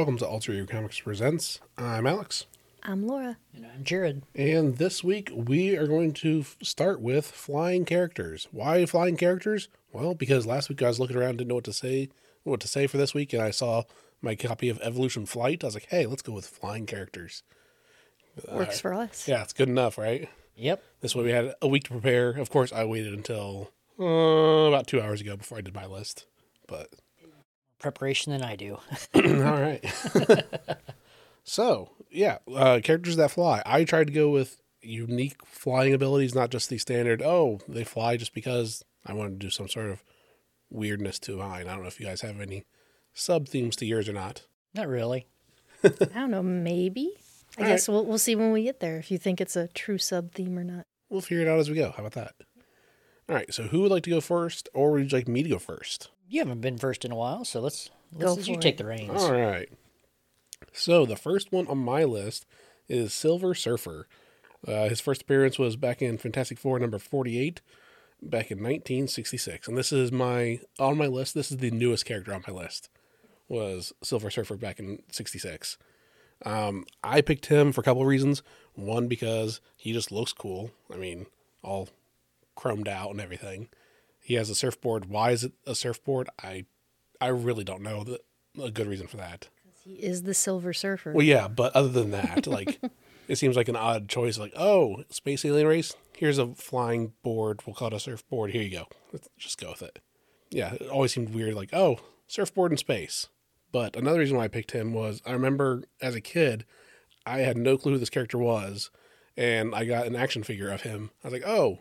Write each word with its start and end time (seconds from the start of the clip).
welcome 0.00 0.16
to 0.16 0.26
Alter 0.26 0.52
Ego 0.52 0.64
Comics 0.64 0.98
Presents. 1.00 1.60
I'm 1.76 2.06
Alex, 2.06 2.46
I'm 2.82 3.06
Laura. 3.06 3.36
And 3.54 3.66
I'm 3.66 3.84
Jared. 3.84 4.22
and 4.34 4.78
this 4.78 5.04
week 5.04 5.30
we 5.30 5.76
are 5.76 5.86
going 5.86 6.14
to 6.14 6.40
f- 6.40 6.56
start 6.62 7.02
with 7.02 7.26
flying 7.26 7.84
characters. 7.84 8.48
Why 8.50 8.86
flying 8.86 9.18
characters? 9.18 9.68
Well, 9.92 10.14
because 10.14 10.46
last 10.46 10.70
week 10.70 10.82
I 10.82 10.88
was 10.88 10.98
looking 10.98 11.18
around, 11.18 11.36
didn't 11.36 11.48
know 11.48 11.56
what 11.56 11.64
to 11.64 11.74
say, 11.74 12.08
what 12.44 12.60
to 12.60 12.66
say 12.66 12.86
for 12.86 12.96
this 12.96 13.12
week, 13.12 13.34
and 13.34 13.42
I 13.42 13.50
saw 13.50 13.82
my 14.22 14.34
copy 14.34 14.70
of 14.70 14.80
Evolution 14.80 15.26
Flight. 15.26 15.62
I 15.62 15.66
was 15.66 15.74
like, 15.74 15.88
hey, 15.90 16.06
let's 16.06 16.22
go 16.22 16.32
with 16.32 16.46
flying 16.46 16.86
characters. 16.86 17.42
Works 18.50 18.80
for 18.80 18.94
us. 18.94 19.28
Yeah, 19.28 19.42
it's 19.42 19.52
good 19.52 19.68
enough, 19.68 19.98
right? 19.98 20.30
Yep. 20.56 20.82
This 21.02 21.14
way 21.14 21.24
we 21.24 21.32
had 21.32 21.54
a 21.60 21.68
week 21.68 21.84
to 21.84 21.90
prepare. 21.90 22.30
Of 22.30 22.48
course, 22.48 22.72
I 22.72 22.86
waited 22.86 23.12
until 23.12 23.70
uh, 23.98 24.04
about 24.04 24.86
two 24.86 25.02
hours 25.02 25.20
ago 25.20 25.36
before 25.36 25.58
I 25.58 25.60
did 25.60 25.74
my 25.74 25.84
list. 25.84 26.24
But 26.66 26.88
Preparation 27.80 28.32
than 28.32 28.42
I 28.42 28.56
do. 28.56 28.78
all 29.14 29.22
right. 29.22 29.84
so 31.44 31.90
yeah, 32.10 32.38
uh, 32.54 32.80
characters 32.82 33.16
that 33.16 33.30
fly. 33.30 33.62
I 33.66 33.84
tried 33.84 34.08
to 34.08 34.12
go 34.12 34.30
with 34.30 34.60
unique 34.82 35.44
flying 35.44 35.94
abilities, 35.94 36.34
not 36.34 36.50
just 36.50 36.68
the 36.70 36.78
standard. 36.78 37.22
Oh, 37.22 37.60
they 37.68 37.84
fly 37.84 38.16
just 38.16 38.34
because 38.34 38.84
I 39.06 39.12
wanted 39.12 39.40
to 39.40 39.46
do 39.46 39.50
some 39.50 39.68
sort 39.68 39.90
of 39.90 40.02
weirdness 40.70 41.18
to 41.20 41.36
mine. 41.36 41.68
I 41.68 41.72
don't 41.72 41.82
know 41.82 41.88
if 41.88 42.00
you 42.00 42.06
guys 42.06 42.20
have 42.20 42.40
any 42.40 42.64
sub 43.12 43.48
themes 43.48 43.76
to 43.76 43.86
yours 43.86 44.08
or 44.08 44.12
not. 44.12 44.46
Not 44.74 44.88
really. 44.88 45.26
I 45.82 45.88
don't 45.88 46.30
know, 46.30 46.42
maybe. 46.42 47.14
I 47.58 47.62
All 47.62 47.68
guess 47.68 47.88
we'll 47.88 48.04
we'll 48.04 48.18
see 48.18 48.36
when 48.36 48.52
we 48.52 48.64
get 48.64 48.80
there 48.80 48.98
if 48.98 49.10
you 49.10 49.18
think 49.18 49.40
it's 49.40 49.56
a 49.56 49.68
true 49.68 49.98
sub 49.98 50.32
theme 50.32 50.58
or 50.58 50.64
not. 50.64 50.86
We'll 51.08 51.20
figure 51.20 51.42
it 51.42 51.48
out 51.48 51.58
as 51.58 51.68
we 51.68 51.76
go. 51.76 51.90
How 51.90 52.04
about 52.04 52.12
that? 52.12 52.34
All 53.28 53.34
right. 53.34 53.52
So 53.52 53.64
who 53.64 53.80
would 53.82 53.90
like 53.90 54.04
to 54.04 54.10
go 54.10 54.20
first, 54.20 54.68
or 54.72 54.92
would 54.92 55.10
you 55.10 55.18
like 55.18 55.28
me 55.28 55.42
to 55.42 55.48
go 55.48 55.58
first? 55.58 56.10
You 56.30 56.38
haven't 56.38 56.60
been 56.60 56.78
first 56.78 57.04
in 57.04 57.10
a 57.10 57.16
while, 57.16 57.44
so 57.44 57.60
let's 57.60 57.90
let's 58.14 58.36
let 58.36 58.46
you 58.46 58.54
for 58.54 58.60
take 58.60 58.76
the 58.76 58.86
reins. 58.86 59.10
All 59.20 59.32
right. 59.32 59.68
So 60.72 61.04
the 61.04 61.16
first 61.16 61.50
one 61.50 61.66
on 61.66 61.78
my 61.78 62.04
list 62.04 62.46
is 62.88 63.12
Silver 63.12 63.52
Surfer. 63.52 64.06
Uh, 64.66 64.88
his 64.88 65.00
first 65.00 65.22
appearance 65.22 65.58
was 65.58 65.74
back 65.74 66.00
in 66.00 66.18
Fantastic 66.18 66.56
Four 66.56 66.78
number 66.78 67.00
48 67.00 67.60
back 68.22 68.52
in 68.52 68.58
1966. 68.58 69.66
And 69.66 69.76
this 69.76 69.90
is 69.90 70.12
my 70.12 70.60
on 70.78 70.96
my 70.96 71.08
list, 71.08 71.34
this 71.34 71.50
is 71.50 71.56
the 71.56 71.72
newest 71.72 72.06
character 72.06 72.32
on 72.32 72.44
my 72.46 72.54
list. 72.54 72.88
Was 73.48 73.92
Silver 74.00 74.30
Surfer 74.30 74.54
back 74.56 74.78
in 74.78 75.02
66. 75.10 75.78
Um, 76.46 76.86
I 77.02 77.22
picked 77.22 77.46
him 77.46 77.72
for 77.72 77.80
a 77.80 77.84
couple 77.84 78.02
of 78.02 78.08
reasons. 78.08 78.44
One 78.74 79.08
because 79.08 79.60
he 79.76 79.92
just 79.92 80.12
looks 80.12 80.32
cool. 80.32 80.70
I 80.94 80.96
mean, 80.96 81.26
all 81.64 81.88
chromed 82.56 82.86
out 82.86 83.10
and 83.10 83.20
everything. 83.20 83.68
He 84.20 84.34
has 84.34 84.50
a 84.50 84.54
surfboard. 84.54 85.06
Why 85.06 85.30
is 85.30 85.44
it 85.44 85.52
a 85.66 85.74
surfboard? 85.74 86.28
I 86.42 86.66
I 87.20 87.28
really 87.28 87.64
don't 87.64 87.82
know 87.82 88.04
the, 88.04 88.20
a 88.62 88.70
good 88.70 88.86
reason 88.86 89.06
for 89.06 89.16
that. 89.18 89.48
He 89.82 89.94
is 89.94 90.22
the 90.22 90.34
Silver 90.34 90.72
Surfer. 90.72 91.12
Well, 91.12 91.24
yeah, 91.24 91.48
but 91.48 91.74
other 91.74 91.88
than 91.88 92.10
that, 92.10 92.46
like, 92.46 92.80
it 93.28 93.36
seems 93.36 93.56
like 93.56 93.68
an 93.68 93.76
odd 93.76 94.08
choice. 94.08 94.38
Like, 94.38 94.52
oh, 94.56 95.04
space 95.10 95.44
alien 95.44 95.66
race. 95.66 95.94
Here's 96.16 96.38
a 96.38 96.54
flying 96.54 97.12
board. 97.22 97.62
We'll 97.66 97.74
call 97.74 97.88
it 97.88 97.94
a 97.94 98.00
surfboard. 98.00 98.50
Here 98.50 98.62
you 98.62 98.70
go. 98.70 98.88
Let's 99.12 99.28
just 99.38 99.58
go 99.58 99.70
with 99.70 99.82
it. 99.82 100.00
Yeah, 100.50 100.74
it 100.74 100.88
always 100.88 101.12
seemed 101.12 101.34
weird. 101.34 101.54
Like, 101.54 101.70
oh, 101.72 101.98
surfboard 102.26 102.72
in 102.72 102.78
space. 102.78 103.28
But 103.72 103.96
another 103.96 104.18
reason 104.18 104.36
why 104.36 104.44
I 104.44 104.48
picked 104.48 104.72
him 104.72 104.92
was 104.92 105.22
I 105.24 105.32
remember 105.32 105.84
as 106.02 106.14
a 106.14 106.20
kid, 106.20 106.64
I 107.24 107.38
had 107.38 107.56
no 107.56 107.78
clue 107.78 107.92
who 107.92 107.98
this 107.98 108.10
character 108.10 108.38
was, 108.38 108.90
and 109.36 109.74
I 109.74 109.84
got 109.84 110.06
an 110.06 110.16
action 110.16 110.42
figure 110.42 110.70
of 110.70 110.82
him. 110.82 111.10
I 111.22 111.28
was 111.28 111.32
like, 111.32 111.46
oh, 111.46 111.80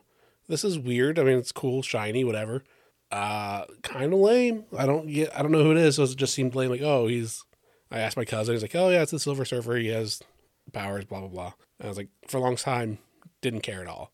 this 0.49 0.65
is 0.65 0.77
weird. 0.77 1.17
I 1.17 1.23
mean, 1.23 1.37
it's 1.37 1.53
cool, 1.53 1.81
shiny, 1.81 2.25
whatever. 2.25 2.65
Uh, 3.11 3.65
kind 3.81 4.11
of 4.11 4.19
lame. 4.19 4.65
I 4.77 4.85
don't 4.85 5.07
get. 5.07 5.33
I 5.33 5.41
don't 5.41 5.51
know 5.51 5.63
who 5.63 5.71
it 5.71 5.77
is. 5.77 5.95
So 5.95 6.03
it 6.03 6.15
just 6.17 6.33
seemed 6.33 6.55
lame. 6.55 6.69
Like, 6.69 6.81
oh, 6.81 7.07
he's 7.07 7.45
I 7.91 7.99
asked 7.99 8.17
my 8.17 8.25
cousin. 8.25 8.53
He's 8.53 8.61
like, 8.61 8.75
"Oh 8.75 8.89
yeah, 8.89 9.01
it's 9.01 9.11
the 9.11 9.19
Silver 9.19 9.45
Surfer. 9.45 9.75
He 9.77 9.87
has 9.87 10.21
powers, 10.73 11.05
blah 11.05 11.21
blah 11.21 11.29
blah." 11.29 11.53
And 11.79 11.85
I 11.85 11.87
was 11.87 11.97
like, 11.97 12.09
for 12.27 12.37
a 12.37 12.41
long 12.41 12.55
time, 12.55 12.99
didn't 13.41 13.61
care 13.61 13.81
at 13.81 13.87
all. 13.87 14.11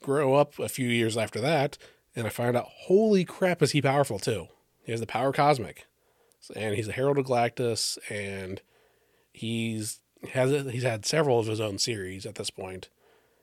Grow 0.00 0.34
up 0.34 0.58
a 0.58 0.68
few 0.68 0.88
years 0.88 1.16
after 1.16 1.40
that, 1.40 1.76
and 2.14 2.26
I 2.26 2.30
find 2.30 2.56
out, 2.56 2.68
holy 2.68 3.24
crap, 3.24 3.62
is 3.62 3.72
he 3.72 3.82
powerful 3.82 4.18
too? 4.18 4.48
He 4.82 4.92
has 4.92 5.00
the 5.00 5.06
power 5.06 5.32
cosmic, 5.32 5.86
and 6.54 6.74
he's 6.74 6.88
a 6.88 6.92
Herald 6.92 7.18
of 7.18 7.26
Galactus, 7.26 7.98
and 8.08 8.60
he's 9.32 10.00
has 10.32 10.50
he's 10.72 10.84
had 10.84 11.04
several 11.04 11.40
of 11.40 11.46
his 11.46 11.60
own 11.60 11.78
series 11.78 12.26
at 12.26 12.36
this 12.36 12.50
point. 12.50 12.88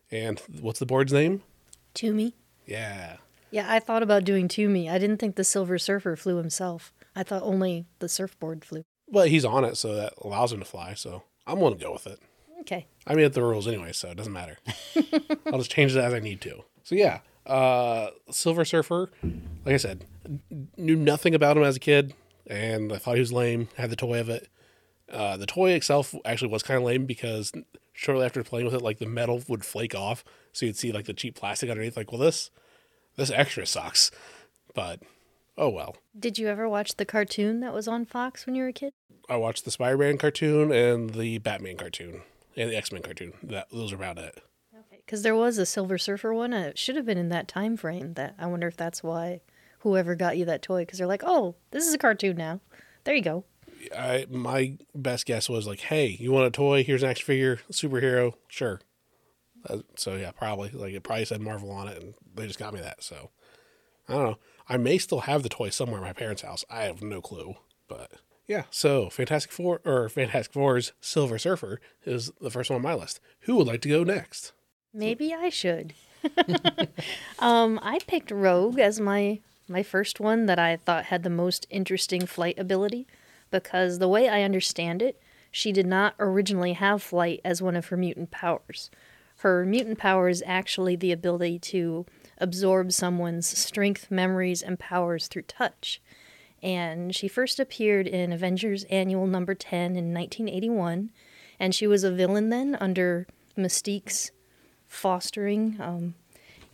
And 0.09 0.41
what's 0.61 0.79
the 0.79 0.85
board's 0.85 1.13
name? 1.13 1.43
Toomey. 1.93 2.35
Yeah, 2.65 3.17
Yeah, 3.49 3.65
I 3.71 3.79
thought 3.79 4.03
about 4.03 4.23
doing 4.23 4.47
Toomey. 4.47 4.89
I 4.89 4.97
didn't 4.97 5.17
think 5.17 5.35
the 5.35 5.43
Silver 5.43 5.77
Surfer 5.77 6.15
flew 6.15 6.37
himself. 6.37 6.93
I 7.15 7.23
thought 7.23 7.43
only 7.43 7.85
the 7.99 8.07
surfboard 8.07 8.63
flew. 8.63 8.83
but 9.11 9.27
he's 9.29 9.43
on 9.43 9.65
it, 9.65 9.75
so 9.77 9.93
that 9.95 10.13
allows 10.21 10.53
him 10.53 10.59
to 10.59 10.65
fly. 10.65 10.93
So 10.93 11.23
I'm 11.45 11.59
gonna 11.59 11.75
go 11.75 11.91
with 11.91 12.07
it. 12.07 12.19
Okay. 12.61 12.85
I 13.07 13.15
made 13.15 13.25
up 13.25 13.33
the 13.33 13.43
rules 13.43 13.67
anyway, 13.67 13.91
so 13.91 14.09
it 14.09 14.15
doesn't 14.17 14.31
matter. 14.31 14.57
I'll 15.47 15.57
just 15.57 15.71
change 15.71 15.95
it 15.95 15.99
as 15.99 16.13
I 16.13 16.19
need 16.19 16.39
to. 16.41 16.63
So 16.83 16.95
yeah, 16.95 17.19
uh, 17.45 18.11
Silver 18.29 18.63
Surfer, 18.63 19.09
like 19.65 19.73
I 19.73 19.77
said, 19.77 20.05
knew 20.77 20.95
nothing 20.95 21.35
about 21.35 21.57
him 21.57 21.63
as 21.63 21.75
a 21.75 21.79
kid, 21.79 22.13
and 22.47 22.93
I 22.93 22.97
thought 22.97 23.15
he 23.15 23.19
was 23.19 23.33
lame. 23.33 23.67
Had 23.77 23.89
the 23.89 23.95
toy 23.97 24.19
of 24.19 24.29
it. 24.29 24.47
Uh, 25.11 25.35
the 25.35 25.45
toy 25.47 25.71
itself 25.71 26.15
actually 26.23 26.51
was 26.51 26.63
kind 26.63 26.77
of 26.77 26.83
lame 26.83 27.05
because 27.05 27.51
shortly 27.93 28.25
after 28.25 28.43
playing 28.43 28.65
with 28.65 28.75
it, 28.75 28.81
like 28.81 28.99
the 28.99 29.05
metal 29.05 29.43
would 29.47 29.65
flake 29.65 29.95
off, 29.95 30.23
so 30.51 30.65
you'd 30.65 30.77
see 30.77 30.91
like 30.91 31.05
the 31.05 31.13
cheap 31.13 31.35
plastic 31.35 31.69
underneath. 31.69 31.97
Like, 31.97 32.11
well, 32.11 32.21
this 32.21 32.51
this 33.15 33.31
extra 33.31 33.65
sucks, 33.65 34.11
but 34.73 35.01
oh 35.57 35.69
well. 35.69 35.95
Did 36.17 36.37
you 36.37 36.47
ever 36.47 36.67
watch 36.67 36.95
the 36.95 37.05
cartoon 37.05 37.59
that 37.59 37.73
was 37.73 37.87
on 37.87 38.05
Fox 38.05 38.45
when 38.45 38.55
you 38.55 38.63
were 38.63 38.69
a 38.69 38.73
kid? 38.73 38.93
I 39.29 39.37
watched 39.37 39.65
the 39.65 39.71
Spider-Man 39.71 40.17
cartoon 40.17 40.71
and 40.71 41.11
the 41.11 41.37
Batman 41.37 41.77
cartoon 41.77 42.21
and 42.57 42.69
the 42.69 42.75
X-Men 42.75 43.01
cartoon. 43.01 43.33
That 43.43 43.67
those 43.71 43.93
are 43.93 43.95
about 43.95 44.17
it. 44.17 44.41
Because 45.05 45.23
there 45.23 45.35
was 45.35 45.57
a 45.57 45.65
Silver 45.65 45.97
Surfer 45.97 46.33
one. 46.33 46.53
It 46.53 46.77
should 46.77 46.95
have 46.95 47.05
been 47.05 47.17
in 47.17 47.29
that 47.29 47.47
time 47.47 47.77
frame. 47.77 48.13
That 48.13 48.35
I 48.39 48.45
wonder 48.47 48.67
if 48.67 48.77
that's 48.77 49.03
why 49.03 49.41
whoever 49.79 50.15
got 50.15 50.37
you 50.37 50.45
that 50.45 50.61
toy. 50.61 50.83
Because 50.83 50.99
they're 50.99 51.07
like, 51.07 51.23
oh, 51.25 51.55
this 51.71 51.85
is 51.85 51.93
a 51.93 51.97
cartoon 51.97 52.37
now. 52.37 52.61
There 53.03 53.15
you 53.15 53.21
go. 53.21 53.45
I 53.95 54.25
my 54.29 54.77
best 54.93 55.25
guess 55.25 55.49
was 55.49 55.67
like, 55.67 55.81
hey, 55.81 56.17
you 56.19 56.31
want 56.31 56.47
a 56.47 56.51
toy? 56.51 56.83
Here's 56.83 57.03
an 57.03 57.09
action 57.09 57.25
figure, 57.25 57.59
superhero, 57.71 58.33
sure. 58.47 58.81
Uh, 59.67 59.79
so 59.95 60.15
yeah, 60.15 60.31
probably 60.31 60.69
like 60.69 60.93
it 60.93 61.03
probably 61.03 61.25
said 61.25 61.41
Marvel 61.41 61.71
on 61.71 61.87
it, 61.87 62.01
and 62.01 62.13
they 62.35 62.47
just 62.47 62.59
got 62.59 62.73
me 62.73 62.81
that. 62.81 63.03
So 63.03 63.29
I 64.07 64.13
don't 64.13 64.23
know. 64.23 64.37
I 64.67 64.77
may 64.77 64.97
still 64.97 65.21
have 65.21 65.43
the 65.43 65.49
toy 65.49 65.69
somewhere 65.69 65.99
at 65.99 66.05
my 66.05 66.13
parents' 66.13 66.41
house. 66.41 66.63
I 66.69 66.83
have 66.83 67.01
no 67.01 67.21
clue, 67.21 67.55
but 67.87 68.11
yeah. 68.47 68.63
So 68.71 69.09
Fantastic 69.09 69.51
Four 69.51 69.81
or 69.85 70.09
Fantastic 70.09 70.53
Four's 70.53 70.93
Silver 71.01 71.37
Surfer 71.37 71.79
is 72.05 72.31
the 72.41 72.49
first 72.49 72.69
one 72.69 72.77
on 72.77 72.83
my 72.83 72.93
list. 72.93 73.19
Who 73.41 73.55
would 73.57 73.67
like 73.67 73.81
to 73.81 73.89
go 73.89 74.03
next? 74.03 74.53
Maybe 74.93 75.33
I 75.33 75.49
should. 75.49 75.93
um, 77.39 77.79
I 77.81 77.99
picked 78.07 78.31
Rogue 78.31 78.79
as 78.79 78.99
my 78.99 79.39
my 79.67 79.83
first 79.83 80.19
one 80.19 80.47
that 80.47 80.59
I 80.59 80.75
thought 80.75 81.05
had 81.05 81.23
the 81.23 81.29
most 81.29 81.65
interesting 81.69 82.25
flight 82.25 82.59
ability 82.59 83.07
because 83.51 83.99
the 83.99 84.07
way 84.07 84.27
I 84.27 84.43
understand 84.43 85.01
it, 85.01 85.21
she 85.51 85.71
did 85.71 85.85
not 85.85 86.15
originally 86.17 86.73
have 86.73 87.03
flight 87.03 87.41
as 87.43 87.61
one 87.61 87.75
of 87.75 87.87
her 87.87 87.97
mutant 87.97 88.31
powers. 88.31 88.89
Her 89.39 89.65
mutant 89.65 89.97
power 89.97 90.29
is 90.29 90.43
actually 90.45 90.95
the 90.95 91.11
ability 91.11 91.59
to 91.59 92.05
absorb 92.37 92.91
someone's 92.91 93.47
strength, 93.47 94.09
memories, 94.09 94.61
and 94.61 94.79
powers 94.79 95.27
through 95.27 95.43
touch. 95.43 96.01
And 96.63 97.15
she 97.15 97.27
first 97.27 97.59
appeared 97.59 98.07
in 98.07 98.31
Avengers 98.31 98.83
Annual 98.85 99.27
number 99.27 99.55
10 99.55 99.95
in 99.95 100.13
1981, 100.13 101.11
and 101.59 101.73
she 101.73 101.87
was 101.87 102.03
a 102.03 102.11
villain 102.11 102.49
then 102.49 102.77
under 102.79 103.25
Mystique's 103.57 104.31
fostering. 104.87 105.77
Um, 105.79 106.13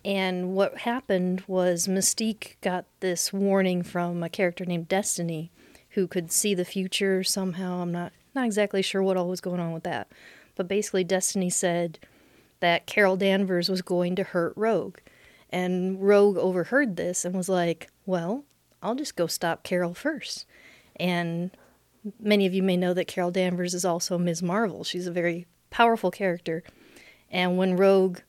and 0.03 0.53
what 0.53 0.80
happened 0.80 1.44
was 1.47 1.88
Mystique 1.88 2.56
got 2.62 2.85
this 3.00 3.31
warning 3.31 3.83
from 3.83 4.23
a 4.23 4.30
character 4.30 4.65
named 4.65 4.88
Destiny, 4.88 5.51
who 5.91 6.07
could 6.07 6.31
see 6.31 6.53
the 6.53 6.65
future 6.65 7.23
somehow. 7.23 7.81
I'm 7.81 7.91
not 7.91 8.13
not 8.35 8.45
exactly 8.45 8.81
sure 8.81 9.01
what 9.01 9.17
all 9.17 9.29
was 9.29 9.41
going 9.41 9.59
on 9.59 9.73
with 9.73 9.83
that, 9.83 10.11
but 10.55 10.67
basically 10.67 11.03
Destiny 11.03 11.49
said 11.49 11.99
that 12.59 12.85
Carol 12.85 13.17
Danvers 13.17 13.69
was 13.69 13.81
going 13.81 14.15
to 14.15 14.23
hurt 14.23 14.53
Rogue, 14.55 14.97
and 15.49 16.01
Rogue 16.01 16.37
overheard 16.37 16.95
this 16.95 17.25
and 17.25 17.35
was 17.35 17.49
like, 17.49 17.89
"Well, 18.05 18.43
I'll 18.81 18.95
just 18.95 19.15
go 19.15 19.27
stop 19.27 19.63
Carol 19.63 19.93
first. 19.93 20.45
And 20.99 21.51
many 22.19 22.45
of 22.45 22.53
you 22.53 22.63
may 22.63 22.77
know 22.77 22.93
that 22.93 23.07
Carol 23.07 23.31
Danvers 23.31 23.73
is 23.73 23.85
also 23.85 24.17
Ms. 24.17 24.41
Marvel. 24.41 24.83
She's 24.83 25.07
a 25.07 25.11
very 25.11 25.45
powerful 25.69 26.11
character. 26.11 26.63
And 27.29 27.57
when 27.57 27.75
Rogue 27.75 28.19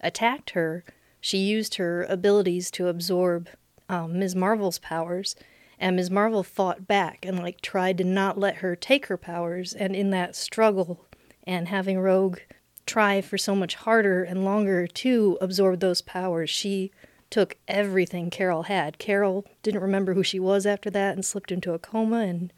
attacked 0.00 0.50
her, 0.50 0.84
she 1.20 1.38
used 1.38 1.76
her 1.76 2.04
abilities 2.04 2.70
to 2.72 2.88
absorb 2.88 3.48
um, 3.88 4.18
Ms. 4.18 4.34
Marvel's 4.34 4.78
powers. 4.78 5.36
And 5.78 5.96
Ms. 5.96 6.10
Marvel 6.10 6.42
fought 6.42 6.86
back 6.86 7.24
and 7.24 7.38
like 7.38 7.60
tried 7.60 7.98
to 7.98 8.04
not 8.04 8.38
let 8.38 8.56
her 8.56 8.74
take 8.74 9.06
her 9.06 9.16
powers. 9.16 9.72
And 9.72 9.94
in 9.94 10.10
that 10.10 10.34
struggle 10.34 11.06
and 11.44 11.68
having 11.68 12.00
Rogue 12.00 12.38
try 12.86 13.20
for 13.20 13.38
so 13.38 13.54
much 13.54 13.76
harder 13.76 14.24
and 14.24 14.44
longer 14.44 14.86
to 14.86 15.38
absorb 15.40 15.80
those 15.80 16.02
powers, 16.02 16.50
she 16.50 16.90
took 17.30 17.56
everything 17.68 18.30
Carol 18.30 18.64
had. 18.64 18.98
Carol 18.98 19.44
didn't 19.62 19.82
remember 19.82 20.14
who 20.14 20.22
she 20.22 20.40
was 20.40 20.66
after 20.66 20.90
that 20.90 21.14
and 21.14 21.24
slipped 21.24 21.52
into 21.52 21.74
a 21.74 21.78
coma 21.78 22.20
and 22.20 22.52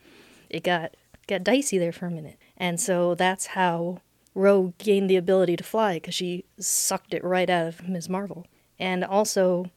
it 0.49 0.63
got 0.63 0.95
got 1.27 1.45
dicey 1.45 1.79
there 1.79 1.93
for 1.93 2.07
a 2.07 2.11
minute. 2.11 2.39
And 2.57 2.81
so 2.81 3.15
that's 3.15 3.47
how 3.47 4.01
Rogue 4.35 4.77
gained 4.79 5.11
the 5.11 5.17
ability 5.17 5.57
to 5.57 5.65
fly 5.65 5.95
because 5.95 6.15
she 6.15 6.45
sucked 6.59 7.15
it 7.15 7.25
right 7.25 7.51
out 7.51 7.67
of 7.67 7.89
Ms. 7.89 8.09
Marvel. 8.09 8.47
And 8.79 9.05
also, 9.05 9.71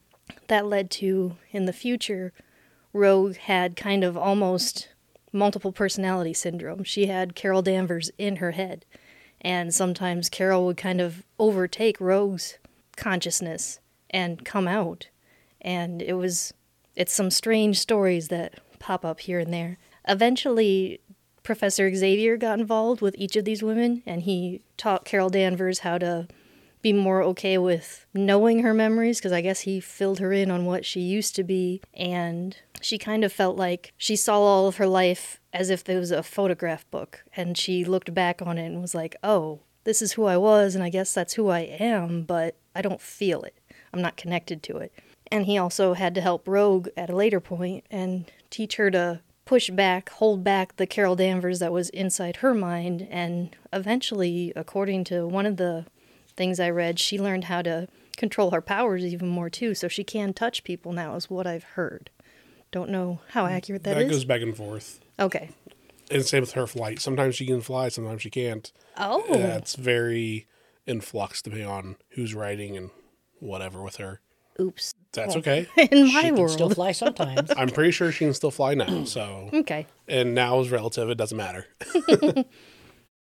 that 0.48 0.66
led 0.66 0.90
to 0.92 1.36
in 1.50 1.66
the 1.66 1.72
future, 1.72 2.32
Rogue 2.94 3.36
had 3.36 3.76
kind 3.76 4.04
of 4.04 4.16
almost 4.16 4.88
multiple 5.32 5.72
personality 5.72 6.32
syndrome. 6.32 6.84
She 6.84 7.06
had 7.06 7.34
Carol 7.34 7.60
Danvers 7.60 8.10
in 8.16 8.36
her 8.36 8.52
head. 8.52 8.86
And 9.40 9.74
sometimes 9.74 10.30
Carol 10.30 10.64
would 10.64 10.78
kind 10.78 11.02
of 11.02 11.24
overtake 11.38 12.00
Rogue's 12.00 12.56
consciousness 12.96 13.80
and 14.08 14.44
come 14.44 14.66
out. 14.66 15.08
And 15.60 16.00
it 16.00 16.14
was, 16.14 16.54
it's 16.94 17.12
some 17.12 17.30
strange 17.30 17.78
stories 17.78 18.28
that 18.28 18.60
pop 18.78 19.04
up 19.04 19.20
here 19.20 19.40
and 19.40 19.52
there. 19.52 19.76
Eventually, 20.06 21.00
Professor 21.42 21.94
Xavier 21.94 22.36
got 22.36 22.60
involved 22.60 23.02
with 23.02 23.14
each 23.18 23.36
of 23.36 23.44
these 23.44 23.62
women, 23.62 24.02
and 24.06 24.22
he 24.22 24.62
taught 24.76 25.04
Carol 25.04 25.28
Danvers 25.28 25.80
how 25.80 25.98
to 25.98 26.26
be 26.80 26.92
more 26.92 27.22
okay 27.22 27.56
with 27.58 28.06
knowing 28.12 28.62
her 28.62 28.74
memories 28.74 29.18
because 29.18 29.32
I 29.32 29.40
guess 29.40 29.60
he 29.60 29.80
filled 29.80 30.18
her 30.20 30.32
in 30.32 30.50
on 30.50 30.66
what 30.66 30.84
she 30.84 31.00
used 31.00 31.34
to 31.36 31.42
be. 31.42 31.80
And 31.94 32.56
she 32.84 32.98
kind 32.98 33.24
of 33.24 33.32
felt 33.32 33.56
like 33.56 33.92
she 33.96 34.14
saw 34.14 34.38
all 34.40 34.68
of 34.68 34.76
her 34.76 34.86
life 34.86 35.40
as 35.52 35.70
if 35.70 35.82
there 35.82 35.98
was 35.98 36.10
a 36.10 36.22
photograph 36.22 36.88
book. 36.90 37.24
And 37.34 37.56
she 37.56 37.84
looked 37.84 38.12
back 38.12 38.42
on 38.42 38.58
it 38.58 38.66
and 38.66 38.82
was 38.82 38.94
like, 38.94 39.16
oh, 39.22 39.60
this 39.84 40.02
is 40.02 40.12
who 40.12 40.24
I 40.24 40.36
was, 40.36 40.74
and 40.74 40.82
I 40.82 40.88
guess 40.88 41.12
that's 41.12 41.34
who 41.34 41.48
I 41.48 41.60
am, 41.60 42.22
but 42.22 42.56
I 42.74 42.82
don't 42.82 43.00
feel 43.00 43.42
it. 43.42 43.58
I'm 43.92 44.02
not 44.02 44.16
connected 44.16 44.62
to 44.64 44.78
it. 44.78 44.92
And 45.30 45.46
he 45.46 45.58
also 45.58 45.94
had 45.94 46.14
to 46.14 46.20
help 46.20 46.46
Rogue 46.46 46.88
at 46.96 47.10
a 47.10 47.16
later 47.16 47.40
point 47.40 47.84
and 47.90 48.30
teach 48.50 48.76
her 48.76 48.90
to 48.90 49.20
push 49.44 49.70
back, 49.70 50.08
hold 50.10 50.42
back 50.42 50.76
the 50.76 50.86
Carol 50.86 51.16
Danvers 51.16 51.58
that 51.58 51.72
was 51.72 51.90
inside 51.90 52.36
her 52.36 52.54
mind. 52.54 53.06
And 53.10 53.54
eventually, 53.72 54.52
according 54.56 55.04
to 55.04 55.26
one 55.26 55.46
of 55.46 55.56
the 55.56 55.86
things 56.36 56.58
I 56.58 56.70
read, 56.70 56.98
she 56.98 57.18
learned 57.18 57.44
how 57.44 57.62
to 57.62 57.88
control 58.16 58.50
her 58.52 58.62
powers 58.62 59.04
even 59.04 59.28
more 59.28 59.50
too. 59.50 59.74
So 59.74 59.88
she 59.88 60.04
can 60.04 60.32
touch 60.32 60.64
people 60.64 60.92
now, 60.92 61.14
is 61.14 61.30
what 61.30 61.46
I've 61.46 61.64
heard. 61.64 62.10
Don't 62.74 62.90
know 62.90 63.20
how 63.28 63.46
accurate 63.46 63.84
that 63.84 63.94
that 63.94 64.02
is. 64.06 64.10
goes 64.10 64.24
back 64.24 64.42
and 64.42 64.56
forth. 64.56 64.98
okay. 65.20 65.50
And 66.10 66.24
same 66.24 66.40
with 66.40 66.52
her 66.54 66.66
flight. 66.66 67.00
Sometimes 67.00 67.36
she 67.36 67.46
can 67.46 67.60
fly, 67.60 67.88
sometimes 67.88 68.20
she 68.20 68.30
can't. 68.30 68.70
Oh. 68.96 69.24
Yeah, 69.30 69.56
it's 69.58 69.76
very 69.76 70.48
in 70.86 71.00
flux 71.00 71.40
depending 71.40 71.68
on 71.68 71.96
who's 72.10 72.34
writing 72.34 72.76
and 72.76 72.90
whatever 73.38 73.80
with 73.80 73.96
her. 73.96 74.20
Oops. 74.60 74.92
That's 75.12 75.36
okay. 75.36 75.66
In 75.76 76.08
She 76.08 76.12
my 76.14 76.22
can 76.22 76.34
world. 76.36 76.50
still 76.50 76.70
fly 76.70 76.90
sometimes. 76.92 77.50
I'm 77.56 77.68
pretty 77.70 77.92
sure 77.92 78.10
she 78.12 78.24
can 78.24 78.34
still 78.34 78.50
fly 78.50 78.74
now. 78.74 79.04
So, 79.04 79.48
Okay. 79.54 79.86
and 80.08 80.34
now 80.34 80.58
is 80.60 80.70
relative. 80.70 81.08
It 81.10 81.14
doesn't 81.16 81.36
matter. 81.38 81.66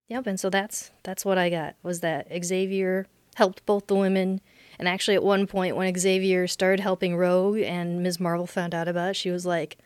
Yep, 0.08 0.26
and 0.28 0.40
so 0.40 0.50
that's 0.50 0.90
that's 1.04 1.24
what 1.24 1.38
I 1.38 1.50
got 1.52 1.76
was 1.84 2.00
that 2.00 2.28
Xavier 2.44 3.06
helped 3.36 3.64
both 3.68 3.86
the 3.88 3.96
women, 3.96 4.42
and 4.80 4.88
actually 4.88 5.16
at 5.16 5.24
one 5.24 5.46
point 5.46 5.76
when 5.76 5.94
Xavier 5.96 6.48
started 6.48 6.80
helping 6.80 7.16
Rogue 7.16 7.60
and 7.60 8.02
Ms. 8.02 8.20
Marvel 8.20 8.48
found 8.48 8.74
out 8.74 8.88
about 8.88 9.12
it, 9.12 9.16
she 9.16 9.30
was 9.30 9.46
like, 9.46 9.78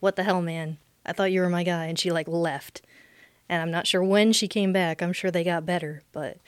"What 0.00 0.16
the 0.16 0.22
hell, 0.22 0.40
man? 0.40 0.78
I 1.04 1.12
thought 1.12 1.32
you 1.32 1.40
were 1.40 1.50
my 1.50 1.64
guy," 1.64 1.86
and 1.86 1.98
she 1.98 2.10
like 2.10 2.28
left. 2.28 2.82
And 3.48 3.60
I'm 3.60 3.70
not 3.70 3.86
sure 3.86 4.02
when 4.02 4.32
she 4.32 4.48
came 4.48 4.72
back. 4.72 5.02
I'm 5.02 5.12
sure 5.12 5.30
they 5.30 5.44
got 5.44 5.66
better, 5.66 6.02
but 6.12 6.38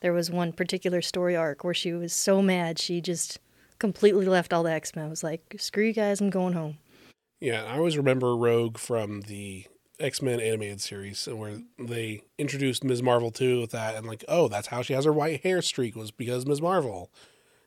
there 0.00 0.12
was 0.12 0.30
one 0.30 0.52
particular 0.52 1.00
story 1.00 1.36
arc 1.36 1.62
where 1.62 1.74
she 1.74 1.92
was 1.92 2.12
so 2.12 2.42
mad 2.42 2.78
she 2.78 3.00
just 3.00 3.38
completely 3.78 4.26
left 4.26 4.52
all 4.52 4.62
the 4.62 4.72
X 4.72 4.96
Men. 4.96 5.06
I 5.06 5.08
was 5.08 5.22
like, 5.22 5.54
"Screw 5.58 5.84
you 5.84 5.92
guys, 5.92 6.20
I'm 6.20 6.30
going 6.30 6.54
home." 6.54 6.78
Yeah, 7.40 7.64
I 7.64 7.76
always 7.76 7.96
remember 7.96 8.36
Rogue 8.36 8.78
from 8.78 9.22
the 9.22 9.66
X 9.98 10.22
Men 10.22 10.40
animated 10.40 10.80
series, 10.80 11.26
where 11.26 11.58
they 11.78 12.22
introduced 12.38 12.84
Ms. 12.84 13.02
Marvel 13.02 13.30
too 13.30 13.60
with 13.60 13.70
that, 13.70 13.94
and 13.94 14.06
like, 14.06 14.24
oh, 14.28 14.48
that's 14.48 14.68
how 14.68 14.82
she 14.82 14.92
has 14.92 15.04
her 15.04 15.12
white 15.12 15.42
hair 15.42 15.62
streak 15.62 15.94
was 15.94 16.10
because 16.10 16.46
Ms. 16.46 16.60
Marvel, 16.62 17.10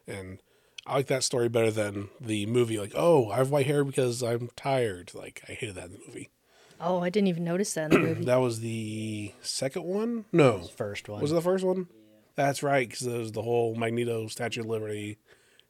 and 0.07 0.39
I 0.85 0.95
like 0.97 1.07
that 1.07 1.23
story 1.23 1.49
better 1.49 1.71
than 1.71 2.09
the 2.21 2.45
movie. 2.45 2.79
Like, 2.79 2.93
oh, 2.95 3.29
I 3.31 3.37
have 3.37 3.49
white 3.51 3.65
hair 3.65 3.83
because 3.83 4.21
I'm 4.21 4.49
tired. 4.55 5.11
Like, 5.13 5.41
I 5.49 5.53
hated 5.53 5.75
that 5.75 5.85
in 5.85 5.91
the 5.93 5.99
movie. 6.07 6.29
Oh, 6.79 6.99
I 7.01 7.09
didn't 7.09 7.27
even 7.29 7.43
notice 7.43 7.73
that 7.73 7.91
in 7.93 8.01
the 8.01 8.07
movie. 8.07 8.23
That 8.25 8.37
was 8.37 8.59
the 8.59 9.33
second 9.41 9.83
one. 9.85 10.25
No, 10.31 10.63
First 10.75 11.07
one. 11.09 11.21
was 11.21 11.31
it 11.31 11.35
the 11.35 11.41
first 11.41 11.63
one? 11.63 11.87
That's 12.35 12.61
right, 12.61 12.87
because 12.87 13.05
there 13.07 13.19
was 13.19 13.31
the 13.31 13.41
whole 13.41 13.75
Magneto 13.75 14.27
Statue 14.27 14.59
of 14.59 14.65
Liberty, 14.67 15.17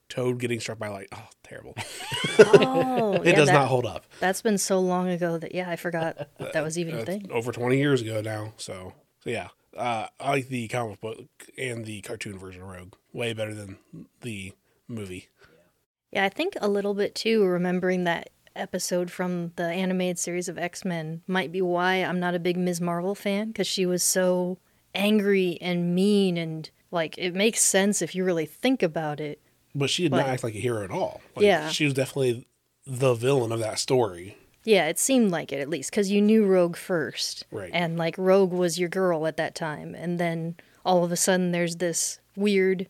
Toad 0.10 0.40
getting 0.40 0.60
struck 0.60 0.80
by 0.80 0.88
light. 0.88 1.08
Oh, 1.14 1.28
terrible! 1.44 1.76
oh, 2.40 3.14
It 3.14 3.28
yeah, 3.28 3.36
does 3.36 3.48
that- 3.48 3.54
not 3.54 3.68
hold 3.68 3.86
up. 3.86 4.06
That's 4.20 4.42
been 4.42 4.58
so 4.58 4.80
long 4.80 5.08
ago 5.10 5.38
that 5.38 5.54
yeah, 5.56 5.70
I 5.70 5.76
forgot 5.76 6.28
that 6.40 6.64
was 6.64 6.78
even 6.78 6.98
a 6.98 7.06
thing. 7.06 7.30
over 7.32 7.52
20 7.52 7.78
years 7.78 8.02
ago 8.02 8.22
now. 8.22 8.54
So, 8.58 8.94
so 9.24 9.30
yeah, 9.30 9.50
uh, 9.76 10.08
I 10.20 10.30
like 10.32 10.48
the 10.50 10.68
comic 10.68 11.02
book 11.02 11.26
and 11.58 11.86
the 11.86 12.02
cartoon 12.02 12.38
version 12.38 12.62
of 12.62 12.68
Rogue 12.70 12.94
way 13.14 13.34
better 13.34 13.54
than 13.54 13.78
the 14.22 14.54
movie. 14.88 15.30
Yeah, 16.12 16.24
I 16.26 16.30
think 16.30 16.54
a 16.62 16.68
little 16.68 16.94
bit 16.94 17.16
too. 17.16 17.44
Remembering 17.46 18.04
that 18.06 18.30
episode 18.56 19.12
from 19.12 19.52
the 19.58 19.66
animated 19.66 20.18
series 20.18 20.48
of 20.48 20.58
X 20.58 20.86
Men 20.86 21.22
might 21.28 21.52
be 21.52 21.62
why 21.62 21.96
I'm 21.96 22.20
not 22.20 22.36
a 22.36 22.40
big 22.40 22.56
Ms. 22.58 22.80
Marvel 22.80 23.16
fan 23.16 23.48
because 23.48 23.68
she 23.68 23.86
was 23.86 24.02
so 24.02 24.58
angry 24.94 25.58
and 25.60 25.94
mean 25.94 26.38
and 26.38 26.70
like 26.92 27.18
it 27.18 27.36
makes 27.36 27.60
sense 27.62 28.02
if 28.02 28.16
you 28.16 28.24
really 28.24 28.46
think 28.46 28.82
about 28.82 29.20
it. 29.20 29.42
But 29.74 29.90
she 29.90 30.04
did 30.04 30.12
not 30.14 30.26
act 30.28 30.44
like 30.44 30.56
a 30.56 30.60
hero 30.60 30.86
at 30.86 30.92
all. 30.92 31.20
Like, 31.36 31.44
Yeah. 31.46 31.68
she 31.70 31.84
was 31.84 31.94
definitely 31.94 32.48
the 32.88 33.14
villain 33.14 33.52
of 33.52 33.60
that 33.60 33.78
story. 33.78 34.38
Yeah, 34.66 34.88
it 34.88 34.98
seemed 34.98 35.32
like 35.32 35.54
it 35.54 35.60
at 35.62 35.70
least 35.70 35.92
because 35.92 36.12
you 36.12 36.22
knew 36.22 36.46
Rogue 36.46 36.76
first, 36.76 37.46
Right. 37.52 37.70
And 37.72 37.98
like 37.98 38.16
Rogue 38.18 38.52
was 38.52 38.80
your 38.80 38.90
girl 38.90 39.28
at 39.28 39.38
that 39.38 39.54
time, 39.56 39.94
and 39.96 40.20
then 40.20 40.56
all 40.84 41.04
of 41.06 41.12
a 41.12 41.16
sudden 41.16 41.52
there's 41.52 41.78
this 41.78 42.20
weird 42.36 42.90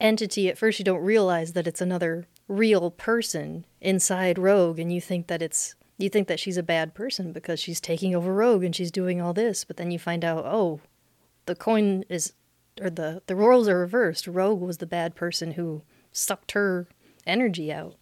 entity. 0.00 0.48
At 0.48 0.58
first, 0.58 0.78
you 0.78 0.84
don't 0.84 1.04
realize 1.04 1.52
that 1.52 1.66
it's 1.66 1.82
another 1.82 2.26
real 2.48 2.90
person 2.90 3.66
inside 3.82 4.38
Rogue, 4.38 4.78
and 4.78 4.90
you 4.92 5.00
think 5.00 5.26
that 5.26 5.42
it's 5.42 5.74
you 5.98 6.08
think 6.08 6.26
that 6.28 6.40
she's 6.40 6.56
a 6.56 6.62
bad 6.62 6.94
person 6.94 7.32
because 7.32 7.60
she's 7.60 7.80
taking 7.80 8.14
over 8.14 8.32
Rogue 8.32 8.64
and 8.64 8.74
she's 8.74 8.90
doing 8.90 9.20
all 9.20 9.34
this, 9.34 9.64
but 9.64 9.76
then 9.76 9.90
you 9.90 9.98
find 9.98 10.24
out, 10.24 10.46
oh, 10.46 10.80
the 11.44 11.54
coin 11.54 12.04
is 12.08 12.32
or 12.80 12.88
the 12.88 13.22
the 13.26 13.36
roles 13.36 13.68
are 13.68 13.78
reversed. 13.78 14.26
Rogue 14.26 14.62
was 14.62 14.78
the 14.78 14.86
bad 14.86 15.14
person 15.14 15.52
who 15.52 15.82
sucked 16.12 16.52
her 16.52 16.88
energy 17.26 17.70
out. 17.70 17.96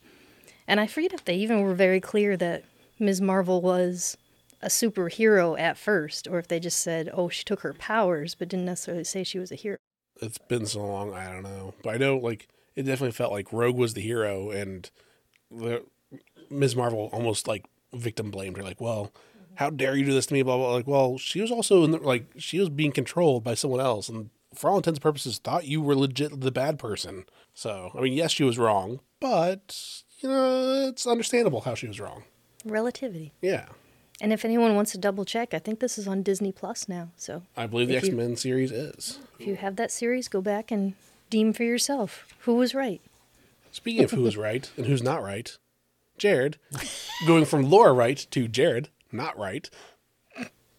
And 0.68 0.78
I 0.78 0.86
forget 0.86 1.12
if 1.12 1.24
they 1.24 1.34
even 1.34 1.62
were 1.62 1.74
very 1.74 2.00
clear 2.00 2.36
that 2.36 2.62
Ms. 2.98 3.20
Marvel 3.20 3.60
was 3.60 4.16
a 4.60 4.68
superhero 4.68 5.58
at 5.58 5.78
first, 5.78 6.26
or 6.26 6.38
if 6.38 6.48
they 6.48 6.58
just 6.58 6.80
said, 6.80 7.10
oh, 7.12 7.28
she 7.28 7.44
took 7.44 7.60
her 7.60 7.74
powers, 7.74 8.34
but 8.34 8.48
didn't 8.48 8.66
necessarily 8.66 9.04
say 9.04 9.22
she 9.24 9.38
was 9.38 9.52
a 9.52 9.56
hero. 9.56 9.78
It's 10.20 10.38
been 10.38 10.66
so 10.66 10.84
long, 10.84 11.14
I 11.14 11.30
don't 11.30 11.44
know. 11.44 11.74
But 11.82 11.94
I 11.94 11.96
know, 11.98 12.16
like, 12.16 12.48
it 12.74 12.82
definitely 12.82 13.12
felt 13.12 13.32
like 13.32 13.52
Rogue 13.52 13.76
was 13.76 13.94
the 13.94 14.00
hero, 14.00 14.50
and 14.50 14.90
the 15.50 15.84
Ms. 16.50 16.74
Marvel 16.74 17.08
almost 17.12 17.46
like 17.46 17.66
victim 17.92 18.30
blamed 18.30 18.56
her. 18.56 18.62
Like, 18.62 18.80
well, 18.80 19.12
how 19.54 19.70
dare 19.70 19.96
you 19.96 20.04
do 20.04 20.12
this 20.12 20.26
to 20.26 20.34
me? 20.34 20.42
Blah 20.42 20.56
blah. 20.56 20.72
Like, 20.72 20.86
well, 20.86 21.18
she 21.18 21.40
was 21.40 21.50
also 21.50 21.84
in 21.84 21.90
the, 21.90 21.98
like 21.98 22.26
she 22.36 22.60
was 22.60 22.68
being 22.68 22.92
controlled 22.92 23.44
by 23.44 23.54
someone 23.54 23.80
else, 23.80 24.08
and 24.08 24.30
for 24.54 24.70
all 24.70 24.76
intents 24.76 24.98
and 24.98 25.02
purposes, 25.02 25.38
thought 25.38 25.66
you 25.66 25.80
were 25.80 25.96
legit 25.96 26.40
the 26.40 26.52
bad 26.52 26.78
person. 26.78 27.24
So, 27.54 27.90
I 27.96 28.00
mean, 28.00 28.12
yes, 28.12 28.30
she 28.30 28.44
was 28.44 28.58
wrong, 28.58 29.00
but 29.20 30.02
you 30.20 30.28
know, 30.28 30.88
it's 30.88 31.06
understandable 31.06 31.62
how 31.62 31.74
she 31.74 31.88
was 31.88 32.00
wrong. 32.00 32.24
Relativity. 32.68 33.32
Yeah, 33.40 33.66
And 34.20 34.32
if 34.32 34.44
anyone 34.44 34.74
wants 34.74 34.92
to 34.92 34.98
double 34.98 35.24
check, 35.24 35.54
I 35.54 35.58
think 35.58 35.80
this 35.80 35.98
is 35.98 36.06
on 36.08 36.22
Disney 36.22 36.52
Plus 36.52 36.88
now. 36.88 37.10
So 37.16 37.42
I 37.56 37.66
believe 37.66 37.88
the 37.88 37.96
X 37.96 38.10
Men 38.10 38.36
series 38.36 38.70
is. 38.72 39.18
if 39.38 39.46
you 39.46 39.56
have 39.56 39.76
that 39.76 39.90
series, 39.90 40.28
go 40.28 40.40
back 40.40 40.70
and 40.70 40.94
deem 41.30 41.52
for 41.52 41.64
yourself 41.64 42.26
who 42.40 42.54
was 42.54 42.74
right. 42.74 43.00
Speaking 43.70 44.04
of 44.04 44.10
who's 44.12 44.36
right 44.48 44.70
and 44.76 44.86
who's 44.86 45.02
not 45.02 45.22
right, 45.22 45.56
Jared, 46.16 46.58
going 47.26 47.44
from 47.44 47.68
Laura 47.70 47.92
right 47.92 48.26
to 48.30 48.48
Jared 48.48 48.88
not 49.12 49.38
right. 49.38 49.68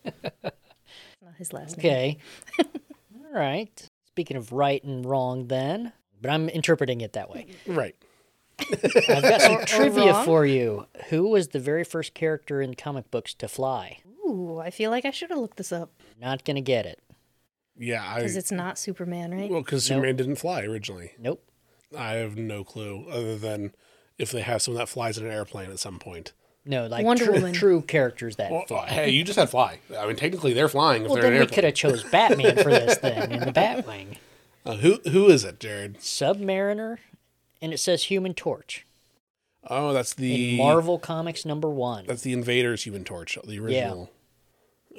Not 0.05 1.35
his 1.37 1.53
last 1.53 1.77
name. 1.77 1.85
Okay. 1.85 2.17
All 2.59 3.33
right. 3.33 3.89
Speaking 4.07 4.37
of 4.37 4.51
right 4.51 4.83
and 4.83 5.05
wrong, 5.05 5.47
then, 5.47 5.93
but 6.21 6.29
I'm 6.31 6.49
interpreting 6.49 7.01
it 7.01 7.13
that 7.13 7.29
way. 7.29 7.47
Right. 7.65 7.95
I've 9.09 9.21
got 9.23 9.41
some 9.41 9.51
Or- 9.55 9.61
or 9.61 9.65
trivia 9.65 10.11
wrong. 10.13 10.25
for 10.25 10.45
you. 10.45 10.87
Who 11.09 11.27
was 11.29 11.49
the 11.49 11.59
very 11.59 11.83
first 11.83 12.13
character 12.13 12.61
in 12.61 12.75
comic 12.75 13.09
books 13.11 13.33
to 13.35 13.47
fly? 13.47 13.99
Ooh, 14.25 14.59
I 14.59 14.69
feel 14.69 14.91
like 14.91 15.05
I 15.05 15.11
should 15.11 15.29
have 15.29 15.39
looked 15.39 15.57
this 15.57 15.71
up 15.71 15.91
Not 16.19 16.43
gonna 16.45 16.61
get 16.61 16.85
it. 16.85 16.99
Yeah, 17.77 18.15
because 18.15 18.35
it's 18.35 18.51
not 18.51 18.77
Superman, 18.77 19.31
right? 19.33 19.49
well 19.49 19.61
because 19.61 19.89
Nope. 19.89 19.97
Superman 19.97 20.15
didn't 20.17 20.35
fly 20.35 20.61
originally. 20.63 21.13
Nope. 21.17 21.43
I 21.97 22.11
have 22.13 22.37
no 22.37 22.63
clue 22.63 23.05
other 23.09 23.37
than 23.37 23.73
if 24.17 24.31
they 24.31 24.41
have 24.41 24.61
someone 24.61 24.79
that 24.79 24.89
flies 24.89 25.17
in 25.17 25.25
an 25.25 25.31
airplane 25.31 25.71
at 25.71 25.79
some 25.79 25.97
point. 25.97 26.33
No, 26.65 26.85
like 26.87 27.05
Wonder 27.05 27.25
true, 27.25 27.33
Woman. 27.35 27.53
true 27.53 27.81
characters 27.81 28.35
that 28.35 28.51
Well, 28.51 28.65
fly. 28.67 28.87
hey, 28.89 29.09
you 29.09 29.23
just 29.23 29.39
had 29.39 29.49
fly. 29.49 29.79
I 29.97 30.05
mean, 30.05 30.17
technically 30.17 30.53
they're 30.53 30.67
flying 30.67 31.03
if 31.03 31.07
well, 31.07 31.15
they're 31.15 31.31
then 31.31 31.41
in 31.41 31.47
we 31.47 31.47
could 31.47 31.63
have 31.63 31.73
chose 31.73 32.03
Batman 32.03 32.57
for 32.57 32.69
this 32.69 32.97
thing 32.97 33.31
in 33.31 33.39
the 33.39 33.51
Batwing. 33.53 34.17
Uh, 34.65 34.75
who 34.75 34.99
who 35.09 35.29
is 35.29 35.45
it, 35.45 35.57
Jared? 35.57 35.97
Submariner, 35.99 36.97
and 37.61 37.73
it 37.73 37.79
says 37.79 38.03
Human 38.03 38.33
Torch 38.33 38.85
Oh, 39.67 39.93
that's 39.93 40.13
the 40.13 40.51
in 40.51 40.57
Marvel 40.57 40.97
Comics 40.99 41.45
number 41.45 41.69
one. 41.69 42.05
That's 42.07 42.21
the 42.21 42.33
Invaders 42.33 42.83
Human 42.83 43.03
Torch, 43.03 43.37
the 43.43 43.59
original. 43.59 44.09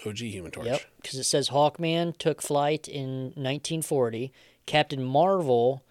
OG 0.07 0.19
Human 0.19 0.51
Torch. 0.51 0.67
Yep, 0.67 0.83
because 1.03 1.19
it 1.19 1.25
says 1.25 1.49
Hawkman 1.49 2.17
took 2.17 2.43
flight 2.43 2.87
in 2.87 3.33
1940. 3.35 4.33
Captain 4.67 5.03
Marvel 5.03 5.83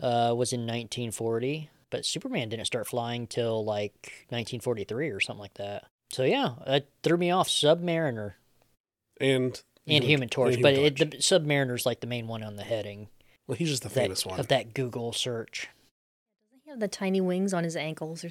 uh, 0.00 0.34
was 0.36 0.52
in 0.52 0.60
1940, 0.62 1.70
but 1.90 2.04
Superman 2.04 2.48
didn't 2.48 2.66
start 2.66 2.86
flying 2.86 3.26
till 3.26 3.64
like 3.64 4.26
1943 4.28 5.10
or 5.10 5.20
something 5.20 5.40
like 5.40 5.54
that. 5.54 5.84
So 6.10 6.24
yeah, 6.24 6.54
it 6.66 6.88
threw 7.02 7.16
me 7.16 7.30
off. 7.30 7.48
Submariner 7.48 8.34
And 9.20 9.60
and 9.86 10.04
Human 10.04 10.28
Torch, 10.28 10.54
and 10.54 10.62
but 10.62 10.74
Human 10.74 10.86
it, 10.92 10.96
Torch. 10.96 11.10
the 11.10 11.16
Submariner's 11.18 11.86
like 11.86 12.00
the 12.00 12.06
main 12.06 12.26
one 12.26 12.42
on 12.42 12.56
the 12.56 12.64
heading 12.64 13.08
well, 13.46 13.56
he's 13.56 13.70
just 13.70 13.82
the 13.82 13.88
that, 13.88 13.94
famous 13.94 14.26
one. 14.26 14.38
of 14.38 14.48
that 14.48 14.74
Google 14.74 15.12
search. 15.12 15.68
Doesn't 16.68 16.80
he 16.80 16.82
have 16.82 16.90
the 16.90 16.96
tiny 16.96 17.20
wings 17.22 17.54
on 17.54 17.64
his 17.64 17.76
ankles? 17.76 18.24
Or... 18.24 18.30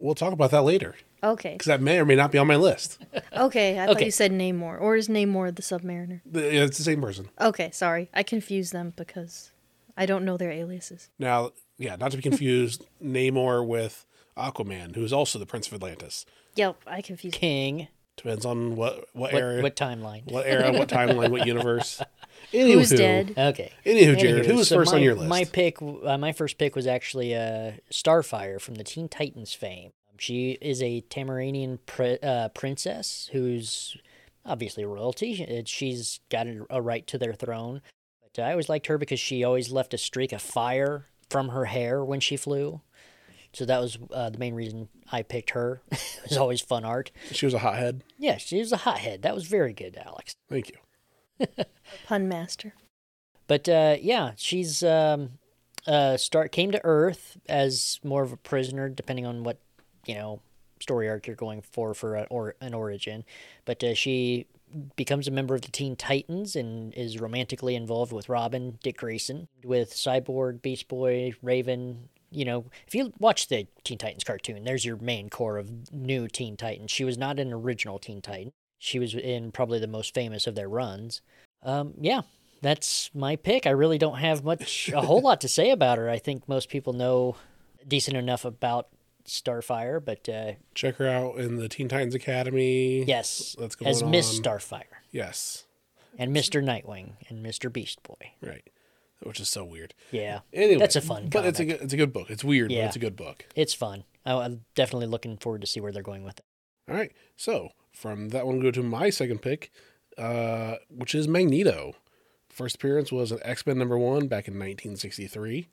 We'll 0.00 0.14
talk 0.14 0.32
about 0.32 0.50
that 0.52 0.62
later 0.62 0.94
Okay. 1.22 1.52
because 1.52 1.66
that 1.66 1.82
may 1.82 1.98
or 1.98 2.06
may 2.06 2.14
not 2.14 2.32
be 2.32 2.38
on 2.38 2.46
my 2.46 2.56
list. 2.56 2.98
Okay. 3.36 3.78
I 3.78 3.86
thought 3.86 4.04
you 4.04 4.10
said 4.10 4.32
Namor. 4.32 4.80
Or 4.80 4.96
is 4.96 5.06
Namor 5.08 5.54
the 5.54 5.62
Submariner? 5.62 6.22
The- 6.26 6.40
yeah, 6.54 6.64
It's 6.64 6.78
the 6.78 6.82
same 6.82 7.00
person. 7.00 7.28
Okay. 7.40 7.70
Sorry. 7.72 8.08
I 8.14 8.22
confused 8.22 8.72
them 8.72 8.94
because 8.96 9.52
I 9.96 10.06
don't 10.06 10.24
know 10.24 10.36
their 10.36 10.50
aliases. 10.50 11.08
Now, 11.18 11.52
yeah, 11.76 11.94
not 11.96 12.10
to 12.12 12.16
be 12.16 12.22
confused, 12.22 12.84
Namor 13.04 13.64
with 13.66 14.06
Aquaman, 14.36 14.96
who 14.96 15.04
is 15.04 15.12
also 15.12 15.38
the 15.38 15.46
Prince 15.46 15.68
of 15.68 15.74
Atlantis. 15.74 16.24
Yep. 16.56 16.76
I 16.86 17.00
confused. 17.02 17.36
King. 17.36 17.88
Depends 18.18 18.44
on 18.44 18.76
what 18.76 19.06
what, 19.14 19.32
What, 19.32 19.34
era, 19.34 19.62
what 19.62 19.74
timeline? 19.76 20.30
what 20.30 20.46
era, 20.46 20.70
what 20.72 20.88
timeline, 20.98 21.30
what 21.30 21.46
universe. 21.46 22.02
Who's 22.52 22.90
dead? 22.90 23.34
Okay. 23.36 23.72
Anywho, 23.86 24.18
Jared, 24.18 24.44
Anywho, 24.44 24.46
who 24.46 24.54
was 24.56 24.68
so 24.68 24.76
first 24.76 24.92
my, 24.92 24.98
on 24.98 25.02
your 25.02 25.14
list? 25.14 25.28
My 25.28 25.44
pick, 25.44 25.80
uh, 25.82 26.18
my 26.18 26.32
first 26.32 26.58
pick 26.58 26.74
was 26.76 26.86
actually 26.86 27.34
uh, 27.34 27.72
Starfire 27.92 28.60
from 28.60 28.74
the 28.76 28.84
Teen 28.84 29.08
Titans 29.08 29.52
fame. 29.54 29.90
She 30.18 30.52
is 30.60 30.82
a 30.82 31.02
Tamaranean 31.10 31.78
pri- 31.86 32.18
uh, 32.22 32.48
princess 32.48 33.28
who's 33.32 33.96
obviously 34.44 34.84
royalty. 34.84 35.34
She- 35.34 35.62
She's 35.66 36.20
got 36.30 36.46
a, 36.46 36.64
a 36.70 36.82
right 36.82 37.06
to 37.08 37.18
their 37.18 37.34
throne. 37.34 37.82
But 38.34 38.42
I 38.44 38.50
always 38.52 38.68
liked 38.68 38.86
her 38.86 38.98
because 38.98 39.20
she 39.20 39.44
always 39.44 39.70
left 39.70 39.94
a 39.94 39.98
streak 39.98 40.32
of 40.32 40.40
fire 40.42 41.06
from 41.30 41.50
her 41.50 41.66
hair 41.66 42.04
when 42.04 42.20
she 42.20 42.36
flew. 42.36 42.80
So 43.52 43.64
that 43.64 43.80
was 43.80 43.98
uh, 44.12 44.30
the 44.30 44.38
main 44.38 44.54
reason 44.54 44.88
I 45.10 45.22
picked 45.22 45.50
her. 45.50 45.80
it 45.90 46.20
was 46.28 46.36
always 46.36 46.60
fun 46.60 46.84
art. 46.84 47.10
She 47.32 47.46
was 47.46 47.54
a 47.54 47.58
hothead. 47.58 48.04
Yeah, 48.18 48.36
she 48.36 48.58
was 48.58 48.72
a 48.72 48.78
hothead. 48.78 49.22
That 49.22 49.34
was 49.34 49.46
very 49.46 49.72
good, 49.72 49.96
Alex. 49.96 50.34
Thank 50.48 50.70
you. 50.70 51.46
Pun 52.06 52.28
master. 52.28 52.74
But 53.46 53.68
uh, 53.68 53.96
yeah, 54.00 54.32
she's 54.36 54.82
um, 54.82 55.38
uh, 55.86 56.16
start 56.16 56.52
came 56.52 56.70
to 56.72 56.84
Earth 56.84 57.38
as 57.48 57.98
more 58.04 58.22
of 58.22 58.32
a 58.32 58.36
prisoner, 58.36 58.88
depending 58.88 59.26
on 59.26 59.42
what 59.42 59.58
you 60.06 60.14
know 60.14 60.40
story 60.80 61.08
arc 61.08 61.26
you're 61.26 61.36
going 61.36 61.62
for 61.62 61.94
for 61.94 62.16
a, 62.16 62.22
or 62.24 62.54
an 62.60 62.74
origin. 62.74 63.24
But 63.64 63.82
uh, 63.82 63.94
she 63.94 64.46
becomes 64.96 65.26
a 65.26 65.30
member 65.30 65.54
of 65.54 65.62
the 65.62 65.70
Teen 65.70 65.96
Titans 65.96 66.54
and 66.54 66.92
is 66.94 67.18
romantically 67.20 67.74
involved 67.74 68.12
with 68.12 68.28
Robin, 68.28 68.78
Dick 68.82 68.98
Grayson, 68.98 69.48
with 69.64 69.92
Cyborg, 69.94 70.62
Beast 70.62 70.88
Boy, 70.88 71.32
Raven. 71.42 72.08
You 72.30 72.44
know, 72.44 72.64
if 72.86 72.94
you 72.94 73.12
watch 73.18 73.48
the 73.48 73.66
Teen 73.84 73.98
Titans 73.98 74.24
cartoon, 74.24 74.64
there's 74.64 74.84
your 74.84 74.96
main 74.96 75.28
core 75.30 75.56
of 75.56 75.92
new 75.92 76.28
Teen 76.28 76.56
Titans. 76.56 76.90
She 76.90 77.04
was 77.04 77.16
not 77.16 77.38
an 77.38 77.52
original 77.52 77.98
Teen 77.98 78.20
Titan. 78.20 78.52
She 78.78 78.98
was 78.98 79.14
in 79.14 79.50
probably 79.50 79.78
the 79.78 79.86
most 79.86 80.14
famous 80.14 80.46
of 80.46 80.54
their 80.54 80.68
runs. 80.68 81.20
Um, 81.62 81.94
yeah, 82.00 82.20
that's 82.62 83.10
my 83.14 83.36
pick. 83.36 83.66
I 83.66 83.70
really 83.70 83.98
don't 83.98 84.18
have 84.18 84.44
much, 84.44 84.90
a 84.94 85.00
whole 85.00 85.20
lot 85.20 85.40
to 85.40 85.48
say 85.48 85.70
about 85.70 85.98
her. 85.98 86.08
I 86.10 86.18
think 86.18 86.48
most 86.48 86.68
people 86.68 86.92
know 86.92 87.36
decent 87.86 88.16
enough 88.16 88.44
about 88.44 88.88
Starfire, 89.26 90.02
but 90.04 90.28
uh, 90.28 90.52
Check 90.74 90.96
her 90.96 91.08
out 91.08 91.36
in 91.38 91.56
the 91.56 91.68
Teen 91.68 91.88
Titans 91.88 92.14
Academy. 92.14 93.04
yes, 93.04 93.56
That's 93.58 93.74
going 93.74 93.90
as 93.90 94.02
Miss. 94.02 94.38
Starfire 94.40 94.82
Yes. 95.10 95.64
and 96.18 96.34
Mr. 96.34 96.62
Nightwing 96.62 97.12
and 97.28 97.44
Mr. 97.44 97.72
Beast 97.72 98.02
Boy. 98.02 98.32
Right. 98.42 98.68
Which 99.22 99.40
is 99.40 99.48
so 99.48 99.64
weird. 99.64 99.94
Yeah, 100.12 100.40
Anyway, 100.52 100.78
that's 100.78 100.94
a 100.96 101.00
fun. 101.00 101.28
But 101.28 101.44
it's 101.44 101.58
a 101.60 101.64
good, 101.64 101.80
it's 101.80 101.92
a 101.92 101.96
good 101.96 102.12
book. 102.12 102.30
It's 102.30 102.44
weird, 102.44 102.70
Yeah. 102.70 102.82
but 102.82 102.86
it's 102.88 102.96
a 102.96 103.00
good 103.00 103.16
book. 103.16 103.44
it's 103.56 103.74
fun. 103.74 104.04
I, 104.24 104.32
I'm 104.34 104.64
definitely 104.74 105.06
looking 105.08 105.36
forward 105.36 105.60
to 105.62 105.66
see 105.66 105.80
where 105.80 105.90
they're 105.92 106.02
going 106.02 106.22
with 106.24 106.38
it. 106.38 106.44
All 106.88 106.94
right. 106.96 107.12
So 107.36 107.70
from 107.92 108.28
that 108.28 108.46
one, 108.46 108.60
go 108.60 108.70
to 108.70 108.82
my 108.82 109.10
second 109.10 109.42
pick, 109.42 109.72
uh, 110.16 110.76
which 110.88 111.14
is 111.14 111.26
Magneto. 111.26 111.94
First 112.48 112.76
appearance 112.76 113.10
was 113.12 113.32
an 113.32 113.40
X 113.42 113.66
Men 113.66 113.78
number 113.78 113.98
one 113.98 114.28
back 114.28 114.46
in 114.48 114.54
1963. 114.54 115.68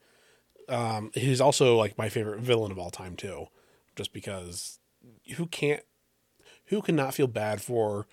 Um, 0.67 1.11
he's 1.13 1.39
also 1.41 1.77
like 1.77 1.97
my 1.97 2.09
favorite 2.09 2.39
villain 2.41 2.71
of 2.71 2.79
all 2.79 2.89
time 2.89 3.15
too, 3.15 3.47
just 3.95 4.11
because 4.13 4.79
who 5.35 5.45
can't, 5.45 5.83
who 6.65 6.81
cannot 6.81 7.13
feel 7.13 7.27
bad 7.27 7.61
for 7.61 8.07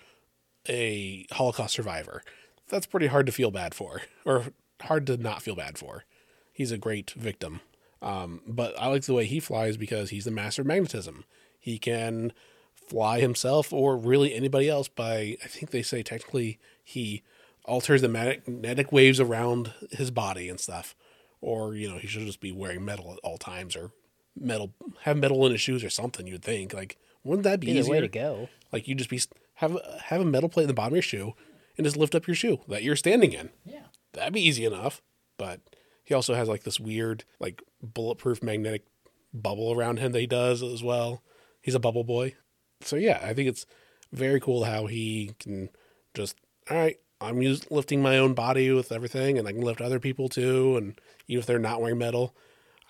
a 0.69 1.25
Holocaust 1.31 1.73
survivor? 1.73 2.23
That's 2.69 2.85
pretty 2.85 3.07
hard 3.07 3.25
to 3.25 3.31
feel 3.31 3.49
bad 3.51 3.73
for, 3.73 4.03
or 4.25 4.45
hard 4.83 5.07
to 5.07 5.17
not 5.17 5.41
feel 5.41 5.55
bad 5.55 5.77
for. 5.77 6.05
He's 6.51 6.71
a 6.71 6.77
great 6.77 7.11
victim. 7.11 7.61
Um, 8.01 8.41
but 8.45 8.77
I 8.79 8.87
like 8.87 9.03
the 9.03 9.13
way 9.13 9.25
he 9.25 9.39
flies 9.39 9.77
because 9.77 10.09
he's 10.09 10.25
the 10.25 10.31
master 10.31 10.61
of 10.61 10.67
magnetism. 10.67 11.23
He 11.59 11.77
can 11.79 12.33
fly 12.73 13.21
himself 13.21 13.71
or 13.71 13.95
really 13.95 14.33
anybody 14.33 14.67
else 14.69 14.87
by, 14.89 15.37
I 15.43 15.47
think 15.47 15.71
they 15.71 15.81
say 15.81 16.03
technically 16.03 16.59
he 16.83 17.23
alters 17.63 18.01
the 18.01 18.09
magnetic 18.09 18.91
waves 18.91 19.19
around 19.21 19.73
his 19.91 20.11
body 20.11 20.49
and 20.49 20.59
stuff. 20.59 20.95
Or, 21.39 21.75
you 21.75 21.89
know, 21.89 21.97
he 21.97 22.07
should 22.07 22.25
just 22.25 22.41
be 22.41 22.51
wearing 22.51 22.83
metal 22.83 23.13
at 23.13 23.19
all 23.23 23.37
times 23.37 23.75
or 23.75 23.91
metal, 24.37 24.73
have 25.03 25.17
metal 25.17 25.45
in 25.45 25.53
his 25.53 25.61
shoes 25.61 25.83
or 25.83 25.89
something, 25.89 26.27
you'd 26.27 26.43
think. 26.43 26.73
Like, 26.73 26.97
wouldn't 27.23 27.43
that 27.43 27.61
be 27.61 27.69
Either 27.71 27.79
easier? 27.79 27.91
way 27.93 28.01
to 28.01 28.07
go. 28.09 28.49
Like, 28.73 28.87
you 28.87 28.95
just 28.95 29.09
be, 29.09 29.21
have, 29.55 29.77
have 30.05 30.21
a 30.21 30.25
metal 30.25 30.49
plate 30.49 30.63
in 30.63 30.67
the 30.67 30.73
bottom 30.73 30.93
of 30.93 30.97
your 30.97 31.01
shoe 31.03 31.33
and 31.77 31.85
just 31.85 31.95
lift 31.97 32.15
up 32.15 32.27
your 32.27 32.35
shoe 32.35 32.59
that 32.67 32.83
you're 32.83 32.95
standing 32.97 33.31
in. 33.31 33.49
Yeah. 33.65 33.83
That'd 34.13 34.33
be 34.33 34.45
easy 34.45 34.65
enough. 34.65 35.01
But 35.37 35.59
he 36.03 36.13
also 36.13 36.33
has 36.35 36.47
like 36.47 36.63
this 36.63 36.79
weird, 36.79 37.23
like 37.39 37.61
bulletproof 37.81 38.41
magnetic 38.43 38.85
bubble 39.33 39.71
around 39.73 39.97
him 39.99 40.11
that 40.11 40.19
he 40.19 40.27
does 40.27 40.61
as 40.61 40.83
well. 40.83 41.21
He's 41.61 41.75
a 41.75 41.79
bubble 41.79 42.03
boy. 42.03 42.35
So 42.81 42.95
yeah, 42.95 43.19
I 43.23 43.33
think 43.33 43.49
it's 43.49 43.65
very 44.11 44.39
cool 44.39 44.65
how 44.65 44.85
he 44.85 45.31
can 45.39 45.69
just, 46.13 46.35
all 46.69 46.77
right, 46.77 46.97
I'm 47.19 47.41
used 47.41 47.71
lifting 47.71 48.01
my 48.01 48.17
own 48.17 48.33
body 48.33 48.69
with 48.71 48.91
everything 48.91 49.37
and 49.39 49.47
I 49.47 49.53
can 49.53 49.61
lift 49.61 49.81
other 49.81 49.99
people 49.99 50.29
too. 50.29 50.77
And 50.77 50.99
even 51.27 51.39
if 51.39 51.45
they're 51.45 51.57
not 51.59 51.81
wearing 51.81 51.97
metal, 51.97 52.35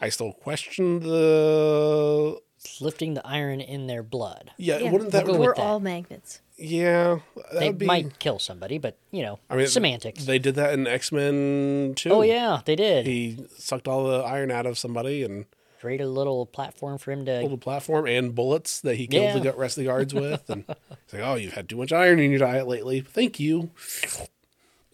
I 0.02 0.10
still 0.10 0.34
question 0.34 1.00
the, 1.02 2.40
lifting 2.82 3.14
the 3.14 3.26
iron 3.26 3.62
in 3.62 3.88
their 3.88 4.04
blood. 4.04 4.52
yeah, 4.58 4.80
Yeah, 4.80 4.92
wouldn't 4.92 5.12
that, 5.12 5.26
we'll 5.26 5.36
go 5.36 5.40
with 5.40 5.48
We're 5.48 5.56
that. 5.56 5.62
all 5.62 5.80
magnets. 5.80 6.42
Yeah, 6.64 7.20
They 7.54 7.72
be, 7.72 7.86
might 7.86 8.20
kill 8.20 8.40
somebody, 8.40 8.78
but 8.78 8.98
you 9.12 9.22
know, 9.22 9.40
I 9.50 9.56
mean, 9.58 9.68
semantics. 9.68 10.26
They 10.26 10.40
did 10.40 10.56
that 10.56 10.74
in 10.74 10.88
X-Men 10.88 11.94
too. 11.96 12.12
oh 12.12 12.22
yeah, 12.22 12.62
they 12.66 12.76
did. 12.76 13.06
He 13.06 13.46
sucked 13.58 13.88
all 13.88 14.06
the 14.08 14.20
iron 14.24 14.50
out 14.52 14.66
of 14.66 14.78
somebody 14.78 15.24
and 15.24 15.46
Create 15.82 16.00
a 16.00 16.08
little 16.08 16.46
platform 16.46 16.98
for 16.98 17.12
him 17.12 17.26
to 17.26 17.42
little 17.42 17.58
platform 17.58 18.08
and 18.08 18.34
bullets 18.34 18.80
that 18.82 18.96
he 18.96 19.06
killed 19.06 19.44
Yeah. 19.44 19.52
the 19.52 19.58
rest 19.58 19.78
of 19.78 19.82
the 19.84 19.88
guards 19.90 20.14
with. 20.14 20.50
And 20.50 20.64
he's 21.06 21.14
like, 21.20 21.24
"Oh, 21.24 21.36
you've 21.36 21.52
had 21.54 21.68
too 21.68 21.76
much 21.76 21.92
iron 21.92 22.20
in 22.20 22.30
your 22.32 22.40
diet 22.40 22.70
lately. 22.70 23.02
Thank 23.02 23.38
you." 23.38 23.70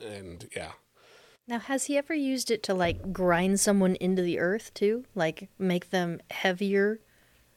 And 0.01 0.47
yeah, 0.55 0.71
Now, 1.47 1.59
has 1.59 1.85
he 1.85 1.97
ever 1.97 2.13
used 2.15 2.49
it 2.49 2.63
to 2.63 2.73
like 2.73 3.13
grind 3.13 3.59
someone 3.59 3.95
into 3.97 4.21
the 4.23 4.39
earth 4.39 4.73
too? 4.73 5.05
Like 5.13 5.49
make 5.59 5.91
them 5.91 6.21
heavier 6.31 6.99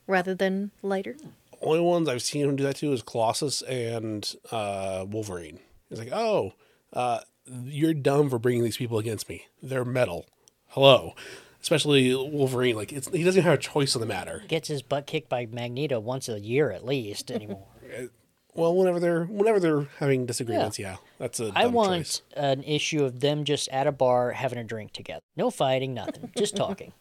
rather 0.07 0.35
than 0.35 0.73
lighter? 0.83 1.15
Hmm. 1.15 1.29
Only 1.63 1.81
ones 1.81 2.09
I've 2.09 2.23
seen 2.23 2.49
him 2.49 2.57
do 2.57 2.65
that 2.65 2.77
to 2.77 2.93
is 2.93 3.03
Colossus 3.03 3.63
and 3.63 4.35
uh, 4.51 5.05
Wolverine. 5.09 5.61
He's 5.89 5.99
like, 5.99 6.13
"Oh, 6.13 6.53
uh, 6.93 7.21
you're 7.65 7.95
dumb 7.95 8.31
for 8.31 8.39
bringing 8.39 8.65
these 8.65 8.77
people 8.77 8.99
against 8.99 9.29
me. 9.29 9.47
They're 9.63 9.85
metal. 9.85 10.27
Hello." 10.69 11.15
Especially 11.61 12.13
Wolverine, 12.13 12.75
like 12.75 12.93
it's, 12.93 13.07
he 13.11 13.23
doesn't 13.23 13.45
have 13.45 13.55
a 13.55 13.59
choice 13.59 13.95
in 13.95 14.01
the 14.01 14.07
matter. 14.07 14.43
gets 14.49 14.67
his 14.67 14.83
butt 14.83 15.07
kicked 15.07 15.29
by 15.29 15.47
Magneto 15.47 16.01
once 16.01 16.29
a 16.29 16.41
year 16.41 16.73
at 16.73 16.85
least 16.85 17.31
anymore. 17.31 17.67
Well, 18.55 18.77
whenever 18.77 19.01
they're 19.01 19.25
whenever 19.25 19.59
they're 19.59 19.87
having 19.99 20.27
disagreements, 20.27 20.79
yeah, 20.79 20.97
that's 21.19 21.41
a 21.41 21.47
dumb 21.47 21.53
I 21.57 21.67
want 21.69 21.93
choice. 22.03 22.23
an 22.37 22.63
issue 22.65 23.03
of 23.03 23.21
them 23.21 23.45
just 23.45 23.67
at 23.71 23.87
a 23.87 23.93
bar 23.93 24.33
having 24.33 24.59
a 24.59 24.65
drink 24.65 24.93
together. 24.93 25.23
No 25.37 25.49
fighting, 25.51 25.95
nothing. 25.95 26.31
Just 26.37 26.55
talking. 26.55 26.93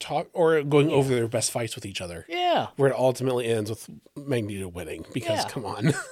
Talk 0.00 0.28
or 0.32 0.62
going 0.62 0.90
over 0.90 1.14
their 1.14 1.28
best 1.28 1.50
fights 1.52 1.74
with 1.76 1.86
each 1.86 2.00
other. 2.00 2.24
Yeah. 2.28 2.68
where 2.76 2.90
it 2.90 2.96
ultimately 2.96 3.46
ends 3.46 3.70
with 3.70 3.88
Magneto 4.16 4.66
winning 4.66 5.04
because 5.14 5.44
Yeah. 5.44 5.48
come 5.48 5.64
on. 5.64 5.92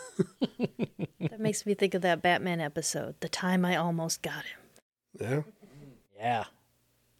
That 1.20 1.40
makes 1.40 1.66
me 1.66 1.74
think 1.74 1.94
of 1.94 2.02
that 2.02 2.22
Batman 2.22 2.60
episode, 2.60 3.16
The 3.20 3.28
Time 3.28 3.64
I 3.64 3.76
Almost 3.76 4.22
Got 4.22 4.44
Him. 4.44 4.58
yeah. 5.20 5.42
Yeah. 6.16 6.44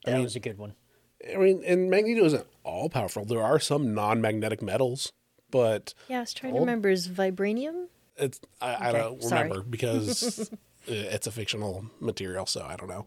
That 0.04 0.22
was 0.22 0.36
a 0.36 0.40
good 0.40 0.58
one. 0.58 0.74
I 1.32 1.36
mean, 1.36 1.62
and 1.66 1.90
Magneto 1.90 2.24
isn't 2.24 2.46
all 2.64 2.88
powerful. 2.88 3.24
There 3.24 3.42
are 3.42 3.58
some 3.58 3.92
non 3.94 4.20
magnetic 4.20 4.62
metals, 4.62 5.12
but 5.50 5.94
Yeah, 6.08 6.18
I 6.18 6.20
was 6.20 6.32
trying 6.34 6.54
to 6.54 6.60
remember. 6.60 6.88
Is 6.88 7.08
vibranium? 7.08 7.86
it's 8.16 8.40
I, 8.60 8.88
I 8.88 8.92
don't 8.92 9.22
sorry. 9.22 9.42
remember 9.44 9.64
because 9.68 10.48
uh, 10.52 10.54
it's 10.86 11.26
a 11.26 11.30
fictional 11.32 11.86
material, 12.00 12.46
so 12.46 12.64
I 12.68 12.76
don't 12.76 12.88
know. 12.88 13.04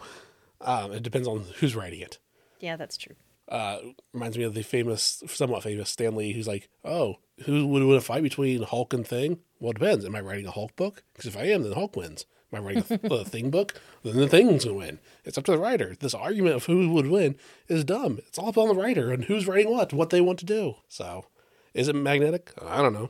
Um, 0.62 0.92
it 0.94 1.04
depends 1.04 1.28
on 1.28 1.46
who's 1.60 1.76
writing 1.76 2.00
it. 2.02 2.20
Yeah, 2.60 2.76
that's 2.76 2.98
true. 2.98 3.16
Uh, 3.52 3.80
reminds 4.14 4.38
me 4.38 4.46
of 4.46 4.54
the 4.54 4.64
famous, 4.64 5.22
somewhat 5.28 5.62
famous 5.62 5.90
Stan 5.90 6.16
Lee, 6.16 6.32
who's 6.32 6.48
like, 6.48 6.70
"Oh, 6.86 7.18
who 7.46 7.68
would 7.68 7.84
win 7.84 7.98
a 7.98 8.02
fight 8.02 8.24
between 8.24 8.64
Hulk 8.64 8.94
and 8.94 9.06
Thing? 9.06 9.40
Well, 9.60 9.72
it 9.72 9.80
depends. 9.80 10.06
Am 10.06 10.16
I 10.16 10.22
writing 10.22 10.48
a 10.48 10.52
Hulk 10.52 10.76
book? 10.78 11.04
Because 11.14 11.26
if 11.28 11.36
I 11.38 11.44
am, 11.48 11.64
then 11.64 11.74
Hulk 11.74 11.96
wins. 11.98 12.26
Am 12.54 12.62
I 12.62 12.66
writing 12.66 13.00
a, 13.04 13.08
a 13.16 13.26
Thing 13.26 13.50
book? 13.50 13.74
Then 14.04 14.16
the 14.16 14.28
Thing's 14.30 14.64
gonna 14.64 14.78
win. 14.78 15.00
It's 15.26 15.38
up 15.38 15.44
to 15.46 15.52
the 15.52 15.58
writer. 15.58 15.96
This 16.00 16.14
argument 16.14 16.56
of 16.56 16.66
who 16.66 16.92
would 16.94 17.08
win 17.08 17.36
is 17.68 17.84
dumb. 17.84 18.20
It's 18.28 18.40
all 18.40 18.48
up 18.50 18.58
on 18.58 18.70
the 18.70 18.82
writer 18.82 19.12
and 19.12 19.26
who's 19.26 19.46
writing 19.48 19.70
what, 19.72 19.92
what 19.92 20.12
they 20.12 20.22
want 20.22 20.40
to 20.40 20.46
do. 20.46 20.76
So, 20.88 21.26
is 21.74 21.90
it 21.90 21.96
magnetic? 21.96 22.54
I 22.66 22.82
don't 22.82 22.94
know. 22.94 23.10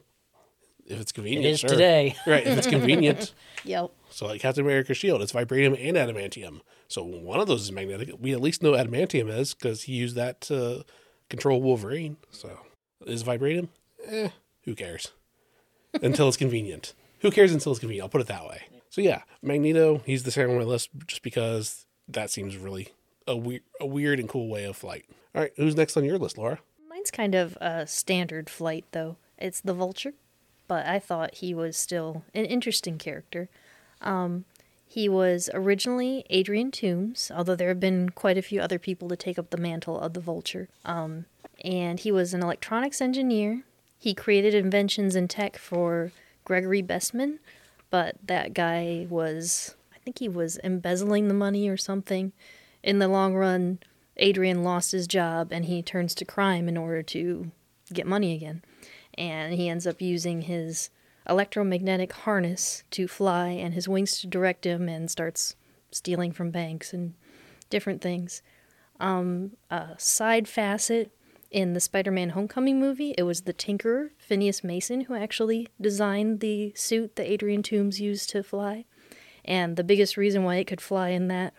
If 0.87 0.99
it's 0.99 1.11
convenient, 1.11 1.45
It 1.45 1.49
is 1.51 1.59
sure. 1.59 1.69
today. 1.69 2.15
Right. 2.25 2.45
If 2.45 2.57
it's 2.57 2.67
convenient. 2.77 3.33
Yep. 3.63 3.91
So 4.09 4.25
like 4.25 4.41
Captain 4.41 4.65
America's 4.65 4.97
shield, 4.97 5.21
it's 5.21 5.31
vibranium 5.31 5.77
and 5.79 5.95
adamantium. 5.95 6.61
So 6.91 7.03
one 7.03 7.39
of 7.39 7.47
those 7.47 7.63
is 7.63 7.71
magnetic. 7.71 8.09
We 8.19 8.33
at 8.33 8.41
least 8.41 8.61
know 8.61 8.73
adamantium 8.73 9.29
is 9.29 9.53
because 9.53 9.83
he 9.83 9.93
used 9.93 10.15
that 10.17 10.41
to 10.41 10.83
control 11.29 11.61
Wolverine. 11.61 12.17
So 12.31 12.59
is 13.05 13.23
vibranium? 13.23 13.69
Eh, 14.05 14.29
who 14.63 14.75
cares? 14.75 15.11
until 16.01 16.27
it's 16.27 16.37
convenient. 16.37 16.93
Who 17.19 17.31
cares 17.31 17.53
until 17.53 17.71
it's 17.71 17.79
convenient? 17.79 18.03
I'll 18.03 18.09
put 18.09 18.21
it 18.21 18.27
that 18.27 18.45
way. 18.45 18.63
So 18.89 18.99
yeah, 18.99 19.21
Magneto, 19.41 20.01
he's 20.05 20.23
the 20.23 20.31
second 20.31 20.51
on 20.51 20.57
my 20.57 20.63
list 20.63 20.89
just 21.07 21.21
because 21.21 21.85
that 22.09 22.29
seems 22.29 22.57
really 22.57 22.89
a 23.25 23.37
weird, 23.37 23.61
a 23.79 23.85
weird 23.85 24.19
and 24.19 24.27
cool 24.27 24.49
way 24.49 24.65
of 24.65 24.75
flight. 24.75 25.05
All 25.33 25.41
right, 25.41 25.53
who's 25.55 25.77
next 25.77 25.95
on 25.95 26.03
your 26.03 26.17
list, 26.17 26.37
Laura? 26.37 26.59
Mine's 26.89 27.11
kind 27.11 27.35
of 27.35 27.57
a 27.61 27.87
standard 27.87 28.49
flight, 28.49 28.83
though. 28.91 29.15
It's 29.37 29.61
the 29.61 29.73
Vulture, 29.73 30.13
but 30.67 30.85
I 30.85 30.99
thought 30.99 31.35
he 31.35 31.53
was 31.53 31.77
still 31.77 32.25
an 32.33 32.43
interesting 32.45 32.97
character. 32.97 33.47
Um, 34.01 34.45
he 34.91 35.07
was 35.07 35.49
originally 35.53 36.25
Adrian 36.29 36.69
Toomes, 36.69 37.31
although 37.31 37.55
there 37.55 37.69
have 37.69 37.79
been 37.79 38.09
quite 38.09 38.37
a 38.37 38.41
few 38.41 38.59
other 38.59 38.77
people 38.77 39.07
to 39.07 39.15
take 39.15 39.39
up 39.39 39.49
the 39.49 39.55
mantle 39.55 39.97
of 39.97 40.11
the 40.11 40.19
Vulture. 40.19 40.67
Um, 40.83 41.27
and 41.63 41.97
he 41.97 42.11
was 42.11 42.33
an 42.33 42.43
electronics 42.43 42.99
engineer. 42.99 43.63
He 43.97 44.13
created 44.13 44.53
inventions 44.53 45.15
and 45.15 45.29
tech 45.29 45.57
for 45.57 46.11
Gregory 46.43 46.83
Bestman, 46.83 47.39
but 47.89 48.17
that 48.21 48.53
guy 48.53 49.07
was, 49.09 49.75
I 49.95 49.99
think 49.99 50.19
he 50.19 50.27
was 50.27 50.59
embezzling 50.61 51.29
the 51.29 51.33
money 51.33 51.69
or 51.69 51.77
something. 51.77 52.33
In 52.83 52.99
the 52.99 53.07
long 53.07 53.33
run, 53.33 53.79
Adrian 54.17 54.61
lost 54.61 54.91
his 54.91 55.07
job 55.07 55.53
and 55.53 55.63
he 55.63 55.81
turns 55.81 56.13
to 56.15 56.25
crime 56.25 56.67
in 56.67 56.75
order 56.75 57.01
to 57.01 57.49
get 57.93 58.05
money 58.05 58.35
again. 58.35 58.61
And 59.13 59.53
he 59.53 59.69
ends 59.69 59.87
up 59.87 60.01
using 60.01 60.41
his 60.41 60.89
electromagnetic 61.31 62.11
harness 62.11 62.83
to 62.91 63.07
fly 63.07 63.47
and 63.47 63.73
his 63.73 63.87
wings 63.87 64.19
to 64.19 64.27
direct 64.27 64.65
him 64.65 64.89
and 64.89 65.09
starts 65.09 65.55
stealing 65.89 66.33
from 66.33 66.51
banks 66.51 66.93
and 66.93 67.13
different 67.69 68.01
things. 68.01 68.41
Um, 68.99 69.51
a 69.69 69.95
side 69.97 70.47
facet 70.47 71.11
in 71.49 71.73
the 71.73 71.79
Spider 71.79 72.11
Man 72.11 72.31
Homecoming 72.31 72.79
movie, 72.79 73.15
it 73.17 73.23
was 73.23 73.41
the 73.41 73.53
Tinkerer, 73.53 74.09
Phineas 74.17 74.63
Mason, 74.63 75.01
who 75.01 75.15
actually 75.15 75.69
designed 75.79 76.41
the 76.41 76.73
suit 76.75 77.15
that 77.15 77.31
Adrian 77.31 77.63
Toomes 77.63 77.99
used 77.99 78.29
to 78.31 78.43
fly. 78.43 78.85
And 79.43 79.77
the 79.77 79.83
biggest 79.83 80.17
reason 80.17 80.43
why 80.43 80.57
it 80.57 80.67
could 80.67 80.81
fly 80.81 81.09
in 81.09 81.29
that 81.29 81.53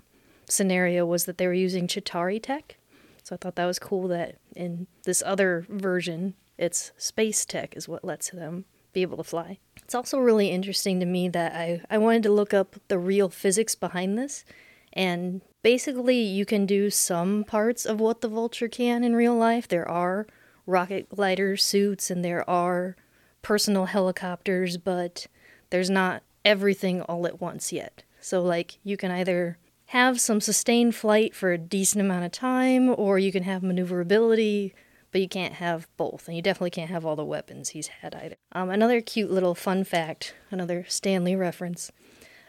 scenario 0.48 1.04
was 1.06 1.24
that 1.24 1.38
they 1.38 1.46
were 1.46 1.52
using 1.54 1.86
Chitauri 1.86 2.40
tech. 2.42 2.76
So 3.24 3.34
I 3.34 3.38
thought 3.38 3.56
that 3.56 3.66
was 3.66 3.78
cool 3.78 4.06
that 4.08 4.36
in 4.54 4.86
this 5.04 5.22
other 5.24 5.66
version, 5.68 6.34
it's 6.58 6.92
space 6.96 7.44
tech 7.46 7.74
is 7.76 7.88
what 7.88 8.04
lets 8.04 8.30
them 8.30 8.66
be 8.92 9.02
able 9.02 9.16
to 9.16 9.24
fly. 9.24 9.58
It's 9.82 9.94
also 9.94 10.18
really 10.18 10.48
interesting 10.48 11.00
to 11.00 11.06
me 11.06 11.28
that 11.28 11.54
I, 11.54 11.82
I 11.90 11.98
wanted 11.98 12.22
to 12.24 12.32
look 12.32 12.54
up 12.54 12.76
the 12.88 12.98
real 12.98 13.28
physics 13.28 13.74
behind 13.74 14.18
this. 14.18 14.44
And 14.92 15.40
basically, 15.62 16.20
you 16.20 16.44
can 16.44 16.66
do 16.66 16.90
some 16.90 17.44
parts 17.44 17.86
of 17.86 18.00
what 18.00 18.20
the 18.20 18.28
Vulture 18.28 18.68
can 18.68 19.04
in 19.04 19.16
real 19.16 19.34
life. 19.34 19.68
There 19.68 19.88
are 19.88 20.26
rocket 20.66 21.08
glider 21.08 21.56
suits 21.56 22.10
and 22.10 22.24
there 22.24 22.48
are 22.48 22.96
personal 23.40 23.86
helicopters, 23.86 24.76
but 24.76 25.26
there's 25.70 25.90
not 25.90 26.22
everything 26.44 27.02
all 27.02 27.26
at 27.26 27.40
once 27.40 27.72
yet. 27.72 28.04
So, 28.20 28.40
like, 28.42 28.78
you 28.84 28.96
can 28.96 29.10
either 29.10 29.58
have 29.86 30.20
some 30.20 30.40
sustained 30.40 30.94
flight 30.94 31.34
for 31.34 31.52
a 31.52 31.58
decent 31.58 32.00
amount 32.00 32.24
of 32.24 32.32
time, 32.32 32.94
or 32.96 33.18
you 33.18 33.32
can 33.32 33.42
have 33.42 33.62
maneuverability, 33.62 34.74
but 35.12 35.20
you 35.20 35.28
can't 35.28 35.54
have 35.54 35.86
both. 35.96 36.26
And 36.26 36.36
you 36.36 36.42
definitely 36.42 36.70
can't 36.70 36.90
have 36.90 37.06
all 37.06 37.16
the 37.16 37.24
weapons 37.24 37.70
he's 37.70 37.88
had 37.88 38.14
either. 38.14 38.36
Um, 38.52 38.70
another 38.70 39.00
cute 39.00 39.30
little 39.30 39.54
fun 39.54 39.84
fact, 39.84 40.34
another 40.50 40.84
Stan 40.88 41.22
Lee 41.22 41.36
reference. 41.36 41.92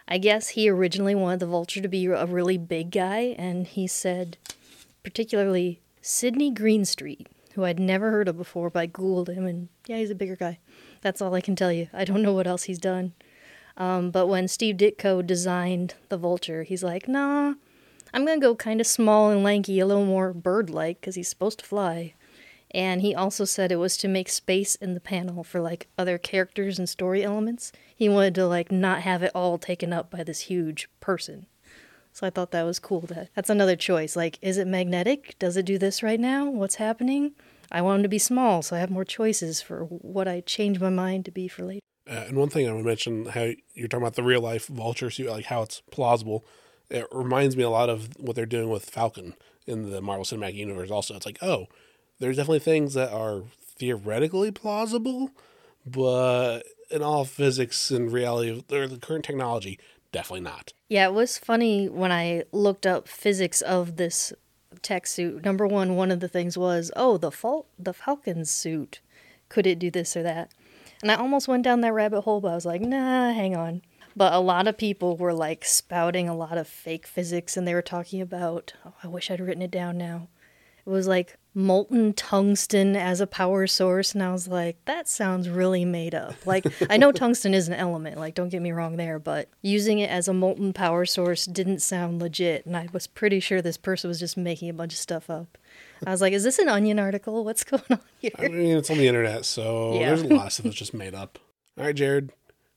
I 0.08 0.18
guess 0.18 0.50
he 0.50 0.70
originally 0.70 1.16
wanted 1.16 1.40
the 1.42 1.46
Vulture 1.46 1.82
to 1.82 1.88
be 1.88 2.06
a 2.06 2.26
really 2.26 2.58
big 2.58 2.92
guy, 2.92 3.36
and 3.38 3.68
he 3.68 3.88
said, 3.88 4.38
particularly 5.02 5.82
Sidney 6.02 6.52
Greenstreet, 6.52 7.28
who 7.54 7.64
I'd 7.64 7.80
never 7.80 8.12
heard 8.12 8.28
of 8.28 8.38
before, 8.38 8.70
but 8.70 8.80
I 8.80 8.88
Googled 8.88 9.34
him, 9.34 9.46
and 9.46 9.70
yeah, 9.88 9.98
he's 9.98 10.10
a 10.10 10.16
bigger 10.16 10.36
guy. 10.36 10.60
That's 11.02 11.22
all 11.22 11.34
I 11.34 11.42
can 11.42 11.56
tell 11.56 11.72
you. 11.72 11.88
I 11.94 12.04
don't 12.04 12.22
know 12.22 12.34
what 12.34 12.48
else 12.48 12.64
he's 12.64 12.80
done. 12.80 13.14
Um, 13.78 14.12
but 14.12 14.28
when 14.28 14.48
Steve 14.48 14.76
Ditko 14.76 15.26
designed 15.26 15.96
the 16.10 16.18
Vulture, 16.18 16.64
he's 16.64 16.84
like, 16.84 17.08
nah, 17.08 17.54
I'm 18.14 18.26
to 18.26 18.38
go 18.40 18.56
kind 18.56 18.82
of 18.82 18.88
small 18.88 19.32
and 19.32 19.44
lanky, 19.44 19.80
a 19.80 19.86
little 19.86 20.06
more 20.06 20.34
bird 20.34 20.70
like, 20.70 21.00
because 21.00 21.16
he's 21.16 21.30
supposed 21.30 21.60
to 21.60 21.66
fly. 21.66 22.14
And 22.74 23.02
he 23.02 23.14
also 23.14 23.46
said 23.46 23.72
it 23.72 23.76
was 23.76 23.98
to 23.98 24.08
make 24.08 24.30
space 24.30 24.76
in 24.76 24.96
the 24.96 25.00
panel 25.00 25.44
for 25.44 25.62
like 25.62 25.88
other 25.98 26.18
characters 26.18 26.80
and 26.80 26.90
story 26.90 27.24
elements. 27.24 27.72
He 27.96 28.10
wanted 28.10 28.36
to 28.36 28.48
like 28.48 28.72
not 28.72 29.02
have 29.02 29.22
it 29.22 29.32
all 29.36 29.58
taken 29.58 29.94
up 29.94 30.10
by 30.10 30.24
this 30.24 30.42
huge 30.42 30.90
person. 31.00 31.46
So 32.12 32.28
I 32.28 32.30
thought 32.30 32.52
that 32.52 32.64
was 32.64 32.80
cool. 32.80 33.02
That 33.02 33.30
that's 33.36 33.50
another 33.50 33.76
choice. 33.76 34.16
Like, 34.16 34.38
is 34.42 34.58
it 34.58 34.68
magnetic? 34.68 35.36
Does 35.40 35.58
it 35.58 35.66
do 35.66 35.78
this 35.78 36.04
right 36.04 36.20
now? 36.20 36.50
What's 36.50 36.76
happening? 36.76 37.34
I 37.72 37.82
want 37.82 37.98
him 37.98 38.04
to 38.04 38.10
be 38.10 38.20
small, 38.20 38.62
so 38.62 38.76
I 38.76 38.80
have 38.80 38.92
more 38.92 39.06
choices 39.06 39.62
for 39.62 39.86
what 39.86 40.28
I 40.28 40.42
change 40.42 40.80
my 40.80 40.92
mind 40.92 41.26
to 41.26 41.32
be 41.32 41.48
for 41.48 41.64
later. 41.64 41.80
Uh, 42.08 42.26
and 42.28 42.38
one 42.38 42.50
thing 42.50 42.70
I 42.70 42.74
would 42.74 42.86
mention 42.86 43.26
how 43.26 43.52
you're 43.74 43.88
talking 43.88 44.04
about 44.04 44.16
the 44.16 44.24
real 44.24 44.42
life 44.42 44.68
vulture 44.68 45.10
suit, 45.10 45.30
like 45.30 45.46
how 45.46 45.64
it's 45.64 45.82
plausible. 45.92 46.46
It 46.90 47.08
reminds 47.12 47.58
me 47.58 47.64
a 47.64 47.70
lot 47.70 47.90
of 47.90 48.10
what 48.20 48.36
they're 48.36 48.46
doing 48.46 48.70
with 48.70 48.90
Falcon 48.90 49.34
in 49.66 49.90
the 49.90 50.02
Marvel 50.02 50.26
Cinematic 50.26 50.56
Universe. 50.56 50.92
Also, 50.92 51.16
it's 51.16 51.26
like, 51.26 51.40
oh, 51.42 51.68
there's 52.24 52.38
definitely 52.38 52.60
things 52.60 52.94
that 52.94 53.12
are 53.12 53.44
theoretically 53.60 54.50
plausible, 54.50 55.30
but 55.86 56.62
in 56.90 57.04
all 57.04 57.26
physics 57.26 57.92
and 57.92 58.14
reality, 58.14 58.64
or 58.72 58.88
the 58.88 58.98
current 58.98 59.26
technology, 59.26 59.78
definitely 60.14 60.40
not. 60.40 60.72
Yeah, 60.88 61.08
it 61.08 61.14
was 61.14 61.38
funny 61.38 61.90
when 61.90 62.14
I 62.14 62.44
looked 62.54 62.88
up 62.88 63.10
physics 63.10 63.62
of 63.62 63.98
this 63.98 64.32
tech 64.82 65.06
suit. 65.06 65.44
Number 65.44 65.68
one, 65.68 65.98
one 65.98 66.12
of 66.12 66.22
the 66.22 66.30
things 66.30 66.58
was, 66.58 66.92
oh, 66.96 67.18
the 67.18 67.30
fal- 67.30 67.66
the 67.78 67.94
Falcon 67.94 68.46
suit. 68.46 69.02
Could 69.50 69.68
it 69.68 69.78
do 69.78 69.92
this 69.92 70.16
or 70.16 70.24
that? 70.24 70.50
And 71.02 71.12
I 71.12 71.16
almost 71.16 71.50
went 71.50 71.64
down 71.64 71.82
that 71.82 71.92
rabbit 71.92 72.22
hole, 72.22 72.40
but 72.40 72.52
I 72.52 72.56
was 72.56 72.66
like, 72.66 72.80
nah, 72.80 73.34
hang 73.34 73.54
on. 73.54 73.82
But 74.16 74.32
a 74.32 74.40
lot 74.40 74.70
of 74.70 74.78
people 74.78 75.18
were 75.18 75.34
like 75.34 75.66
spouting 75.66 76.30
a 76.30 76.38
lot 76.38 76.58
of 76.58 76.70
fake 76.70 77.06
physics, 77.06 77.58
and 77.58 77.68
they 77.68 77.74
were 77.74 77.82
talking 77.82 78.22
about, 78.22 78.72
oh, 78.86 78.94
I 79.04 79.08
wish 79.08 79.30
I'd 79.30 79.42
written 79.42 79.62
it 79.62 79.72
down 79.72 79.98
now. 79.98 80.30
It 80.86 80.90
was 80.90 81.06
like 81.06 81.38
molten 81.56 82.14
tungsten 82.14 82.96
as 82.96 83.22
a 83.22 83.28
power 83.28 83.68
source, 83.68 84.14
and 84.14 84.24
I 84.24 84.32
was 84.32 84.48
like, 84.48 84.78
that 84.86 85.08
sounds 85.08 85.48
really 85.50 85.86
made 85.86 86.16
up. 86.16 86.34
Like, 86.46 86.66
I 86.90 86.98
know 86.98 87.12
tungsten 87.12 87.54
is 87.54 87.68
an 87.68 87.74
element, 87.76 88.18
like, 88.18 88.34
don't 88.36 88.50
get 88.50 88.62
me 88.62 88.72
wrong 88.72 88.98
there, 88.98 89.20
but 89.20 89.50
using 89.62 90.00
it 90.00 90.10
as 90.10 90.28
a 90.28 90.34
molten 90.34 90.74
power 90.74 91.06
source 91.06 91.46
didn't 91.46 91.80
sound 91.80 92.20
legit, 92.22 92.66
and 92.66 92.76
I 92.76 92.88
was 92.92 93.08
pretty 93.08 93.40
sure 93.40 93.62
this 93.62 93.78
person 93.78 94.08
was 94.08 94.20
just 94.20 94.36
making 94.38 94.70
a 94.70 94.74
bunch 94.74 94.94
of 94.94 95.00
stuff 95.00 95.30
up. 95.30 95.58
I 96.06 96.12
was 96.12 96.22
like, 96.22 96.34
is 96.34 96.44
this 96.44 96.60
an 96.60 96.68
onion 96.70 97.00
article? 97.00 97.44
What's 97.46 97.64
going 97.66 97.84
on 97.90 98.00
here? 98.20 98.32
I 98.40 98.48
mean, 98.48 98.78
it's 98.78 98.90
on 98.90 98.98
the 98.98 99.08
internet, 99.08 99.46
so 99.46 100.00
Yeah. 100.00 100.08
there's 100.08 100.22
a 100.24 100.28
lot 100.28 100.48
of 100.48 100.54
stuff 100.54 100.64
that's 100.66 100.76
just 100.76 100.94
made 100.94 101.14
up. 101.16 101.40
All 101.78 101.86
right, 101.86 101.96
Jared, 101.96 102.32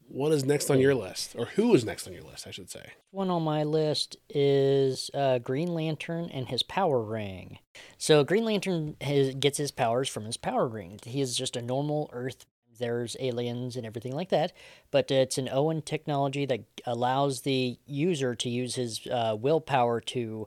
what 0.08 0.32
is 0.32 0.44
next 0.44 0.70
on 0.70 0.78
your 0.78 0.94
list, 0.94 1.34
or 1.36 1.46
who 1.46 1.74
is 1.74 1.84
next 1.84 2.06
on 2.06 2.12
your 2.12 2.22
list? 2.22 2.46
I 2.46 2.50
should 2.50 2.70
say. 2.70 2.92
One 3.10 3.30
on 3.30 3.42
my 3.42 3.64
list 3.64 4.16
is 4.28 5.10
uh, 5.14 5.38
Green 5.38 5.74
Lantern 5.74 6.30
and 6.32 6.48
his 6.48 6.62
power 6.62 7.02
ring. 7.02 7.58
So 7.98 8.24
Green 8.24 8.44
Lantern 8.44 8.96
has, 9.00 9.34
gets 9.34 9.58
his 9.58 9.70
powers 9.70 10.08
from 10.08 10.24
his 10.24 10.36
power 10.36 10.66
ring. 10.66 11.00
He 11.04 11.20
is 11.20 11.36
just 11.36 11.56
a 11.56 11.62
normal 11.62 12.10
Earth. 12.12 12.46
There's 12.78 13.16
aliens 13.20 13.76
and 13.76 13.86
everything 13.86 14.12
like 14.12 14.28
that, 14.28 14.52
but 14.90 15.10
it's 15.10 15.38
an 15.38 15.48
Oan 15.50 15.80
technology 15.80 16.44
that 16.44 16.60
allows 16.84 17.40
the 17.40 17.78
user 17.86 18.34
to 18.34 18.50
use 18.50 18.74
his 18.74 19.06
uh, 19.06 19.34
willpower 19.38 20.00
to 20.02 20.46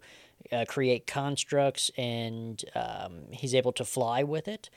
uh, 0.51 0.65
create 0.67 1.07
constructs, 1.07 1.89
and 1.97 2.63
um, 2.75 3.31
he's 3.31 3.55
able 3.55 3.71
to 3.73 3.83
fly 3.83 4.21
with 4.23 4.47
it 4.47 4.69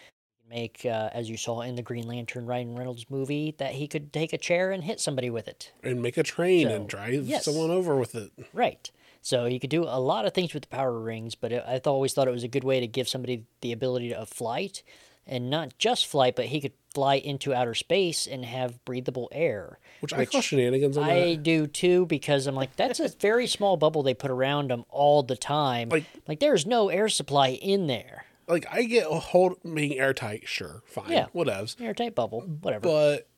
make, 0.52 0.84
uh, 0.84 1.08
as 1.12 1.28
you 1.30 1.36
saw 1.36 1.62
in 1.62 1.74
the 1.76 1.82
Green 1.82 2.06
Lantern 2.06 2.46
Ryan 2.46 2.76
Reynolds 2.76 3.06
movie, 3.10 3.54
that 3.58 3.72
he 3.72 3.88
could 3.88 4.12
take 4.12 4.32
a 4.32 4.38
chair 4.38 4.70
and 4.70 4.84
hit 4.84 5.00
somebody 5.00 5.30
with 5.30 5.48
it. 5.48 5.72
And 5.82 6.00
make 6.02 6.16
a 6.16 6.22
train 6.22 6.68
So, 6.68 6.74
and 6.76 6.88
drive 6.88 7.24
yes. 7.26 7.44
someone 7.46 7.70
over 7.70 7.96
with 7.96 8.14
it. 8.14 8.30
Right. 8.52 8.90
So 9.22 9.46
he 9.46 9.58
could 9.58 9.70
do 9.70 9.84
a 9.84 10.00
lot 10.00 10.26
of 10.26 10.34
things 10.34 10.52
with 10.52 10.64
the 10.64 10.68
power 10.68 10.98
rings, 10.98 11.34
but 11.34 11.52
I 11.52 11.58
th- 11.78 11.86
always 11.86 12.12
thought 12.12 12.28
it 12.28 12.32
was 12.32 12.44
a 12.44 12.48
good 12.48 12.64
way 12.64 12.80
to 12.80 12.86
give 12.86 13.08
somebody 13.08 13.44
the 13.60 13.72
ability 13.72 14.12
of 14.12 14.28
flight, 14.28 14.82
and 15.26 15.48
not 15.48 15.78
just 15.78 16.06
flight, 16.06 16.34
but 16.34 16.46
he 16.46 16.60
could 16.60 16.72
fly 16.92 17.14
into 17.14 17.54
outer 17.54 17.74
space 17.74 18.26
and 18.26 18.44
have 18.44 18.84
breathable 18.84 19.28
air. 19.30 19.78
Which, 20.00 20.12
I 20.12 20.24
call 20.26 20.40
shenanigans 20.42 20.96
on 20.96 21.04
I 21.04 21.36
that. 21.36 21.42
do 21.44 21.66
too 21.68 22.04
because 22.06 22.48
I'm 22.48 22.56
like 22.56 22.74
that's 22.74 22.98
a 23.00 23.08
very 23.08 23.46
small 23.46 23.76
bubble 23.76 24.02
they 24.02 24.12
put 24.14 24.30
around 24.32 24.70
them 24.72 24.84
all 24.90 25.22
the 25.22 25.36
time. 25.36 25.88
Like- 25.90 26.04
like 26.26 26.40
there's 26.40 26.66
no 26.66 26.88
air 26.88 27.08
supply 27.08 27.50
in 27.50 27.86
there. 27.86 28.24
Like 28.48 28.66
I 28.70 28.82
get 28.84 29.06
a 29.08 29.14
hold 29.18 29.56
being 29.62 29.98
airtight, 29.98 30.46
sure, 30.48 30.82
fine, 30.86 31.10
Yeah. 31.10 31.26
whatevs. 31.34 31.80
Airtight 31.80 32.14
bubble, 32.14 32.40
whatever. 32.40 32.82
But 32.88 33.28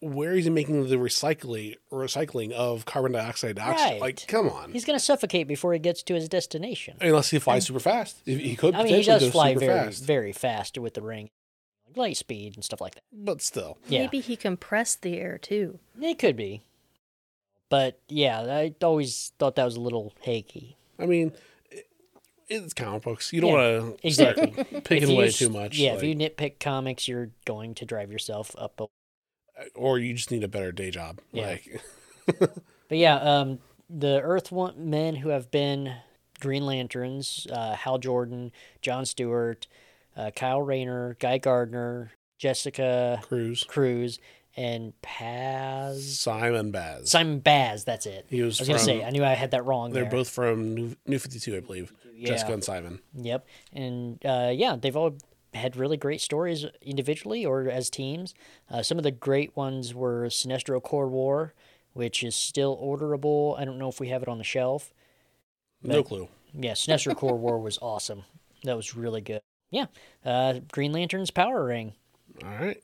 where 0.00 0.32
is 0.32 0.44
he 0.44 0.50
making 0.50 0.88
the 0.88 0.96
recycling 0.96 1.76
recycling 1.92 2.50
of 2.52 2.84
carbon 2.84 3.12
dioxide? 3.12 3.58
Oxygen? 3.58 3.92
Right. 3.92 4.00
Like, 4.00 4.26
come 4.26 4.48
on. 4.48 4.72
He's 4.72 4.84
gonna 4.84 4.98
suffocate 4.98 5.46
before 5.46 5.72
he 5.72 5.78
gets 5.78 6.02
to 6.04 6.14
his 6.14 6.28
destination. 6.28 6.96
Unless 7.00 7.30
he 7.30 7.38
flies 7.38 7.66
super 7.66 7.78
fast, 7.80 8.20
he 8.24 8.36
he 8.36 8.56
could. 8.56 8.74
I 8.74 8.82
mean, 8.82 8.94
he 8.96 9.02
does 9.02 9.30
fly 9.30 9.54
very, 9.54 9.66
fast, 9.86 10.04
very 10.04 10.32
fast 10.32 10.76
with 10.76 10.94
the 10.94 11.02
ring, 11.02 11.30
light 11.94 12.16
speed 12.16 12.54
and 12.56 12.64
stuff 12.64 12.80
like 12.80 12.94
that. 12.96 13.04
but 13.12 13.40
still, 13.42 13.78
Yeah, 13.88 14.00
Maybe 14.00 14.20
he 14.20 14.36
compressed 14.36 15.02
the 15.02 15.18
air 15.18 15.38
too. 15.38 15.78
it 16.00 16.18
could 16.18 16.36
be. 16.36 16.62
But 17.68 17.98
yeah, 18.08 18.40
I 18.40 18.74
always 18.82 19.32
thought 19.38 19.54
that 19.56 19.64
was 19.64 19.76
a 19.76 19.80
little 19.80 20.12
haggy. 20.26 20.74
I 20.98 21.06
mean, 21.06 21.28
it, 21.28 21.40
it's 22.48 22.74
comic 22.74 23.02
books. 23.02 23.32
You 23.32 23.40
don't 23.40 23.50
Yeah, 23.52 23.78
want 23.80 23.98
to 24.00 24.06
exactly. 24.06 24.52
start 24.52 24.84
picking 24.84 25.10
away 25.10 25.26
s- 25.28 25.38
too 25.38 25.48
much. 25.48 25.76
Yeah, 25.78 25.92
like- 25.94 26.02
if 26.02 26.08
you 26.08 26.14
nitpick 26.16 26.58
comics, 26.60 27.06
you're 27.08 27.30
going 27.44 27.74
to 27.76 27.84
drive 27.84 28.10
yourself 28.12 28.54
up. 28.58 28.80
A... 28.80 28.86
or 29.74 29.98
you 29.98 30.14
just 30.14 30.30
need 30.30 30.44
a 30.44 30.48
better 30.48 30.72
day 30.72 30.90
job. 30.90 31.20
Yeah. 31.32 31.46
Like, 31.48 31.80
But 32.88 32.98
yeah, 32.98 33.16
um, 33.16 33.58
the 33.88 34.20
Earth 34.20 34.52
one- 34.52 34.90
men 34.90 35.16
who 35.16 35.30
have 35.30 35.50
been 35.50 35.94
Green 36.40 36.66
Lanterns, 36.66 37.46
uh, 37.50 37.74
Hal 37.74 37.98
Jordan, 37.98 38.52
John 38.82 39.06
Stewart, 39.06 39.66
uh, 40.16 40.30
Kyle 40.34 40.60
Rayner, 40.60 41.16
Guy 41.20 41.38
Gardner, 41.38 42.12
Jessica 42.38 43.20
Cruz, 43.22 43.64
Cruz, 43.64 44.18
and 44.56 44.92
Paz 45.02 46.18
Simon 46.20 46.70
Baz. 46.70 47.10
Simon 47.10 47.38
Baz. 47.40 47.84
That's 47.84 48.06
it. 48.06 48.26
He 48.28 48.42
was 48.42 48.60
I 48.60 48.62
was 48.62 48.68
gonna 48.68 48.78
say 48.80 49.04
I 49.04 49.10
knew 49.10 49.24
I 49.24 49.34
had 49.34 49.52
that 49.52 49.64
wrong. 49.64 49.92
They're 49.92 50.02
there. 50.02 50.10
both 50.10 50.28
from 50.28 50.74
New, 50.74 50.96
New 51.06 51.18
Fifty 51.18 51.38
Two, 51.38 51.56
I 51.56 51.60
believe. 51.60 51.92
Jessica 52.22 52.50
Yeah. 52.50 52.54
and 52.54 52.64
Simon. 52.64 53.00
Yep. 53.14 53.46
And 53.72 54.24
uh, 54.24 54.52
yeah, 54.54 54.76
they've 54.76 54.96
all 54.96 55.16
had 55.54 55.76
really 55.76 55.96
great 55.96 56.20
stories 56.20 56.64
individually 56.80 57.44
or 57.44 57.68
as 57.68 57.90
teams. 57.90 58.32
Uh, 58.70 58.82
some 58.82 58.96
of 58.98 59.04
the 59.04 59.10
great 59.10 59.56
ones 59.56 59.94
were 59.94 60.26
Sinestro 60.26 60.80
Corps 60.82 61.08
War, 61.08 61.52
which 61.94 62.22
is 62.22 62.34
still 62.36 62.76
orderable. 62.78 63.58
I 63.58 63.64
don't 63.64 63.78
know 63.78 63.88
if 63.88 64.00
we 64.00 64.08
have 64.08 64.22
it 64.22 64.28
on 64.28 64.38
the 64.38 64.44
shelf. 64.44 64.92
No 65.82 65.96
But- 66.02 66.06
clue. 66.08 66.28
Yeah, 66.54 66.72
Sinestro 66.72 67.16
Corps 67.16 67.36
War 67.38 67.58
was 67.58 67.78
awesome. 67.80 68.24
That 68.64 68.76
was 68.76 68.94
really 68.94 69.22
good. 69.22 69.40
Yeah. 69.70 69.86
Uh, 70.24 70.60
Green 70.70 70.92
Lantern's 70.92 71.30
Power 71.30 71.64
Ring. 71.64 71.94
All 72.44 72.50
right. 72.50 72.82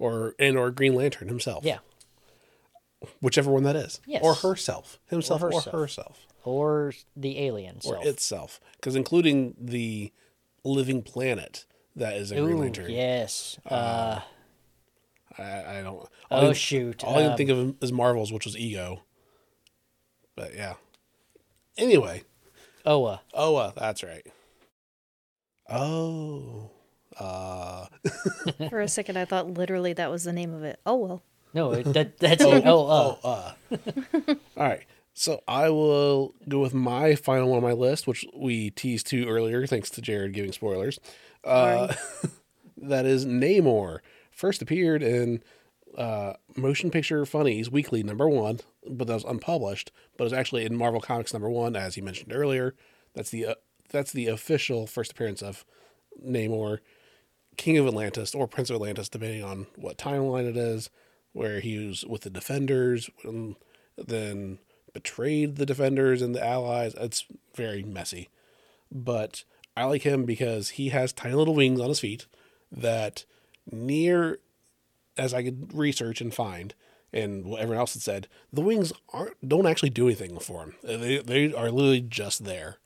Or 0.00 0.34
and 0.38 0.56
or 0.58 0.72
Green 0.72 0.94
Lantern 0.96 1.28
himself. 1.28 1.64
Yeah. 1.64 1.78
Whichever 3.20 3.50
one 3.52 3.62
that 3.62 3.76
is. 3.76 4.00
Yes. 4.06 4.22
Or 4.24 4.34
herself. 4.34 4.98
Himself 5.06 5.42
or 5.42 5.46
herself. 5.52 5.72
herself. 5.72 6.26
Or 6.44 6.92
the 7.14 7.38
alien 7.38 7.78
Or 7.84 8.04
itself. 8.04 8.60
Because 8.76 8.96
including 8.96 9.54
the 9.60 10.10
living 10.64 11.02
planet 11.02 11.66
that 11.94 12.16
is 12.16 12.32
a 12.32 12.40
Green 12.40 12.58
Lantern. 12.58 12.90
yes. 12.90 13.58
Uh, 13.64 14.20
I, 15.38 15.78
I 15.78 15.82
don't. 15.82 16.08
oh, 16.30 16.50
I, 16.50 16.52
shoot. 16.54 17.04
all 17.04 17.14
I 17.16 17.22
can 17.22 17.30
Um, 17.32 17.36
think 17.36 17.50
of 17.50 17.74
is 17.82 17.92
Marvels, 17.92 18.32
which 18.32 18.46
was 18.46 18.56
Ego. 18.56 19.02
But 20.34 20.54
yeah. 20.54 20.74
Anyway. 21.76 22.22
Oa. 22.86 23.20
Uh, 23.34 23.70
that's 23.76 24.02
right. 24.02 24.26
Oh. 25.68 26.70
Uh, 27.20 27.86
For 28.70 28.80
a 28.80 28.88
second, 28.88 29.16
I 29.18 29.24
thought 29.26 29.48
literally 29.50 29.92
that 29.92 30.10
was 30.10 30.24
the 30.24 30.32
name 30.32 30.54
of 30.54 30.62
it. 30.64 30.80
Oh 30.86 30.96
well. 30.96 31.22
No, 31.52 31.72
it- 31.72 31.92
that, 31.92 32.18
that's 32.18 32.42
it. 32.44 32.62
Oh, 32.66 32.86
uh. 32.86 33.16
oh, 33.72 33.78
uh. 33.78 34.34
All 34.56 34.66
right. 34.68 34.82
So 35.12 35.42
I 35.46 35.68
will 35.68 36.34
go 36.48 36.60
with 36.60 36.72
my 36.72 37.14
final 37.14 37.48
one 37.50 37.58
on 37.58 37.62
my 37.62 37.72
list, 37.72 38.06
which 38.06 38.24
we 38.34 38.70
teased 38.70 39.06
to 39.08 39.28
earlier, 39.28 39.66
thanks 39.66 39.90
to 39.90 40.00
Jared 40.00 40.32
giving 40.32 40.52
spoilers. 40.52 40.98
Uh, 41.44 41.92
that 42.78 43.04
is 43.04 43.26
Namor. 43.26 43.98
First 44.30 44.62
appeared 44.62 45.02
in 45.02 45.42
uh, 45.98 46.34
Motion 46.56 46.90
Picture 46.90 47.26
Funnies 47.26 47.70
Weekly 47.70 48.02
number 48.02 48.28
one, 48.28 48.60
but 48.88 49.08
that 49.08 49.14
was 49.14 49.24
unpublished. 49.24 49.90
But 50.16 50.24
it 50.24 50.26
was 50.26 50.32
actually 50.32 50.64
in 50.64 50.76
Marvel 50.76 51.00
Comics 51.00 51.32
number 51.34 51.50
one, 51.50 51.76
as 51.76 51.96
you 51.96 52.02
mentioned 52.02 52.32
earlier. 52.32 52.74
That's 53.14 53.30
the 53.30 53.44
uh, 53.46 53.54
that's 53.90 54.12
the 54.12 54.28
official 54.28 54.86
first 54.86 55.12
appearance 55.12 55.42
of 55.42 55.64
Namor, 56.24 56.78
King 57.60 57.76
of 57.76 57.86
Atlantis 57.86 58.34
or 58.34 58.48
Prince 58.48 58.70
of 58.70 58.76
Atlantis, 58.76 59.10
depending 59.10 59.44
on 59.44 59.66
what 59.76 59.98
timeline 59.98 60.48
it 60.48 60.56
is. 60.56 60.88
Where 61.32 61.60
he 61.60 61.78
was 61.78 62.06
with 62.06 62.22
the 62.22 62.30
Defenders, 62.30 63.10
and 63.22 63.54
then 63.96 64.60
betrayed 64.94 65.56
the 65.56 65.66
Defenders 65.66 66.22
and 66.22 66.34
the 66.34 66.44
Allies. 66.44 66.94
It's 66.94 67.26
very 67.54 67.82
messy, 67.82 68.30
but 68.90 69.44
I 69.76 69.84
like 69.84 70.02
him 70.02 70.24
because 70.24 70.70
he 70.70 70.88
has 70.88 71.12
tiny 71.12 71.34
little 71.34 71.54
wings 71.54 71.80
on 71.80 71.90
his 71.90 72.00
feet 72.00 72.26
that 72.72 73.26
near 73.70 74.38
as 75.18 75.34
I 75.34 75.42
could 75.42 75.72
research 75.74 76.22
and 76.22 76.34
find, 76.34 76.74
and 77.12 77.44
what 77.44 77.60
everyone 77.60 77.80
else 77.80 77.92
had 77.92 78.02
said, 78.02 78.26
the 78.50 78.62
wings 78.62 78.92
aren't 79.12 79.46
don't 79.46 79.66
actually 79.66 79.90
do 79.90 80.06
anything 80.06 80.38
for 80.40 80.62
him. 80.62 80.74
Uh, 80.82 80.96
they 80.96 81.18
they 81.18 81.52
are 81.52 81.70
literally 81.70 82.00
just 82.00 82.44
there. 82.44 82.78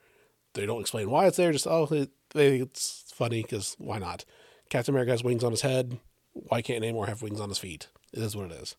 They 0.55 0.67
don't 0.67 0.81
explain 0.81 1.11
why 1.11 1.29
it's 1.29 1.37
there. 1.37 1.53
Just 1.53 1.69
oh, 1.69 1.87
they 1.87 2.57
it's 2.59 3.05
funny 3.15 3.43
because 3.43 3.77
why 3.79 3.99
not? 3.99 4.25
Captain 4.71 4.95
America 4.95 5.13
has 5.13 5.25
wings 5.25 5.45
on 5.45 5.51
his 5.51 5.63
head. 5.63 5.99
Why 6.33 6.63
can't 6.63 6.83
Namor 6.83 7.09
have 7.09 7.23
wings 7.23 7.41
on 7.41 7.49
his 7.49 7.59
feet? 7.59 7.89
It 8.13 8.23
is 8.23 8.37
what 8.37 8.51
it 8.51 8.53
is. 8.53 8.77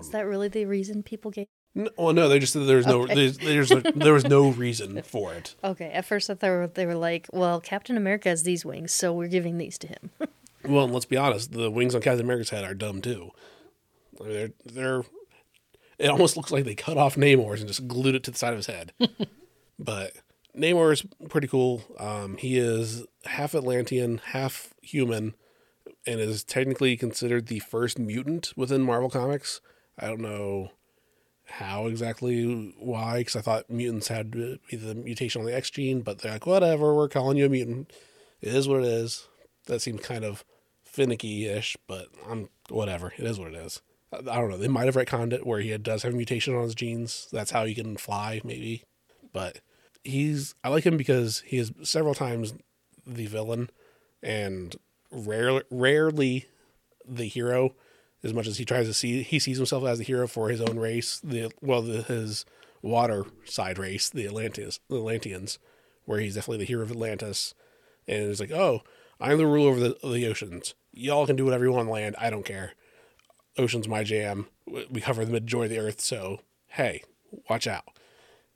is 0.00 0.10
that 0.10 0.26
really 0.26 0.48
the 0.48 0.66
reason 0.66 1.02
people 1.02 1.30
gave? 1.30 1.46
No, 1.74 1.90
well, 1.96 2.12
no, 2.12 2.28
they 2.28 2.40
just 2.40 2.52
said 2.52 2.66
there's 2.66 2.86
no 2.86 3.06
there's, 3.06 3.38
there's 3.38 3.68
there 3.94 4.12
was 4.12 4.24
no 4.24 4.48
reason 4.50 5.02
for 5.04 5.32
it. 5.34 5.54
Okay, 5.62 5.90
at 5.92 6.04
first 6.04 6.28
I 6.28 6.34
thought 6.34 6.74
they 6.74 6.86
were 6.86 6.96
like, 6.96 7.28
well, 7.32 7.60
Captain 7.60 7.96
America 7.96 8.28
has 8.28 8.42
these 8.42 8.64
wings, 8.64 8.92
so 8.92 9.12
we're 9.12 9.28
giving 9.28 9.58
these 9.58 9.78
to 9.78 9.86
him. 9.86 10.10
Well, 10.62 10.84
and 10.84 10.92
let's 10.92 11.06
be 11.06 11.16
honest, 11.16 11.52
the 11.52 11.70
wings 11.70 11.94
on 11.94 12.02
Captain 12.02 12.24
America's 12.24 12.50
head 12.50 12.64
are 12.64 12.74
dumb 12.74 13.00
too. 13.00 13.30
I 14.20 14.24
mean, 14.24 14.32
they're 14.34 14.50
they're. 14.66 15.02
It 15.98 16.08
almost 16.10 16.36
looks 16.36 16.50
like 16.50 16.64
they 16.64 16.74
cut 16.74 16.98
off 16.98 17.16
Namor's 17.16 17.60
and 17.60 17.68
just 17.68 17.88
glued 17.88 18.14
it 18.14 18.22
to 18.24 18.30
the 18.30 18.36
side 18.36 18.52
of 18.52 18.58
his 18.58 18.66
head. 18.66 18.92
but 19.78 20.12
Namor 20.56 20.92
is 20.92 21.04
pretty 21.28 21.46
cool. 21.46 21.82
Um, 21.98 22.36
he 22.36 22.58
is 22.58 23.04
half 23.24 23.54
Atlantean, 23.54 24.20
half 24.32 24.74
human, 24.82 25.34
and 26.06 26.20
is 26.20 26.44
technically 26.44 26.96
considered 26.96 27.46
the 27.46 27.60
first 27.60 27.98
mutant 27.98 28.52
within 28.56 28.82
Marvel 28.82 29.10
Comics. 29.10 29.60
I 29.98 30.06
don't 30.06 30.20
know 30.20 30.70
how 31.44 31.86
exactly 31.86 32.74
why, 32.78 33.18
because 33.18 33.36
I 33.36 33.40
thought 33.40 33.70
mutants 33.70 34.08
had 34.08 34.32
to 34.32 34.58
be 34.70 34.76
the 34.76 34.94
mutation 34.94 35.40
on 35.40 35.46
the 35.46 35.54
X 35.54 35.70
gene, 35.70 36.00
but 36.00 36.18
they're 36.18 36.32
like, 36.32 36.46
whatever, 36.46 36.94
we're 36.94 37.08
calling 37.08 37.36
you 37.36 37.46
a 37.46 37.48
mutant. 37.48 37.92
It 38.40 38.54
is 38.54 38.68
what 38.68 38.80
it 38.80 38.86
is. 38.86 39.28
That 39.66 39.80
seems 39.80 40.00
kind 40.00 40.24
of 40.24 40.44
finicky 40.84 41.46
ish, 41.46 41.76
but 41.86 42.06
I'm 42.28 42.48
whatever. 42.68 43.12
It 43.16 43.24
is 43.24 43.38
what 43.38 43.52
it 43.52 43.56
is. 43.56 43.82
I, 44.12 44.18
I 44.18 44.36
don't 44.36 44.48
know. 44.48 44.56
They 44.56 44.68
might 44.68 44.86
have 44.86 44.96
retconned 44.96 45.32
it 45.32 45.46
where 45.46 45.60
he 45.60 45.76
does 45.78 46.02
have 46.02 46.12
a 46.12 46.16
mutation 46.16 46.54
on 46.54 46.62
his 46.62 46.74
genes. 46.74 47.28
That's 47.32 47.50
how 47.50 47.64
he 47.64 47.74
can 47.74 47.96
fly, 47.96 48.40
maybe. 48.44 48.84
But 49.32 49.60
he's 50.04 50.54
I 50.64 50.68
like 50.68 50.84
him 50.84 50.96
because 50.96 51.40
he 51.46 51.58
is 51.58 51.72
several 51.82 52.14
times 52.14 52.54
the 53.06 53.26
villain 53.26 53.70
and 54.22 54.76
rarely 55.10 55.62
rarely 55.70 56.46
the 57.06 57.26
hero. 57.26 57.74
As 58.22 58.34
much 58.34 58.46
as 58.46 58.58
he 58.58 58.64
tries 58.64 58.86
to 58.86 58.94
see 58.94 59.22
he 59.22 59.38
sees 59.38 59.56
himself 59.56 59.84
as 59.84 59.98
the 59.98 60.04
hero 60.04 60.26
for 60.26 60.48
his 60.48 60.60
own 60.60 60.78
race 60.78 61.20
the 61.24 61.50
well 61.62 61.82
the, 61.82 62.02
his 62.02 62.44
water 62.82 63.24
side 63.44 63.78
race 63.78 64.10
the 64.10 64.26
Atlantis 64.26 64.80
the 64.88 64.96
Atlanteans 64.96 65.58
where 66.04 66.20
he's 66.20 66.34
definitely 66.34 66.58
the 66.58 66.68
hero 66.68 66.82
of 66.82 66.90
Atlantis. 66.90 67.54
And 68.06 68.30
it's 68.30 68.40
like 68.40 68.50
oh 68.50 68.82
I'm 69.20 69.38
the 69.38 69.46
ruler 69.46 69.72
of 69.72 69.80
the, 69.80 69.96
of 70.02 70.12
the 70.12 70.26
oceans. 70.26 70.74
Y'all 70.92 71.26
can 71.26 71.36
do 71.36 71.44
whatever 71.44 71.64
you 71.64 71.72
want 71.72 71.88
on 71.88 71.92
land. 71.92 72.16
I 72.18 72.30
don't 72.30 72.44
care. 72.44 72.72
Ocean's 73.58 73.88
my 73.88 74.02
jam. 74.02 74.46
We 74.66 75.00
cover 75.00 75.24
the 75.24 75.32
majority 75.32 75.74
of 75.74 75.82
the 75.82 75.88
earth. 75.88 76.00
So 76.00 76.40
hey 76.68 77.02
watch 77.48 77.66
out. 77.66 77.84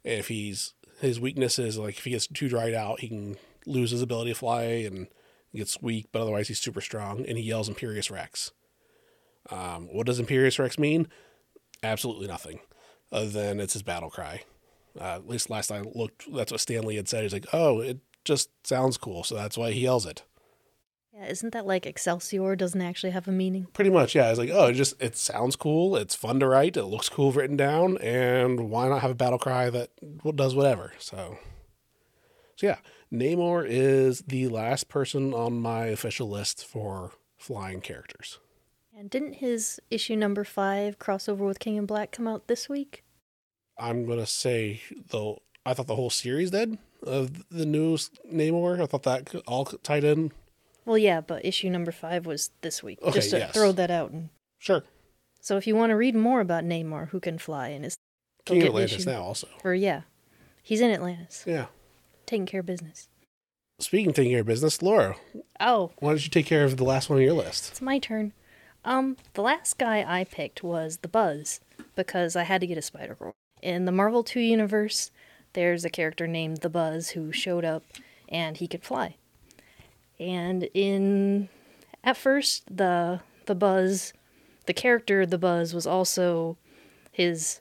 If 0.04 0.28
he's 0.28 0.74
his 1.00 1.20
weakness 1.20 1.58
is 1.58 1.78
like 1.78 1.98
if 1.98 2.04
he 2.04 2.10
gets 2.10 2.26
too 2.26 2.48
dried 2.48 2.74
out, 2.74 3.00
he 3.00 3.08
can 3.08 3.36
lose 3.66 3.90
his 3.90 4.02
ability 4.02 4.32
to 4.32 4.38
fly 4.38 4.62
and 4.62 5.08
gets 5.54 5.80
weak, 5.80 6.06
but 6.12 6.22
otherwise 6.22 6.48
he's 6.48 6.60
super 6.60 6.80
strong 6.80 7.24
and 7.26 7.38
he 7.38 7.44
yells 7.44 7.68
Imperious 7.68 8.10
Rex. 8.10 8.52
Um, 9.50 9.88
what 9.92 10.06
does 10.06 10.18
Imperious 10.18 10.58
Rex 10.58 10.78
mean? 10.78 11.08
Absolutely 11.82 12.26
nothing, 12.26 12.60
other 13.12 13.28
than 13.28 13.60
it's 13.60 13.74
his 13.74 13.82
battle 13.82 14.10
cry. 14.10 14.42
Uh, 14.98 15.16
at 15.16 15.28
least 15.28 15.50
last 15.50 15.70
I 15.70 15.80
looked, 15.80 16.32
that's 16.32 16.52
what 16.52 16.60
Stan 16.60 16.84
Lee 16.84 16.96
had 16.96 17.08
said. 17.08 17.22
He's 17.22 17.32
like, 17.32 17.46
oh, 17.52 17.80
it 17.80 17.98
just 18.24 18.50
sounds 18.66 18.96
cool, 18.96 19.22
so 19.24 19.34
that's 19.34 19.58
why 19.58 19.72
he 19.72 19.80
yells 19.80 20.06
it. 20.06 20.22
Yeah, 21.16 21.26
isn't 21.26 21.52
that 21.52 21.66
like 21.66 21.86
Excelsior 21.86 22.56
doesn't 22.56 22.80
actually 22.82 23.10
have 23.10 23.28
a 23.28 23.32
meaning? 23.32 23.68
Pretty 23.72 23.90
much, 23.90 24.14
yeah. 24.16 24.30
It's 24.30 24.38
like, 24.38 24.50
oh, 24.52 24.66
it 24.66 24.72
just 24.72 25.00
it 25.00 25.16
sounds 25.16 25.54
cool. 25.54 25.96
It's 25.96 26.14
fun 26.14 26.40
to 26.40 26.48
write. 26.48 26.76
It 26.76 26.86
looks 26.86 27.08
cool 27.08 27.30
written 27.30 27.56
down, 27.56 27.98
and 27.98 28.68
why 28.68 28.88
not 28.88 29.02
have 29.02 29.12
a 29.12 29.14
battle 29.14 29.38
cry 29.38 29.70
that 29.70 29.90
does 30.34 30.54
whatever? 30.56 30.92
So, 30.98 31.38
so 32.56 32.66
yeah, 32.66 32.78
Namor 33.12 33.64
is 33.68 34.22
the 34.26 34.48
last 34.48 34.88
person 34.88 35.32
on 35.32 35.60
my 35.60 35.86
official 35.86 36.28
list 36.28 36.66
for 36.66 37.12
flying 37.36 37.80
characters. 37.80 38.40
And 38.96 39.08
didn't 39.08 39.34
his 39.34 39.80
issue 39.90 40.16
number 40.16 40.44
five 40.44 40.98
crossover 40.98 41.46
with 41.46 41.58
King 41.60 41.76
in 41.76 41.86
Black 41.86 42.10
come 42.10 42.26
out 42.26 42.48
this 42.48 42.68
week? 42.68 43.04
I'm 43.78 44.06
gonna 44.06 44.26
say 44.26 44.80
though, 45.10 45.42
I 45.64 45.74
thought 45.74 45.86
the 45.86 45.96
whole 45.96 46.10
series 46.10 46.50
did. 46.50 46.78
of 47.04 47.48
the 47.50 47.66
news 47.66 48.10
Namor. 48.32 48.80
I 48.80 48.86
thought 48.86 49.02
that 49.04 49.32
all 49.46 49.66
tied 49.66 50.04
in. 50.04 50.32
Well, 50.84 50.98
yeah, 50.98 51.20
but 51.20 51.44
issue 51.44 51.70
number 51.70 51.92
five 51.92 52.26
was 52.26 52.50
this 52.60 52.82
week. 52.82 52.98
Okay, 53.02 53.12
Just 53.12 53.30
to 53.30 53.38
yes. 53.38 53.52
throw 53.54 53.72
that 53.72 53.90
out. 53.90 54.10
And 54.10 54.28
Sure. 54.58 54.82
so 55.40 55.56
if 55.56 55.66
you 55.66 55.74
want 55.76 55.90
to 55.90 55.96
read 55.96 56.14
more 56.14 56.40
about 56.40 56.64
Namor, 56.64 57.08
who 57.08 57.20
can 57.20 57.38
fly, 57.38 57.68
and 57.68 57.84
is 57.84 57.96
King 58.44 58.60
get 58.60 58.68
Atlantis 58.68 59.00
issue- 59.00 59.10
now 59.10 59.22
also. 59.22 59.48
or 59.64 59.74
yeah, 59.74 60.02
he's 60.62 60.80
in 60.80 60.90
Atlantis, 60.90 61.44
Yeah. 61.46 61.66
taking 62.26 62.46
care 62.46 62.60
of 62.60 62.66
business. 62.66 63.08
Speaking 63.80 64.10
of 64.10 64.14
taking 64.16 64.32
care 64.32 64.40
of 64.40 64.46
business, 64.46 64.82
Laura, 64.82 65.16
Oh, 65.58 65.92
why 65.98 66.10
don't 66.10 66.22
you 66.24 66.30
take 66.30 66.46
care 66.46 66.64
of 66.64 66.76
the 66.76 66.84
last 66.84 67.08
one 67.08 67.18
on 67.18 67.24
your 67.24 67.32
list? 67.32 67.70
it's 67.70 67.80
my 67.82 67.98
turn. 67.98 68.32
Um, 68.84 69.16
the 69.32 69.42
last 69.42 69.78
guy 69.78 70.04
I 70.06 70.24
picked 70.24 70.62
was 70.62 70.98
the 70.98 71.08
Buzz 71.08 71.60
because 71.96 72.36
I 72.36 72.42
had 72.42 72.60
to 72.60 72.66
get 72.66 72.76
a 72.78 72.82
Spider 72.82 73.14
Girl. 73.14 73.32
In 73.62 73.86
the 73.86 73.92
Marvel 73.92 74.22
2 74.22 74.40
universe, 74.40 75.10
there's 75.54 75.84
a 75.86 75.90
character 75.90 76.26
named 76.26 76.58
the 76.58 76.68
Buzz 76.68 77.10
who 77.10 77.32
showed 77.32 77.64
up 77.64 77.82
and 78.28 78.58
he 78.58 78.68
could 78.68 78.84
fly. 78.84 79.16
And 80.18 80.68
in 80.74 81.48
at 82.02 82.16
first 82.16 82.64
the 82.76 83.20
the 83.46 83.54
Buzz, 83.54 84.12
the 84.66 84.72
character 84.72 85.26
the 85.26 85.38
Buzz 85.38 85.74
was 85.74 85.86
also 85.86 86.56
his 87.12 87.60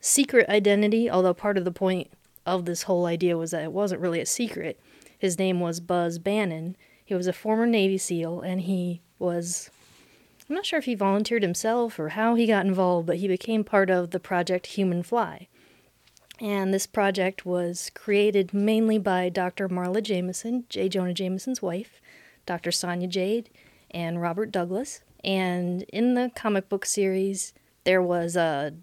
secret 0.00 0.48
identity, 0.48 1.10
although 1.10 1.34
part 1.34 1.58
of 1.58 1.64
the 1.64 1.72
point 1.72 2.10
of 2.46 2.64
this 2.64 2.84
whole 2.84 3.06
idea 3.06 3.36
was 3.36 3.50
that 3.50 3.64
it 3.64 3.72
wasn't 3.72 4.00
really 4.00 4.20
a 4.20 4.26
secret. 4.26 4.80
His 5.18 5.38
name 5.38 5.60
was 5.60 5.80
Buzz 5.80 6.18
Bannon. 6.18 6.76
He 7.04 7.14
was 7.14 7.26
a 7.26 7.32
former 7.32 7.66
Navy 7.66 7.98
SEAL 7.98 8.40
and 8.40 8.62
he 8.62 9.02
was 9.18 9.70
I'm 10.48 10.54
not 10.54 10.64
sure 10.64 10.78
if 10.78 10.86
he 10.86 10.94
volunteered 10.94 11.42
himself 11.42 11.98
or 11.98 12.10
how 12.10 12.34
he 12.34 12.46
got 12.46 12.64
involved, 12.64 13.06
but 13.06 13.18
he 13.18 13.28
became 13.28 13.64
part 13.64 13.90
of 13.90 14.12
the 14.12 14.20
project 14.20 14.68
Human 14.68 15.02
Fly. 15.02 15.46
And 16.40 16.72
this 16.72 16.86
project 16.86 17.44
was 17.44 17.90
created 17.94 18.54
mainly 18.54 18.98
by 18.98 19.28
Dr. 19.28 19.68
Marla 19.68 20.02
Jameson, 20.02 20.64
J. 20.68 20.88
Jonah 20.88 21.14
Jameson's 21.14 21.60
wife, 21.60 22.00
Dr. 22.46 22.70
Sonia 22.70 23.08
Jade, 23.08 23.50
and 23.90 24.22
Robert 24.22 24.52
Douglas. 24.52 25.00
And 25.24 25.82
in 25.84 26.14
the 26.14 26.30
comic 26.36 26.68
book 26.68 26.86
series, 26.86 27.52
there 27.84 28.02
was 28.02 28.36
a, 28.36 28.74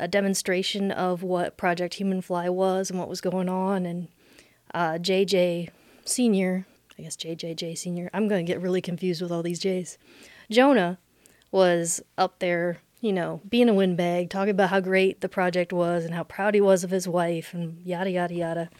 a 0.00 0.08
demonstration 0.08 0.90
of 0.90 1.22
what 1.22 1.56
Project 1.56 1.94
Human 1.94 2.22
Fly 2.22 2.48
was 2.48 2.90
and 2.90 2.98
what 2.98 3.08
was 3.08 3.20
going 3.20 3.48
on. 3.48 3.86
And 3.86 4.08
uh, 4.74 4.94
JJ 4.94 5.70
Sr., 6.04 6.66
I 6.98 7.02
guess 7.02 7.16
JJJ 7.16 7.78
Sr., 7.78 8.10
I'm 8.12 8.26
going 8.26 8.44
to 8.44 8.52
get 8.52 8.60
really 8.60 8.82
confused 8.82 9.22
with 9.22 9.30
all 9.30 9.42
these 9.42 9.60
J's. 9.60 9.96
Jonah 10.50 10.98
was 11.52 12.02
up 12.18 12.40
there, 12.40 12.78
you 13.00 13.12
know, 13.12 13.40
being 13.48 13.68
a 13.68 13.74
windbag, 13.74 14.30
talking 14.30 14.50
about 14.50 14.70
how 14.70 14.80
great 14.80 15.20
the 15.20 15.28
project 15.28 15.72
was 15.72 16.04
and 16.04 16.14
how 16.14 16.24
proud 16.24 16.54
he 16.54 16.60
was 16.60 16.84
of 16.84 16.90
his 16.90 17.08
wife 17.08 17.54
and 17.54 17.80
yada, 17.84 18.10
yada, 18.10 18.34
yada. 18.34 18.70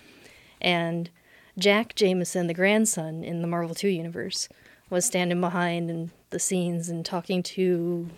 And 0.61 1.11
Jack 1.59 1.94
Jameson, 1.94 2.46
the 2.46 2.54
grandson 2.54 3.24
in 3.24 3.40
the 3.40 3.48
Marvel 3.48 3.74
2 3.74 3.88
universe, 3.88 4.48
was 4.90 5.04
standing 5.04 5.40
behind 5.40 5.90
in 5.90 6.11
the 6.30 6.38
scenes 6.38 6.88
and 6.88 7.04
talking 7.04 7.42
to 7.42 8.09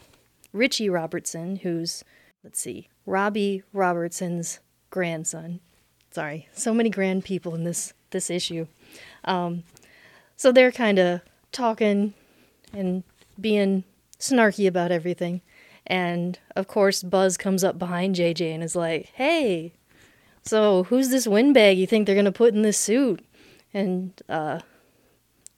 Richie 0.52 0.88
Robertson, 0.88 1.56
who's, 1.56 2.02
let's 2.42 2.60
see, 2.60 2.88
Robbie 3.06 3.62
Robertson's 3.72 4.60
grandson. 4.90 5.60
Sorry, 6.10 6.48
so 6.52 6.74
many 6.74 6.90
grand 6.90 7.24
people 7.24 7.54
in 7.54 7.64
this 7.64 7.94
this 8.10 8.28
issue. 8.28 8.66
Um, 9.24 9.64
so 10.36 10.52
they're 10.52 10.72
kind 10.72 10.98
of 10.98 11.22
talking 11.50 12.12
and 12.72 13.02
being 13.40 13.84
snarky 14.18 14.68
about 14.68 14.92
everything. 14.92 15.40
And 15.86 16.38
of 16.56 16.68
course, 16.68 17.02
Buzz 17.02 17.36
comes 17.36 17.64
up 17.64 17.78
behind 17.78 18.16
JJ 18.16 18.54
and 18.54 18.62
is 18.62 18.76
like, 18.76 19.06
"Hey, 19.14 19.72
so 20.42 20.84
who's 20.84 21.10
this 21.10 21.26
windbag 21.26 21.78
you 21.78 21.86
think 21.86 22.06
they're 22.06 22.16
gonna 22.16 22.32
put 22.32 22.54
in 22.54 22.62
this 22.62 22.78
suit?" 22.78 23.24
And 23.74 24.12
uh, 24.28 24.60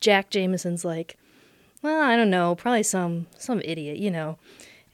Jack 0.00 0.30
Jameson's 0.30 0.84
like, 0.84 1.16
"Well, 1.82 2.00
I 2.00 2.16
don't 2.16 2.30
know, 2.30 2.54
probably 2.54 2.82
some 2.82 3.26
some 3.38 3.60
idiot, 3.64 3.98
you 3.98 4.10
know." 4.10 4.38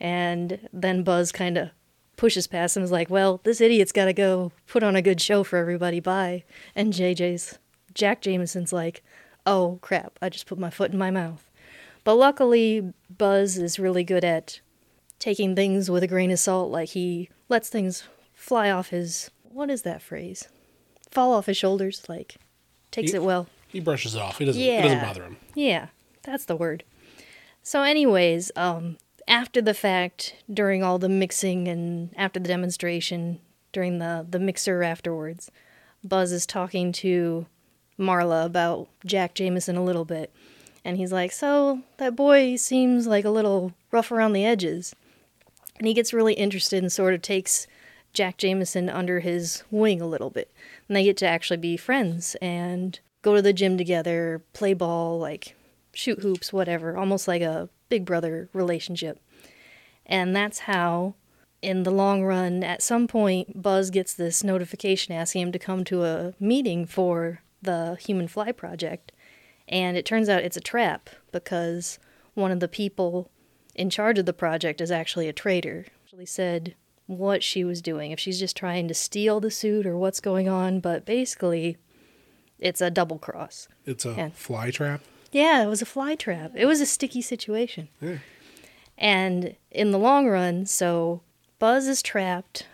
And 0.00 0.68
then 0.72 1.02
Buzz 1.02 1.30
kind 1.30 1.58
of 1.58 1.70
pushes 2.16 2.46
past 2.46 2.76
him 2.76 2.82
and 2.82 2.86
is 2.86 2.92
like, 2.92 3.10
"Well, 3.10 3.40
this 3.44 3.60
idiot's 3.60 3.92
got 3.92 4.06
to 4.06 4.12
go 4.12 4.52
put 4.66 4.82
on 4.82 4.96
a 4.96 5.02
good 5.02 5.20
show 5.20 5.44
for 5.44 5.58
everybody. 5.58 6.00
Bye." 6.00 6.44
And 6.74 6.92
JJ's 6.92 7.58
Jack 7.94 8.20
Jameson's 8.20 8.72
like, 8.72 9.02
"Oh 9.46 9.78
crap! 9.80 10.18
I 10.20 10.28
just 10.28 10.46
put 10.46 10.58
my 10.58 10.70
foot 10.70 10.92
in 10.92 10.98
my 10.98 11.10
mouth." 11.10 11.48
But 12.02 12.14
luckily, 12.14 12.92
Buzz 13.16 13.58
is 13.58 13.78
really 13.78 14.04
good 14.04 14.24
at 14.24 14.60
taking 15.20 15.54
things 15.54 15.88
with 15.88 16.02
a 16.02 16.08
grain 16.08 16.32
of 16.32 16.40
salt. 16.40 16.72
Like 16.72 16.88
he 16.88 17.30
lets 17.48 17.68
things 17.68 18.02
fly 18.34 18.70
off 18.70 18.88
his 18.88 19.30
what 19.44 19.70
is 19.70 19.82
that 19.82 20.02
phrase? 20.02 20.48
Fall 21.12 21.32
off 21.32 21.46
his 21.46 21.56
shoulders. 21.56 22.02
Like 22.08 22.34
takes 22.90 23.12
He- 23.12 23.16
it 23.18 23.22
well. 23.22 23.46
He 23.68 23.78
brushes 23.78 24.16
it 24.16 24.20
off. 24.20 24.40
It 24.40 24.46
doesn't. 24.46 24.60
It 24.60 24.82
doesn't 24.82 25.00
bother 25.00 25.22
him. 25.22 25.36
Yeah, 25.54 25.86
that's 26.24 26.46
the 26.46 26.56
word. 26.56 26.82
So, 27.62 27.82
anyways, 27.82 28.50
um, 28.56 28.96
after 29.28 29.62
the 29.62 29.74
fact, 29.74 30.34
during 30.52 30.82
all 30.82 30.98
the 30.98 31.08
mixing 31.08 31.68
and 31.68 32.12
after 32.16 32.40
the 32.40 32.48
demonstration, 32.48 33.38
during 33.72 33.98
the 33.98 34.26
the 34.28 34.40
mixer 34.40 34.82
afterwards, 34.82 35.52
Buzz 36.02 36.32
is 36.32 36.46
talking 36.46 36.90
to 36.92 37.46
Marla 37.96 38.44
about 38.44 38.88
Jack 39.06 39.34
Jameson 39.34 39.76
a 39.76 39.84
little 39.84 40.04
bit, 40.04 40.32
and 40.84 40.96
he's 40.96 41.12
like, 41.12 41.30
"So 41.30 41.82
that 41.98 42.16
boy 42.16 42.56
seems 42.56 43.06
like 43.06 43.24
a 43.24 43.30
little 43.30 43.72
rough 43.92 44.10
around 44.10 44.32
the 44.32 44.44
edges," 44.44 44.96
and 45.80 45.88
he 45.88 45.94
gets 45.94 46.12
really 46.12 46.34
interested 46.34 46.82
and 46.82 46.92
sort 46.92 47.14
of 47.14 47.22
takes 47.22 47.66
Jack 48.12 48.36
Jameson 48.36 48.90
under 48.90 49.20
his 49.20 49.64
wing 49.70 50.00
a 50.02 50.06
little 50.06 50.30
bit, 50.30 50.52
and 50.86 50.96
they 50.96 51.04
get 51.04 51.16
to 51.16 51.26
actually 51.26 51.56
be 51.56 51.76
friends 51.76 52.36
and 52.42 53.00
go 53.22 53.34
to 53.34 53.42
the 53.42 53.54
gym 53.54 53.78
together, 53.78 54.42
play 54.52 54.74
ball, 54.74 55.18
like 55.18 55.56
shoot 55.94 56.20
hoops, 56.20 56.52
whatever, 56.52 56.96
almost 56.98 57.26
like 57.26 57.40
a 57.40 57.70
big 57.88 58.04
brother 58.04 58.50
relationship. 58.52 59.18
And 60.04 60.36
that's 60.36 60.60
how, 60.60 61.14
in 61.62 61.84
the 61.84 61.90
long 61.90 62.24
run, 62.24 62.62
at 62.62 62.82
some 62.82 63.08
point, 63.08 63.62
Buzz 63.62 63.90
gets 63.90 64.12
this 64.12 64.44
notification 64.44 65.14
asking 65.14 65.42
him 65.42 65.52
to 65.52 65.58
come 65.58 65.84
to 65.84 66.04
a 66.04 66.34
meeting 66.38 66.84
for 66.84 67.40
the 67.62 67.96
Human 68.00 68.28
Fly 68.28 68.52
Project. 68.52 69.12
And 69.66 69.96
it 69.96 70.04
turns 70.04 70.28
out 70.28 70.42
it's 70.42 70.58
a 70.58 70.60
trap 70.60 71.08
because 71.32 71.98
one 72.34 72.50
of 72.50 72.60
the 72.60 72.68
people 72.68 73.30
in 73.74 73.90
charge 73.90 74.18
of 74.18 74.26
the 74.26 74.32
project 74.32 74.80
is 74.80 74.90
actually 74.90 75.28
a 75.28 75.32
traitor. 75.32 75.86
She 76.10 76.26
said 76.26 76.74
what 77.06 77.42
she 77.42 77.64
was 77.64 77.82
doing, 77.82 78.10
if 78.12 78.20
she's 78.20 78.38
just 78.38 78.56
trying 78.56 78.86
to 78.88 78.94
steal 78.94 79.40
the 79.40 79.50
suit 79.50 79.86
or 79.86 79.96
what's 79.96 80.20
going 80.20 80.48
on, 80.48 80.80
but 80.80 81.04
basically 81.04 81.76
it's 82.58 82.80
a 82.80 82.90
double 82.90 83.18
cross. 83.18 83.68
It's 83.86 84.04
a 84.04 84.12
Yeah. 84.16 84.30
fly 84.34 84.70
trap. 84.70 85.00
Yeah, 85.32 85.62
it 85.62 85.66
was 85.66 85.80
a 85.82 85.86
fly 85.86 86.14
trap. 86.14 86.52
It 86.54 86.66
was 86.66 86.80
a 86.80 86.86
sticky 86.86 87.22
situation. 87.22 87.88
Yeah. 88.00 88.18
And 88.98 89.56
in 89.70 89.92
the 89.92 89.98
long 89.98 90.28
run, 90.28 90.66
so 90.66 91.22
Buzz 91.58 91.86
is 91.88 92.02
trapped. 92.02 92.66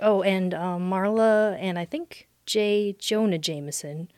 Oh, 0.00 0.22
and 0.22 0.54
um, 0.54 0.88
Marla 0.90 1.56
and 1.60 1.78
I 1.78 1.84
think 1.84 2.28
J. 2.46 2.94
Jonah 2.98 3.38
Jameson, 3.38 4.08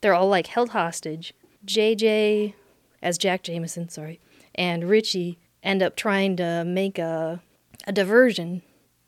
they're 0.00 0.14
all 0.14 0.28
like 0.28 0.48
held 0.48 0.70
hostage. 0.70 1.32
JJ, 1.64 2.54
as 3.02 3.16
Jack 3.18 3.42
Jameson, 3.42 3.88
sorry, 3.88 4.20
and 4.54 4.88
Richie 4.88 5.38
end 5.62 5.82
up 5.82 5.96
trying 5.96 6.36
to 6.36 6.64
make 6.64 6.98
a, 6.98 7.42
a 7.86 7.92
diversion 7.92 8.62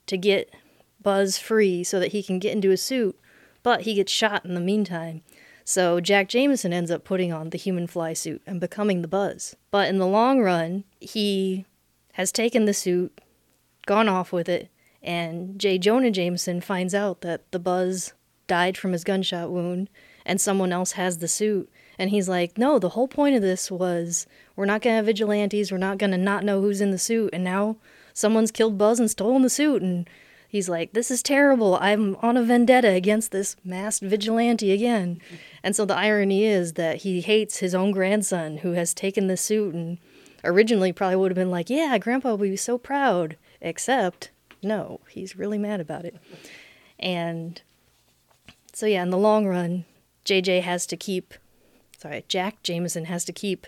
to 0.07 0.17
get 0.17 0.53
Buzz 1.01 1.37
free 1.37 1.83
so 1.83 1.99
that 1.99 2.11
he 2.11 2.21
can 2.21 2.39
get 2.39 2.53
into 2.53 2.71
a 2.71 2.77
suit, 2.77 3.17
but 3.63 3.81
he 3.81 3.95
gets 3.95 4.11
shot 4.11 4.45
in 4.45 4.53
the 4.53 4.59
meantime. 4.59 5.21
So 5.63 5.99
Jack 5.99 6.27
Jameson 6.27 6.73
ends 6.73 6.91
up 6.91 7.03
putting 7.03 7.31
on 7.31 7.49
the 7.49 7.57
human 7.57 7.87
fly 7.87 8.13
suit 8.13 8.41
and 8.45 8.59
becoming 8.59 9.01
the 9.01 9.07
Buzz. 9.07 9.55
But 9.69 9.87
in 9.89 9.99
the 9.99 10.07
long 10.07 10.41
run, 10.41 10.83
he 10.99 11.65
has 12.13 12.31
taken 12.31 12.65
the 12.65 12.73
suit, 12.73 13.21
gone 13.85 14.09
off 14.09 14.33
with 14.33 14.49
it, 14.49 14.69
and 15.01 15.59
J. 15.59 15.77
Jonah 15.77 16.11
Jameson 16.11 16.61
finds 16.61 16.93
out 16.93 17.21
that 17.21 17.51
the 17.51 17.59
Buzz 17.59 18.13
died 18.47 18.77
from 18.77 18.91
his 18.91 19.03
gunshot 19.03 19.49
wound 19.49 19.89
and 20.25 20.39
someone 20.39 20.71
else 20.71 20.93
has 20.93 21.19
the 21.19 21.27
suit. 21.27 21.71
And 21.97 22.09
he's 22.09 22.29
like, 22.29 22.57
no, 22.57 22.79
the 22.79 22.89
whole 22.89 23.07
point 23.07 23.35
of 23.35 23.41
this 23.41 23.69
was 23.69 24.25
we're 24.55 24.65
not 24.65 24.81
going 24.81 24.93
to 24.93 24.95
have 24.97 25.05
vigilantes, 25.05 25.71
we're 25.71 25.77
not 25.77 25.97
going 25.97 26.11
to 26.11 26.17
not 26.17 26.43
know 26.43 26.61
who's 26.61 26.81
in 26.81 26.91
the 26.91 26.97
suit, 26.97 27.29
and 27.33 27.43
now 27.43 27.77
someone's 28.13 28.51
killed 28.51 28.77
Buzz 28.77 28.99
and 28.99 29.09
stolen 29.09 29.41
the 29.41 29.49
suit. 29.49 29.81
And 29.81 30.09
he's 30.47 30.69
like, 30.69 30.93
this 30.93 31.09
is 31.11 31.23
terrible. 31.23 31.77
I'm 31.79 32.15
on 32.17 32.37
a 32.37 32.43
vendetta 32.43 32.89
against 32.89 33.31
this 33.31 33.55
masked 33.63 34.03
vigilante 34.03 34.71
again. 34.71 35.21
And 35.63 35.75
so 35.75 35.85
the 35.85 35.95
irony 35.95 36.45
is 36.45 36.73
that 36.73 36.97
he 36.97 37.21
hates 37.21 37.57
his 37.57 37.73
own 37.75 37.91
grandson 37.91 38.57
who 38.57 38.73
has 38.73 38.93
taken 38.93 39.27
the 39.27 39.37
suit 39.37 39.73
and 39.73 39.97
originally 40.43 40.91
probably 40.91 41.15
would 41.15 41.31
have 41.31 41.37
been 41.37 41.51
like, 41.51 41.69
yeah, 41.69 41.97
Grandpa 41.97 42.35
would 42.35 42.49
be 42.49 42.57
so 42.57 42.77
proud. 42.77 43.37
Except, 43.61 44.31
no, 44.63 45.01
he's 45.07 45.35
really 45.35 45.57
mad 45.57 45.79
about 45.79 46.03
it. 46.03 46.15
And 46.99 47.61
so, 48.73 48.85
yeah, 48.85 49.03
in 49.03 49.09
the 49.09 49.17
long 49.17 49.45
run, 49.45 49.85
JJ 50.25 50.61
has 50.61 50.85
to 50.87 50.97
keep, 50.97 51.33
sorry, 52.01 52.25
Jack 52.27 52.63
Jameson 52.63 53.05
has 53.05 53.23
to 53.25 53.33
keep 53.33 53.67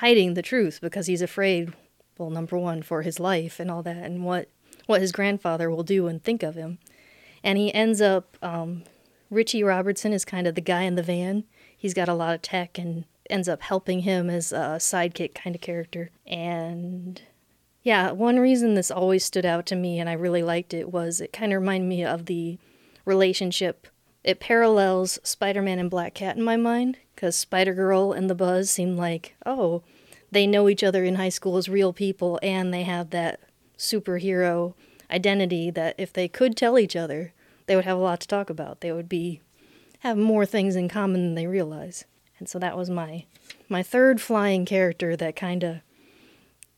hiding 0.00 0.34
the 0.34 0.42
truth 0.42 0.78
because 0.80 1.06
he's 1.06 1.22
afraid, 1.22 1.74
well, 2.16 2.30
number 2.30 2.56
one, 2.56 2.82
for 2.82 3.02
his 3.02 3.20
life 3.20 3.60
and 3.60 3.70
all 3.70 3.82
that, 3.82 3.98
and 3.98 4.24
what, 4.24 4.48
what 4.86 5.02
his 5.02 5.12
grandfather 5.12 5.70
will 5.70 5.82
do 5.82 6.06
and 6.06 6.22
think 6.22 6.42
of 6.42 6.54
him. 6.54 6.78
And 7.42 7.58
he 7.58 7.72
ends 7.74 8.00
up 8.00 8.38
um, 8.42 8.84
Richie 9.30 9.62
Robertson 9.62 10.12
is 10.12 10.24
kind 10.24 10.46
of 10.46 10.54
the 10.54 10.62
guy 10.62 10.82
in 10.82 10.94
the 10.94 11.02
van. 11.02 11.44
He's 11.76 11.92
got 11.92 12.08
a 12.08 12.14
lot 12.14 12.34
of 12.34 12.42
tech 12.42 12.78
and 12.78 13.04
ends 13.28 13.48
up 13.48 13.60
helping 13.60 14.00
him 14.00 14.30
as 14.30 14.50
a 14.50 14.78
sidekick 14.78 15.34
kind 15.34 15.54
of 15.54 15.60
character. 15.60 16.10
And 16.26 17.20
yeah, 17.82 18.12
one 18.12 18.38
reason 18.38 18.74
this 18.74 18.90
always 18.90 19.24
stood 19.24 19.44
out 19.44 19.66
to 19.66 19.76
me 19.76 19.98
and 19.98 20.08
I 20.08 20.14
really 20.14 20.42
liked 20.42 20.72
it 20.72 20.90
was 20.90 21.20
it 21.20 21.34
kind 21.34 21.52
of 21.52 21.60
reminded 21.60 21.86
me 21.86 22.02
of 22.04 22.24
the 22.24 22.58
relationship. 23.04 23.86
It 24.22 24.40
parallels 24.40 25.18
Spider 25.22 25.60
Man 25.60 25.78
and 25.78 25.90
Black 25.90 26.14
Cat 26.14 26.36
in 26.36 26.42
my 26.42 26.56
mind 26.56 26.96
because 27.14 27.36
Spider 27.36 27.74
Girl 27.74 28.12
and 28.12 28.28
the 28.28 28.34
Buzz 28.34 28.70
seem 28.70 28.96
like, 28.96 29.34
oh, 29.46 29.82
they 30.30 30.46
know 30.46 30.68
each 30.68 30.82
other 30.82 31.04
in 31.04 31.14
high 31.14 31.28
school 31.28 31.56
as 31.56 31.68
real 31.68 31.92
people 31.92 32.38
and 32.42 32.72
they 32.74 32.82
have 32.82 33.10
that 33.10 33.40
superhero 33.78 34.74
identity 35.10 35.70
that 35.70 35.94
if 35.98 36.12
they 36.12 36.28
could 36.28 36.56
tell 36.56 36.78
each 36.78 36.96
other, 36.96 37.32
they 37.66 37.76
would 37.76 37.84
have 37.84 37.98
a 37.98 38.00
lot 38.00 38.20
to 38.20 38.28
talk 38.28 38.50
about. 38.50 38.80
They 38.80 38.92
would 38.92 39.08
be 39.08 39.40
have 40.00 40.16
more 40.18 40.44
things 40.44 40.76
in 40.76 40.88
common 40.88 41.22
than 41.22 41.34
they 41.34 41.46
realize. 41.46 42.04
And 42.38 42.48
so 42.48 42.58
that 42.58 42.76
was 42.76 42.90
my 42.90 43.24
my 43.68 43.82
third 43.82 44.20
flying 44.20 44.64
character 44.64 45.16
that 45.16 45.36
kind 45.36 45.62
of 45.62 45.76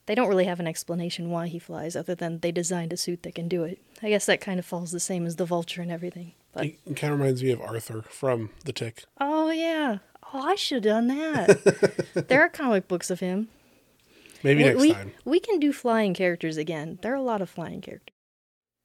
they 0.06 0.14
don't 0.14 0.28
really 0.28 0.44
have 0.44 0.60
an 0.60 0.68
explanation 0.68 1.30
why 1.30 1.48
he 1.48 1.58
flies 1.58 1.96
other 1.96 2.14
than 2.14 2.38
they 2.38 2.52
designed 2.52 2.92
a 2.92 2.96
suit 2.96 3.22
that 3.24 3.34
can 3.34 3.48
do 3.48 3.64
it. 3.64 3.80
I 4.02 4.08
guess 4.10 4.26
that 4.26 4.40
kind 4.40 4.60
of 4.60 4.64
falls 4.66 4.92
the 4.92 5.00
same 5.00 5.26
as 5.26 5.36
the 5.36 5.44
vulture 5.44 5.82
and 5.82 5.90
everything. 5.90 6.32
But 6.52 6.66
It 6.66 6.96
kind 6.96 7.12
of 7.12 7.18
reminds 7.18 7.42
me 7.42 7.50
of 7.50 7.60
Arthur 7.60 8.02
from 8.02 8.50
The 8.64 8.72
Tick. 8.72 9.04
oh 9.20 9.50
yeah. 9.50 9.98
Oh, 10.36 10.42
I 10.42 10.54
should 10.54 10.84
have 10.84 10.92
done 10.92 11.06
that. 11.08 12.26
there 12.28 12.42
are 12.42 12.48
comic 12.50 12.88
books 12.88 13.10
of 13.10 13.20
him. 13.20 13.48
Maybe 14.42 14.62
we, 14.62 14.68
next 14.68 14.80
we, 14.80 14.92
time. 14.92 15.12
we 15.24 15.40
can 15.40 15.58
do 15.58 15.72
flying 15.72 16.12
characters 16.12 16.58
again. 16.58 16.98
There 17.00 17.12
are 17.12 17.16
a 17.16 17.22
lot 17.22 17.40
of 17.40 17.48
flying 17.48 17.80
characters. 17.80 18.14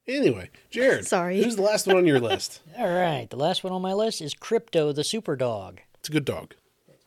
Anyway, 0.08 0.50
Jared. 0.70 1.06
Sorry. 1.08 1.44
Who's 1.44 1.58
the 1.58 1.62
last 1.62 1.88
one 1.88 1.98
on 1.98 2.08
your 2.08 2.22
list? 2.22 2.62
All 2.78 2.88
right, 2.88 3.28
the 3.30 3.36
last 3.36 3.64
one 3.64 3.74
on 3.74 3.82
my 3.82 3.94
list 3.94 4.22
is 4.22 4.34
Krypto 4.34 4.96
the 4.96 5.04
Super 5.04 5.36
Dog. 5.36 5.82
It's 6.00 6.08
a 6.08 6.12
good 6.14 6.26
dog. 6.26 6.56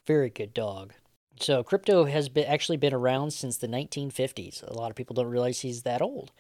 Very 0.07 0.29
good 0.29 0.53
dog. 0.53 0.93
So 1.41 1.65
Krypto 1.65 2.09
has 2.09 2.29
been 2.29 2.45
actually 2.45 2.77
been 2.77 2.93
around 2.95 3.33
since 3.33 3.57
the 3.57 3.67
1950s. 3.67 4.63
A 4.63 4.75
lot 4.75 4.91
of 4.91 4.97
people 4.97 5.15
don't 5.15 5.27
realize 5.27 5.61
he's 5.61 5.83
that 5.83 6.03
old. 6.03 6.31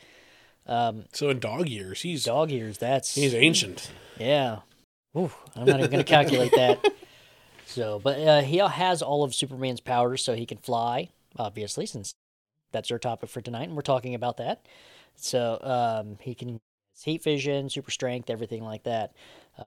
Um, 0.66 1.06
So 1.12 1.30
in 1.30 1.40
dog 1.40 1.68
years, 1.68 2.02
he's 2.02 2.24
Dog 2.24 2.50
years, 2.50 2.76
that's 2.78 3.14
he's 3.14 3.34
ancient. 3.34 3.90
Yeah. 4.18 4.58
Ooh, 5.16 5.32
I'm 5.56 5.64
not 5.64 5.78
even 5.78 5.90
going 5.90 6.04
to 6.04 6.08
calculate 6.10 6.52
that. 6.54 6.84
So, 7.74 7.98
but 7.98 8.20
uh, 8.20 8.42
he 8.42 8.58
has 8.58 9.02
all 9.02 9.24
of 9.24 9.34
Superman's 9.34 9.80
powers, 9.80 10.22
so 10.22 10.34
he 10.34 10.46
can 10.46 10.58
fly, 10.58 11.08
obviously, 11.36 11.86
since 11.86 12.14
that's 12.70 12.92
our 12.92 13.00
topic 13.00 13.28
for 13.28 13.40
tonight, 13.40 13.64
and 13.64 13.74
we're 13.74 13.82
talking 13.82 14.14
about 14.14 14.36
that. 14.36 14.64
So, 15.16 15.58
um, 15.60 16.18
he 16.20 16.36
can 16.36 16.60
heat 17.02 17.24
vision, 17.24 17.68
super 17.68 17.90
strength, 17.90 18.30
everything 18.30 18.62
like 18.62 18.84
that. 18.84 19.12
Uh, 19.58 19.64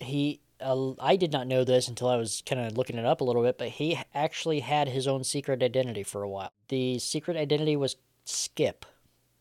he, 0.00 0.40
uh, 0.62 0.92
I 0.98 1.16
did 1.16 1.30
not 1.30 1.46
know 1.46 1.62
this 1.62 1.88
until 1.88 2.08
I 2.08 2.16
was 2.16 2.42
kind 2.46 2.58
of 2.58 2.78
looking 2.78 2.96
it 2.96 3.04
up 3.04 3.20
a 3.20 3.24
little 3.24 3.42
bit, 3.42 3.58
but 3.58 3.68
he 3.68 3.98
actually 4.14 4.60
had 4.60 4.88
his 4.88 5.06
own 5.06 5.22
secret 5.22 5.62
identity 5.62 6.04
for 6.04 6.22
a 6.22 6.30
while. 6.30 6.52
The 6.68 6.98
secret 7.00 7.36
identity 7.36 7.76
was 7.76 7.96
Skip, 8.24 8.86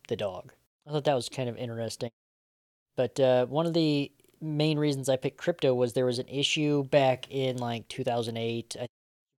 the 0.09 0.17
dog. 0.17 0.51
I 0.85 0.91
thought 0.91 1.05
that 1.05 1.15
was 1.15 1.29
kind 1.29 1.47
of 1.47 1.55
interesting. 1.55 2.11
But 2.97 3.17
uh, 3.21 3.45
one 3.45 3.65
of 3.65 3.73
the 3.73 4.11
main 4.41 4.79
reasons 4.79 5.09
I 5.09 5.15
picked 5.15 5.39
Krypto 5.41 5.75
was 5.75 5.93
there 5.93 6.05
was 6.05 6.19
an 6.19 6.27
issue 6.27 6.83
back 6.83 7.29
in 7.29 7.57
like 7.57 7.87
2008, 7.87 8.75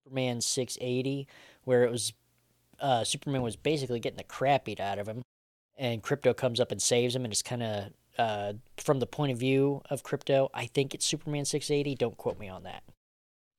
Superman 0.06 0.42
680, 0.42 1.28
where 1.64 1.84
it 1.84 1.92
was 1.92 2.14
uh, 2.80 3.04
Superman 3.04 3.42
was 3.42 3.56
basically 3.56 4.00
getting 4.00 4.18
the 4.18 4.24
crap 4.24 4.66
beat 4.66 4.80
out 4.80 5.00
of 5.00 5.08
him, 5.08 5.22
and 5.78 6.02
Krypto 6.02 6.36
comes 6.36 6.60
up 6.60 6.72
and 6.72 6.82
saves 6.82 7.16
him, 7.16 7.24
and 7.24 7.32
it's 7.32 7.42
kind 7.42 7.64
of 7.64 7.86
uh, 8.18 8.54
from 8.78 9.00
the 9.00 9.08
point 9.08 9.32
of 9.32 9.38
view 9.38 9.82
of 9.90 10.04
Krypto. 10.04 10.50
I 10.54 10.66
think 10.66 10.94
it's 10.94 11.06
Superman 11.06 11.46
680. 11.46 11.96
Don't 11.96 12.18
quote 12.18 12.40
me 12.40 12.50
on 12.50 12.64
that. 12.64 12.84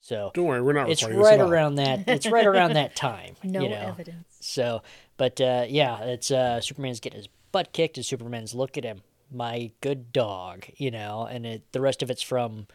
So 0.00 0.33
Don't 0.35 0.44
worry, 0.44 0.61
we're 0.61 0.74
not 0.74 0.90
it's 0.90 1.02
right 1.02 1.35
at 1.35 1.40
all. 1.40 1.50
around 1.50 1.76
that. 1.76 2.07
It's 2.07 2.26
right 2.26 2.46
around 2.46 2.74
that 2.74 2.94
time. 2.96 3.37
No 3.42 3.62
you 3.62 3.70
know? 3.70 3.76
evidence. 3.76 4.26
So, 4.40 4.83
but 5.16 5.40
uh, 5.40 5.64
yeah, 5.66 5.98
it's 6.00 6.30
uh, 6.30 6.61
Superman's 6.61 7.00
getting 7.00 7.16
his 7.16 7.28
butt 7.52 7.72
kicked, 7.72 7.96
and 7.96 8.04
Superman's 8.04 8.54
look 8.54 8.76
at 8.76 8.85
him, 8.85 9.00
my 9.35 9.73
good 9.81 10.12
dog, 10.12 10.66
you 10.77 10.90
know, 10.90 11.27
and 11.31 11.44
it, 11.44 11.73
the 11.73 11.81
rest 11.81 12.03
of 12.03 12.11
it's 12.11 12.23
from 12.23 12.66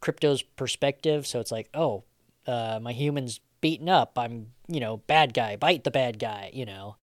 Krypto's 0.00 0.42
perspective. 0.42 1.26
So 1.26 1.40
it's 1.40 1.52
like, 1.52 1.68
oh, 1.74 2.04
uh, 2.46 2.78
my 2.82 2.92
human's 2.92 3.40
beaten 3.60 3.88
up. 3.88 4.18
I'm, 4.18 4.48
you 4.68 4.80
know, 4.80 4.98
bad 4.98 5.34
guy, 5.34 5.56
bite 5.56 5.84
the 5.84 5.90
bad 5.90 6.18
guy, 6.18 6.50
you 6.52 6.66
know. 6.66 6.96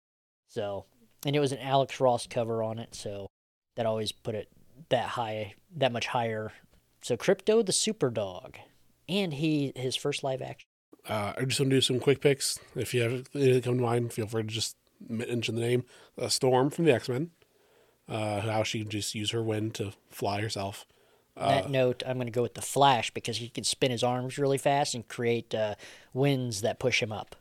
So, 0.48 0.86
and 1.26 1.36
it 1.36 1.40
was 1.40 1.52
an 1.52 1.60
Alex 1.60 2.00
Ross 2.00 2.28
cover 2.28 2.62
on 2.62 2.78
it, 2.80 2.94
so 2.94 3.28
that 3.76 3.86
always 3.86 4.12
put 4.12 4.36
it 4.36 4.50
that 4.90 5.10
high, 5.10 5.56
that 5.78 5.92
much 5.92 6.08
higher. 6.08 6.52
So 7.02 7.18
Crypto 7.18 7.64
the 7.64 7.72
Super 7.72 8.10
Dog, 8.10 8.58
and 9.10 9.34
he 9.34 9.72
his 9.76 9.96
first 9.96 10.24
live 10.24 10.42
action. 10.42 10.68
Uh, 11.08 11.34
I 11.36 11.46
just 11.46 11.60
want 11.60 11.72
to 11.72 11.78
do 11.78 11.82
some 11.82 12.00
quick 12.00 12.22
picks. 12.22 12.60
If 12.76 12.94
you 12.94 13.02
have 13.02 13.28
anything 13.34 13.62
come 13.62 13.78
to 13.78 13.84
mind, 13.84 14.14
feel 14.14 14.28
free 14.28 14.44
to 14.44 14.48
just 14.48 14.76
mention 15.10 15.56
the 15.56 15.62
name. 15.62 15.84
Uh, 16.20 16.28
Storm 16.28 16.70
from 16.70 16.86
the 16.86 16.94
X 16.94 17.10
Men. 17.10 17.32
Uh, 18.10 18.42
how 18.42 18.64
she 18.64 18.80
can 18.82 18.90
just 18.90 19.16
use 19.16 19.32
her 19.32 19.42
wind 19.44 19.74
to 19.76 19.94
fly 20.10 20.42
herself. 20.42 20.86
On 21.38 21.48
that 21.48 21.70
note, 21.70 22.04
I'm 22.06 22.18
going 22.18 22.28
to 22.28 22.32
go 22.32 22.42
with 22.42 22.56
the 22.56 22.62
Flash 22.62 23.10
because 23.12 23.38
he 23.38 23.48
can 23.48 23.64
spin 23.64 23.90
his 23.90 24.04
arms 24.04 24.38
really 24.38 24.58
fast 24.58 24.94
and 24.94 25.08
create 25.08 25.56
uh, 25.56 25.76
winds 26.14 26.60
that 26.62 26.78
push 26.78 27.02
him 27.02 27.12
up. 27.14 27.38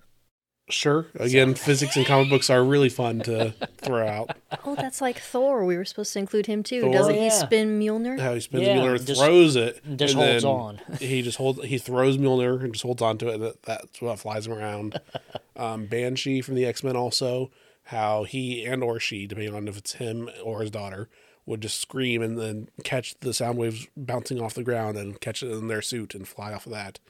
Sure. 0.69 1.07
Again, 1.19 1.55
physics 1.57 1.97
and 1.97 2.07
comic 2.07 2.31
books 2.31 2.49
are 2.49 2.63
really 2.63 2.89
fun 2.89 3.19
to 3.21 3.51
throw 3.79 4.07
out. 4.07 4.37
Oh, 4.65 4.77
that's 4.77 5.01
like 5.01 5.19
Thor. 5.19 5.65
We 5.65 5.77
were 5.77 5.85
supposed 5.85 6.13
to 6.13 6.21
include 6.21 6.47
him 6.47 6.63
too. 6.63 6.83
Thor? 6.83 6.93
Doesn't 6.93 7.17
Yeah. 7.17 7.25
he 7.25 7.31
spin 7.31 7.81
Mjolnir? 7.81 8.21
How 8.21 8.35
he 8.35 8.41
spins 8.41 8.63
Yeah, 8.65 8.77
Mjolnir, 8.77 9.05
just- 9.05 9.21
throws 9.21 9.57
it, 9.57 9.83
just 9.97 10.15
and 10.15 10.23
holds 10.23 10.43
then 10.45 10.51
on. 10.53 10.81
he 11.01 11.23
just 11.23 11.39
holds. 11.39 11.65
He 11.65 11.79
throws 11.79 12.17
Mjolnir 12.19 12.63
and 12.63 12.73
just 12.73 12.85
holds 12.85 13.03
onto 13.03 13.29
it, 13.29 13.35
and 13.35 13.43
that, 13.43 13.63
that's 13.65 14.01
what 14.01 14.21
flies 14.21 14.47
him 14.47 14.53
around. 14.53 15.01
um, 15.57 15.87
Banshee 15.87 16.41
from 16.41 16.55
the 16.55 16.65
X 16.67 16.85
Men 16.85 16.95
also. 16.95 17.51
How 17.85 18.25
he 18.25 18.65
and 18.65 18.83
or 18.83 19.01
she, 19.01 19.27
depending 19.27 19.55
on 19.55 19.67
if 19.69 19.77
it's 19.79 19.95
him 19.95 20.31
or 20.45 20.61
his 20.61 20.71
daughter, 20.71 21.09
would 21.47 21.61
just 21.63 21.81
scream 21.81 22.23
and 22.23 22.39
then 22.39 22.69
catch 22.85 23.19
the 23.21 23.35
sound 23.35 23.59
waves 23.59 23.89
bouncing 23.97 24.41
off 24.41 24.55
the 24.55 24.63
ground 24.63 24.97
and 24.97 25.21
catch 25.21 25.43
it 25.43 25.51
in 25.51 25.67
their 25.69 25.83
suit 25.83 26.15
and 26.15 26.29
fly 26.29 26.53
off 26.53 26.67
of 26.67 26.73
that. 26.73 27.01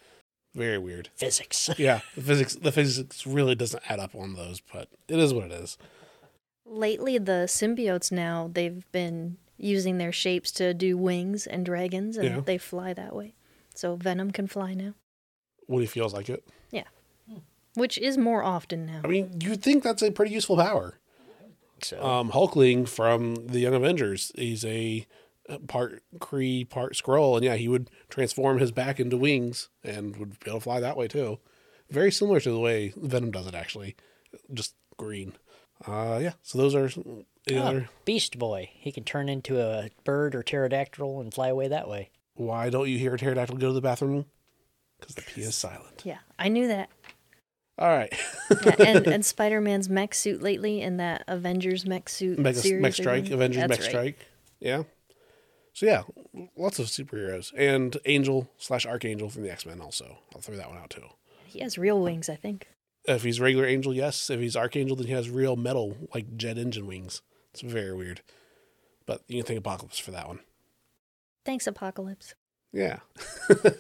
Very 0.54 0.78
weird. 0.78 1.10
Physics. 1.16 1.68
Yeah, 1.78 2.00
the 2.16 2.22
physics 2.22 2.54
the 2.54 2.72
physics 2.72 3.26
really 3.26 3.54
doesn't 3.54 3.82
add 3.90 4.00
up 4.00 4.14
on 4.14 4.34
those, 4.34 4.60
but 4.72 4.88
it 5.08 5.18
is 5.18 5.34
what 5.34 5.44
it 5.44 5.52
is. 5.52 5.76
Lately, 6.64 7.18
the 7.18 7.44
symbiotes 7.46 8.10
now 8.12 8.50
they've 8.52 8.84
been 8.92 9.36
using 9.58 9.98
their 9.98 10.12
shapes 10.12 10.50
to 10.52 10.72
do 10.72 10.96
wings 10.96 11.46
and 11.46 11.66
dragons, 11.66 12.16
and 12.16 12.28
Yeah. 12.28 12.40
they 12.40 12.58
fly 12.58 12.94
that 12.94 13.14
way. 13.14 13.34
So 13.74 13.96
Venom 13.96 14.30
can 14.30 14.46
fly 14.46 14.72
now, 14.74 14.94
When 15.66 15.80
he 15.82 15.86
feels 15.86 16.14
like 16.14 16.28
it. 16.30 16.44
Which 17.80 17.98
is 17.98 18.16
more 18.18 18.42
often 18.44 18.86
now. 18.86 19.00
I 19.04 19.08
mean, 19.08 19.38
you'd 19.42 19.62
think 19.62 19.82
that's 19.82 20.02
a 20.02 20.10
pretty 20.12 20.32
useful 20.32 20.56
power. 20.56 20.98
So 21.82 22.04
um, 22.04 22.30
Hulkling 22.30 22.86
from 22.88 23.46
the 23.46 23.60
Young 23.60 23.74
Avengers. 23.74 24.30
He's 24.34 24.64
a 24.66 25.06
uh, 25.48 25.58
part 25.66 26.02
Kree, 26.18 26.68
part 26.68 26.92
Skrull, 26.94 27.36
and 27.36 27.44
yeah, 27.44 27.54
he 27.56 27.68
would 27.68 27.90
transform 28.10 28.58
his 28.58 28.70
back 28.70 29.00
into 29.00 29.16
wings 29.16 29.70
and 29.82 30.16
would 30.18 30.38
be 30.40 30.50
able 30.50 30.58
to 30.60 30.64
fly 30.64 30.78
that 30.80 30.96
way 30.96 31.08
too. 31.08 31.38
Very 31.90 32.12
similar 32.12 32.38
to 32.40 32.50
the 32.50 32.60
way 32.60 32.92
Venom 32.96 33.30
does 33.30 33.46
it, 33.46 33.54
actually, 33.54 33.96
just 34.52 34.74
green. 34.96 35.32
Uh, 35.86 36.18
yeah. 36.22 36.32
So 36.42 36.58
those 36.58 36.74
are 36.74 36.88
some- 36.90 37.24
any 37.48 37.58
Oh, 37.58 37.62
other. 37.62 37.88
Beast 38.04 38.38
Boy. 38.38 38.68
He 38.74 38.92
can 38.92 39.02
turn 39.04 39.30
into 39.30 39.58
a 39.58 39.88
bird 40.04 40.34
or 40.34 40.42
pterodactyl 40.42 41.18
and 41.20 41.32
fly 41.32 41.48
away 41.48 41.68
that 41.68 41.88
way. 41.88 42.10
Why 42.34 42.68
don't 42.68 42.88
you 42.90 42.98
hear 42.98 43.14
a 43.14 43.18
pterodactyl 43.18 43.56
go 43.56 43.68
to 43.68 43.72
the 43.72 43.80
bathroom? 43.80 44.26
Because 45.00 45.14
the 45.14 45.22
P 45.22 45.40
is 45.40 45.54
silent. 45.54 46.02
yeah, 46.04 46.18
I 46.38 46.48
knew 46.50 46.68
that. 46.68 46.90
All 47.80 47.88
right. 47.88 48.12
Yeah, 48.64 48.74
and 48.78 49.06
and 49.06 49.24
Spider 49.24 49.60
Man's 49.60 49.88
mech 49.88 50.14
suit 50.14 50.42
lately 50.42 50.82
in 50.82 50.98
that 50.98 51.24
Avengers 51.26 51.86
mech 51.86 52.08
suit 52.10 52.38
Mech, 52.38 52.54
series. 52.54 52.82
Mech 52.82 52.92
Strike, 52.92 53.24
doing. 53.24 53.34
Avengers 53.34 53.62
That's 53.62 53.70
Mech 53.70 53.80
right. 53.80 53.88
Strike. 53.88 54.26
Yeah. 54.60 54.82
So 55.72 55.86
yeah, 55.86 56.02
lots 56.56 56.78
of 56.78 56.86
superheroes 56.86 57.52
and 57.56 57.96
Angel 58.04 58.50
slash 58.58 58.84
Archangel 58.84 59.30
from 59.30 59.42
the 59.44 59.50
X 59.50 59.64
Men. 59.64 59.80
Also, 59.80 60.18
I'll 60.34 60.42
throw 60.42 60.56
that 60.56 60.68
one 60.68 60.76
out 60.78 60.90
too. 60.90 61.04
He 61.46 61.60
has 61.60 61.78
real 61.78 62.00
wings, 62.00 62.28
I 62.28 62.36
think. 62.36 62.68
If 63.06 63.22
he's 63.22 63.40
regular 63.40 63.66
Angel, 63.66 63.94
yes. 63.94 64.28
If 64.28 64.40
he's 64.40 64.56
Archangel, 64.56 64.94
then 64.96 65.06
he 65.06 65.14
has 65.14 65.30
real 65.30 65.56
metal 65.56 65.96
like 66.14 66.36
jet 66.36 66.58
engine 66.58 66.86
wings. 66.86 67.22
It's 67.52 67.62
very 67.62 67.94
weird. 67.94 68.20
But 69.06 69.22
you 69.26 69.38
can 69.38 69.46
thank 69.46 69.58
Apocalypse 69.58 69.98
for 69.98 70.10
that 70.10 70.28
one. 70.28 70.40
Thanks, 71.46 71.66
Apocalypse. 71.66 72.34
Yeah. 72.72 72.98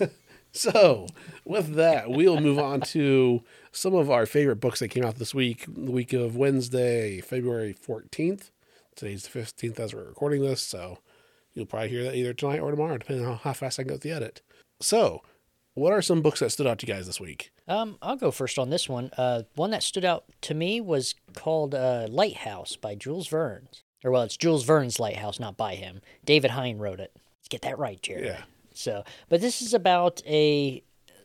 so, 0.52 1.06
with 1.44 1.74
that, 1.74 2.10
we'll 2.10 2.40
move 2.40 2.58
on 2.58 2.80
to 2.82 3.42
some 3.72 3.94
of 3.94 4.10
our 4.10 4.26
favorite 4.26 4.56
books 4.56 4.80
that 4.80 4.88
came 4.88 5.04
out 5.04 5.16
this 5.16 5.34
week, 5.34 5.64
the 5.68 5.90
week 5.90 6.12
of 6.12 6.36
Wednesday, 6.36 7.20
February 7.20 7.74
14th. 7.74 8.50
Today's 8.96 9.26
the 9.26 9.38
15th 9.38 9.78
as 9.78 9.94
we're 9.94 10.04
recording 10.04 10.42
this, 10.42 10.60
so 10.60 10.98
you'll 11.54 11.66
probably 11.66 11.88
hear 11.88 12.04
that 12.04 12.16
either 12.16 12.34
tonight 12.34 12.60
or 12.60 12.70
tomorrow, 12.70 12.98
depending 12.98 13.26
on 13.26 13.38
how 13.38 13.52
fast 13.52 13.78
I 13.78 13.82
can 13.82 13.88
go 13.88 13.94
with 13.94 14.02
the 14.02 14.12
edit. 14.12 14.42
So, 14.80 15.22
what 15.74 15.92
are 15.92 16.02
some 16.02 16.22
books 16.22 16.40
that 16.40 16.50
stood 16.50 16.66
out 16.66 16.78
to 16.80 16.86
you 16.86 16.92
guys 16.92 17.06
this 17.06 17.20
week? 17.20 17.52
Um, 17.68 17.96
I'll 18.02 18.16
go 18.16 18.30
first 18.30 18.58
on 18.58 18.70
this 18.70 18.88
one. 18.88 19.10
Uh, 19.16 19.42
one 19.54 19.70
that 19.70 19.82
stood 19.82 20.04
out 20.04 20.24
to 20.42 20.54
me 20.54 20.80
was 20.80 21.14
called 21.34 21.74
uh, 21.74 22.06
Lighthouse 22.10 22.76
by 22.76 22.94
Jules 22.94 23.28
Verne. 23.28 23.68
Or 24.04 24.10
well, 24.10 24.22
it's 24.22 24.36
Jules 24.36 24.64
Verne's 24.64 24.98
Lighthouse, 24.98 25.38
not 25.38 25.56
by 25.56 25.74
him. 25.74 26.00
David 26.24 26.52
Hine 26.52 26.78
wrote 26.78 27.00
it. 27.00 27.12
Let's 27.38 27.48
get 27.48 27.62
that 27.62 27.78
right, 27.78 28.02
Jared. 28.02 28.24
Yeah. 28.24 28.42
So, 28.80 29.04
but 29.28 29.40
this 29.40 29.62
is 29.62 29.74
about 29.74 30.22
a 30.26 30.82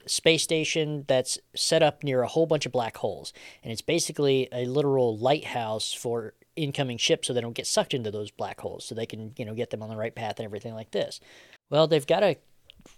space 0.07 0.43
station 0.43 1.05
that's 1.07 1.39
set 1.55 1.81
up 1.81 2.03
near 2.03 2.21
a 2.21 2.27
whole 2.27 2.45
bunch 2.45 2.65
of 2.65 2.71
black 2.71 2.97
holes, 2.97 3.33
and 3.63 3.71
it's 3.71 3.81
basically 3.81 4.47
a 4.51 4.65
literal 4.65 5.17
lighthouse 5.17 5.93
for 5.93 6.33
incoming 6.55 6.97
ships 6.97 7.27
so 7.27 7.33
they 7.33 7.41
don't 7.41 7.55
get 7.55 7.67
sucked 7.67 7.93
into 7.93 8.11
those 8.11 8.31
black 8.31 8.61
holes, 8.61 8.85
so 8.85 8.95
they 8.95 9.05
can 9.05 9.33
you 9.37 9.45
know 9.45 9.53
get 9.53 9.69
them 9.69 9.81
on 9.81 9.89
the 9.89 9.97
right 9.97 10.15
path 10.15 10.39
and 10.39 10.45
everything 10.45 10.73
like 10.73 10.91
this. 10.91 11.19
Well, 11.69 11.87
they've 11.87 12.05
got 12.05 12.23
a 12.23 12.37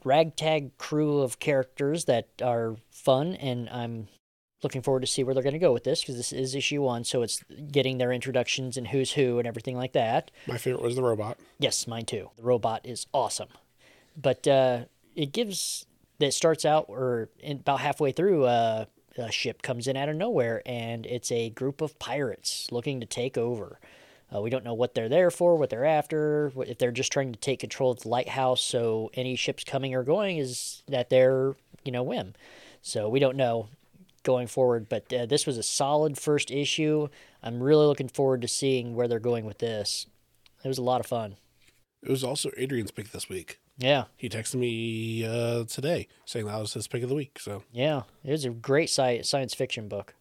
ragtag 0.03 0.77
crew 0.77 1.19
of 1.19 1.39
characters 1.39 2.05
that 2.05 2.27
are 2.43 2.75
fun, 2.91 3.35
and 3.35 3.69
I'm 3.69 4.07
looking 4.63 4.81
forward 4.81 5.01
to 5.01 5.07
see 5.07 5.23
where 5.23 5.33
they're 5.33 5.43
going 5.43 5.53
to 5.53 5.59
go 5.59 5.71
with 5.71 5.83
this 5.83 6.01
because 6.01 6.17
this 6.17 6.33
is 6.33 6.55
issue 6.55 6.81
one, 6.81 7.03
so 7.03 7.21
it's 7.21 7.43
getting 7.71 7.97
their 7.97 8.11
introductions 8.11 8.75
and 8.75 8.87
who's 8.87 9.13
who 9.13 9.39
and 9.39 9.47
everything 9.47 9.77
like 9.77 9.93
that. 9.93 10.31
My 10.47 10.57
favorite 10.57 10.81
was 10.83 10.95
the 10.95 11.03
robot. 11.03 11.37
Yes, 11.59 11.87
mine 11.87 12.05
too. 12.05 12.31
The 12.37 12.43
robot 12.43 12.81
is 12.83 13.05
awesome, 13.13 13.49
but 14.19 14.47
uh, 14.47 14.85
it 15.15 15.31
gives 15.31 15.85
that 16.19 16.33
starts 16.33 16.65
out 16.65 16.85
or 16.87 17.29
about 17.47 17.79
halfway 17.79 18.11
through. 18.11 18.45
Uh, 18.45 18.85
a 19.17 19.31
ship 19.31 19.61
comes 19.61 19.87
in 19.87 19.97
out 19.97 20.09
of 20.09 20.15
nowhere, 20.15 20.61
and 20.65 21.05
it's 21.05 21.31
a 21.31 21.49
group 21.49 21.81
of 21.81 21.97
pirates 21.97 22.67
looking 22.71 22.99
to 22.99 23.05
take 23.05 23.37
over. 23.37 23.79
Uh, 24.33 24.41
we 24.41 24.49
don't 24.49 24.63
know 24.63 24.73
what 24.73 24.93
they're 24.93 25.09
there 25.09 25.31
for, 25.31 25.55
what 25.55 25.69
they're 25.69 25.85
after, 25.85 26.51
what, 26.53 26.67
if 26.67 26.77
they're 26.77 26.91
just 26.91 27.11
trying 27.11 27.31
to 27.31 27.39
take 27.39 27.59
control 27.59 27.91
of 27.91 28.01
the 28.01 28.09
lighthouse. 28.09 28.61
So 28.61 29.09
any 29.13 29.35
ships 29.35 29.63
coming 29.63 29.95
or 29.95 30.03
going 30.03 30.37
is 30.37 30.83
that 30.87 31.09
their 31.09 31.55
you 31.83 31.91
know 31.91 32.03
whim. 32.03 32.33
So 32.81 33.09
we 33.09 33.19
don't 33.19 33.37
know 33.37 33.69
going 34.23 34.47
forward. 34.47 34.89
But 34.89 35.11
uh, 35.11 35.25
this 35.25 35.45
was 35.47 35.57
a 35.57 35.63
solid 35.63 36.17
first 36.17 36.51
issue. 36.51 37.07
I'm 37.41 37.63
really 37.63 37.85
looking 37.85 38.09
forward 38.09 38.41
to 38.41 38.47
seeing 38.47 38.93
where 38.93 39.07
they're 39.07 39.19
going 39.19 39.45
with 39.45 39.59
this. 39.59 40.05
It 40.63 40.67
was 40.67 40.77
a 40.77 40.83
lot 40.83 40.99
of 40.99 41.05
fun. 41.05 41.37
It 42.03 42.09
was 42.09 42.23
also 42.23 42.51
Adrian's 42.57 42.91
pick 42.91 43.11
this 43.11 43.29
week. 43.29 43.59
Yeah, 43.77 44.05
He 44.15 44.27
texted 44.27 44.55
me 44.55 45.23
uh, 45.23 45.65
today 45.65 46.07
saying 46.25 46.47
that 46.47 46.59
was 46.59 46.73
his 46.73 46.87
pick 46.87 47.03
of 47.03 47.09
the 47.09 47.15
week. 47.15 47.39
So 47.39 47.63
yeah, 47.71 48.03
it 48.23 48.31
was 48.31 48.45
a 48.45 48.49
great 48.49 48.89
sci- 48.89 49.21
science 49.21 49.53
fiction 49.53 49.87
book. 49.87 50.15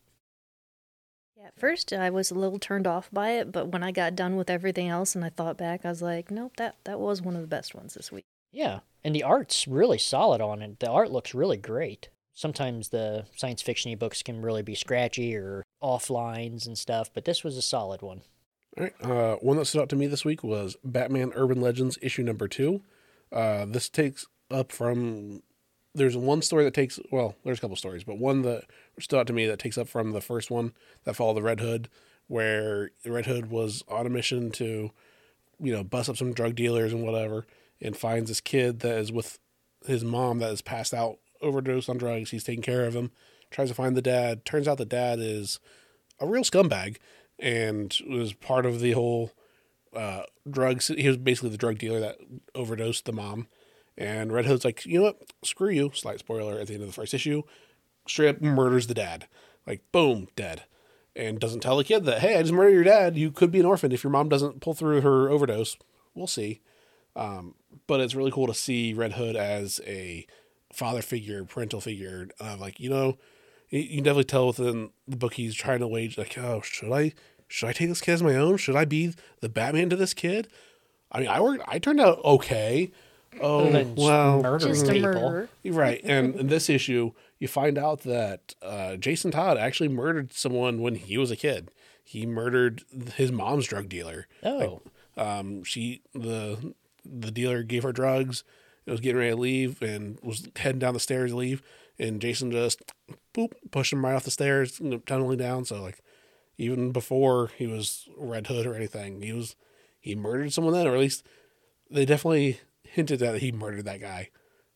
Yeah, 1.39 1.47
at 1.47 1.59
first 1.59 1.93
I 1.93 2.11
was 2.11 2.31
a 2.31 2.35
little 2.35 2.59
turned 2.59 2.87
off 2.87 3.09
by 3.11 3.31
it, 3.31 3.53
but 3.53 3.69
when 3.69 3.83
I 3.83 3.93
got 3.93 4.15
done 4.15 4.37
with 4.37 4.51
everything 4.51 4.89
else 4.89 5.15
and 5.15 5.25
I 5.25 5.31
thought 5.31 5.57
back, 5.57 5.87
I 5.87 5.89
was 5.89 6.03
like, 6.03 6.31
nope, 6.31 6.53
that 6.59 6.77
that 6.85 7.01
was 7.01 7.23
one 7.23 7.35
of 7.35 7.41
the 7.41 7.47
best 7.47 7.75
ones 7.75 7.95
this 7.95 8.13
week. 8.13 8.25
Yeah, 8.53 8.81
and 9.03 9.15
the 9.15 9.23
art's 9.23 9.67
really 9.67 9.99
solid 9.99 10.41
on 10.41 10.61
it. 10.61 10.81
The 10.81 10.91
art 10.91 11.11
looks 11.11 11.35
really 11.35 11.57
great. 11.57 12.11
Sometimes 12.35 12.91
the 12.91 13.25
science 13.37 13.63
fiction 13.63 13.97
books 13.97 14.23
can 14.23 14.43
really 14.43 14.63
be 14.63 14.75
scratchy 14.75 15.35
or 15.35 15.63
off 15.81 16.11
lines 16.11 16.67
and 16.67 16.77
stuff, 16.77 17.11
but 17.15 17.25
this 17.25 17.43
was 17.43 17.57
a 17.57 17.63
solid 17.63 18.03
one. 18.03 18.21
All 18.77 18.85
right. 18.85 18.95
Uh, 19.03 19.37
one 19.37 19.57
that 19.57 19.65
stood 19.65 19.81
out 19.81 19.89
to 19.89 19.97
me 19.97 20.07
this 20.07 20.27
week 20.27 20.45
was 20.45 20.77
Batman 20.85 21.33
Urban 21.35 21.63
Legends 21.63 21.99
issue 22.03 22.23
number 22.23 22.47
two. 22.49 22.83
Uh, 23.33 23.67
this 23.67 23.89
takes 23.89 24.27
up 24.51 24.73
from. 24.73 25.43
There's 25.95 26.17
one 26.17 26.43
story 26.43 26.65
that 26.65 26.75
takes. 26.75 26.99
Well, 27.11 27.37
there's 27.45 27.59
a 27.59 27.61
couple 27.61 27.77
stories, 27.77 28.05
but 28.05 28.19
one 28.19 28.43
that 28.43 28.65
stood 29.01 29.19
out 29.19 29.27
to 29.29 29.33
me 29.33 29.47
that 29.47 29.59
takes 29.59 29.79
up 29.79 29.89
from 29.89 30.13
the 30.13 30.21
first 30.21 30.51
one 30.51 30.73
that 31.05 31.17
followed 31.17 31.35
the 31.35 31.43
Red 31.43 31.61
Hood, 31.61 31.89
where 32.27 32.91
the 33.03 33.13
Red 33.13 33.27
Hood 33.27 33.51
was 33.51 33.83
on 33.89 34.07
a 34.07 34.11
mission 34.11 34.51
to, 34.53 34.91
you 35.59 35.73
know, 35.73 35.83
bust 35.83 36.09
up 36.11 36.17
some 36.17 36.35
drug 36.35 36.55
dealers 36.55 36.93
and 36.93 37.03
whatever, 37.03 37.47
and 37.81 37.97
finds 37.97 38.29
this 38.29 38.41
kid 38.41 38.81
that 38.81 38.99
is 38.99 39.11
with 39.11 39.39
his 39.87 40.05
mom 40.05 40.39
that 40.41 40.53
is 40.53 40.63
passed 40.63 40.93
out, 40.93 41.19
overdosed 41.41 41.89
on 41.89 41.97
drugs. 41.97 42.31
He's 42.31 42.45
taking 42.45 42.63
care 42.63 42.85
of 42.85 42.95
him. 42.95 43.11
Tries 43.51 43.69
to 43.69 43.75
find 43.75 43.97
the 43.97 44.03
dad. 44.03 44.45
Turns 44.45 44.69
out 44.69 44.79
the 44.79 44.85
dad 44.85 45.19
is 45.21 45.61
a 46.21 46.27
real 46.27 46.43
scumbag 46.43 46.97
and 47.39 47.97
was 48.09 48.33
part 48.33 48.67
of 48.67 48.81
the 48.81 48.93
whole 48.93 49.33
uh, 49.97 50.23
drugs. 50.49 50.89
He 50.89 51.09
was 51.09 51.17
basically 51.17 51.51
the 51.51 51.57
drug 51.57 51.79
dealer 51.79 52.01
that 52.01 52.19
overdosed 52.55 53.05
the 53.05 53.13
mom. 53.13 53.49
And 53.99 54.33
Red 54.33 54.45
Hood's 54.45 54.65
like, 54.65 54.85
you 54.85 54.99
know 54.99 55.05
what? 55.05 55.23
Screw 55.43 55.71
you. 55.71 55.91
Slight 55.95 56.19
spoiler 56.19 56.59
at 56.59 56.67
the 56.67 56.75
end 56.75 56.83
of 56.83 56.89
the 56.89 56.95
first 56.95 57.15
issue. 57.15 57.43
Straight 58.07 58.29
up 58.29 58.43
murders 58.43 58.87
the 58.87 58.95
dad. 58.95 59.27
Like, 59.67 59.81
boom, 59.91 60.29
dead. 60.37 60.65
And 61.15 61.41
doesn't 61.41 61.61
tell 61.61 61.79
the 61.79 61.85
kid 61.85 62.05
that, 62.05 62.21
hey, 62.21 62.37
I 62.37 62.43
just 62.43 62.53
murdered 62.53 62.75
your 62.75 62.85
dad. 62.85 63.17
You 63.17 63.31
could 63.31 63.51
be 63.51 63.61
an 63.61 63.67
orphan 63.67 63.91
if 63.91 64.05
your 64.05 64.11
mom 64.11 64.29
doesn't 64.29 64.61
pull 64.61 64.75
through 64.75 65.01
her 65.01 65.31
overdose. 65.31 65.77
We'll 66.15 66.27
see. 66.27 66.61
Um, 67.17 67.55
but 67.87 68.01
it's 68.01 68.15
really 68.15 68.31
cool 68.31 68.47
to 68.47 68.55
see 68.55 68.93
Red 68.93 69.15
Hood 69.15 69.35
as 69.35 69.81
a 69.87 70.27
father 70.73 71.01
figure, 71.01 71.43
parental 71.45 71.81
figure. 71.81 72.29
Uh, 72.39 72.57
like, 72.61 72.79
you 72.79 72.91
know, 72.91 73.17
you 73.71 73.81
you 73.81 73.95
can 73.97 74.05
definitely 74.05 74.25
tell 74.25 74.49
within 74.49 74.91
the 75.09 75.17
book 75.17 75.35
he's 75.35 75.55
trying 75.55 75.81
to 75.81 75.89
wage 75.89 76.19
like, 76.19 76.37
oh, 76.37 76.61
should 76.63 76.93
I 76.93 77.15
should 77.49 77.69
I 77.69 77.73
take 77.73 77.89
this 77.89 78.01
kid 78.01 78.13
as 78.13 78.23
my 78.23 78.35
own? 78.37 78.57
Should 78.57 78.77
I 78.77 78.85
be 78.85 79.15
the 79.41 79.49
Batman 79.49 79.91
to 79.91 79.97
this 79.97 80.15
kid? 80.15 80.49
I 81.13 81.21
mean, 81.21 81.29
I 81.29 81.41
worked. 81.41 81.65
I 81.69 81.79
turned 81.79 82.01
out 82.01 82.19
okay. 82.25 82.91
Oh 83.41 83.71
than 83.71 83.95
just 83.95 84.07
well, 84.07 84.43
murdering 84.43 84.73
Just 84.75 84.89
a 84.89 84.93
people. 84.93 85.49
right. 85.65 86.01
And 86.05 86.35
in 86.37 86.47
this 86.49 86.71
issue, 86.71 87.13
you 87.39 87.49
find 87.49 87.77
out 87.79 88.01
that 88.03 88.55
uh, 88.63 88.97
Jason 88.97 89.31
Todd 89.31 89.59
actually 89.59 89.89
murdered 89.89 90.33
someone 90.33 90.81
when 90.81 90.95
he 90.95 91.19
was 91.19 91.31
a 91.31 91.37
kid. 91.37 91.71
He 92.03 92.25
murdered 92.25 92.83
his 93.17 93.31
mom's 93.33 93.67
drug 93.67 93.89
dealer. 93.89 94.27
Oh, 94.43 94.81
Um, 95.17 95.65
she 95.65 96.03
the 96.15 96.75
the 97.05 97.31
dealer 97.31 97.63
gave 97.63 97.83
her 97.83 97.93
drugs. 97.93 98.43
It 98.87 98.91
was 98.91 99.01
getting 99.01 99.19
ready 99.19 99.31
to 99.31 99.37
leave 99.37 99.83
and 99.83 100.19
was 100.23 100.49
heading 100.57 100.79
down 100.79 100.95
the 100.95 101.01
stairs 101.01 101.33
to 101.33 101.37
leave, 101.37 101.63
and 101.99 102.21
Jason 102.21 102.51
just 102.51 102.81
boop 103.35 103.53
pushed 103.71 103.93
him 103.93 104.05
right 104.05 104.15
off 104.15 104.25
the 104.25 104.31
stairs, 104.31 104.81
you 104.81 104.99
tunneling 105.07 105.39
down. 105.39 105.65
So 105.65 105.83
like, 105.83 105.99
even 106.59 106.93
before 106.93 107.51
he 107.57 107.67
was 107.67 108.09
Red 108.17 108.47
Hood 108.47 108.67
or 108.67 108.75
anything, 108.75 109.21
he 109.23 109.33
was 109.33 109.57
he 110.01 110.15
murdered 110.15 110.53
someone 110.53 110.75
then, 110.75 110.87
or 110.87 110.95
at 110.95 111.01
least 111.01 111.27
they 111.91 112.05
definitely 112.05 112.61
hinted 112.83 113.21
that 113.21 113.41
he 113.41 113.53
murdered 113.53 113.85
that 113.85 114.01
guy. 114.01 114.31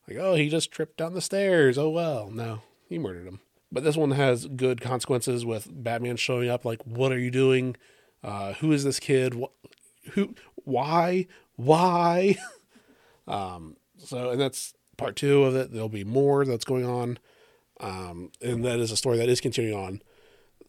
Like, 0.07 0.17
oh, 0.17 0.35
he 0.35 0.49
just 0.49 0.71
tripped 0.71 0.97
down 0.97 1.13
the 1.13 1.21
stairs. 1.21 1.77
Oh 1.77 1.89
well, 1.89 2.29
no, 2.29 2.61
he 2.87 2.99
murdered 2.99 3.27
him. 3.27 3.39
But 3.71 3.83
this 3.83 3.95
one 3.95 4.11
has 4.11 4.47
good 4.47 4.81
consequences 4.81 5.45
with 5.45 5.69
Batman 5.71 6.17
showing 6.17 6.49
up. 6.49 6.65
Like, 6.65 6.83
what 6.85 7.11
are 7.11 7.19
you 7.19 7.31
doing? 7.31 7.77
Uh, 8.23 8.53
who 8.53 8.71
is 8.71 8.83
this 8.83 8.99
kid? 8.99 9.33
What, 9.33 9.51
who? 10.11 10.35
Why? 10.55 11.27
Why? 11.55 12.37
um. 13.27 13.77
So, 14.03 14.31
and 14.31 14.41
that's 14.41 14.73
part 14.97 15.15
two 15.15 15.43
of 15.43 15.55
it. 15.55 15.71
There'll 15.71 15.89
be 15.89 16.03
more 16.03 16.43
that's 16.43 16.65
going 16.65 16.85
on. 16.85 17.19
Um, 17.79 18.31
and 18.41 18.63
that 18.65 18.79
is 18.79 18.91
a 18.91 18.97
story 18.97 19.17
that 19.17 19.29
is 19.29 19.41
continuing 19.41 19.77
on. 19.77 20.01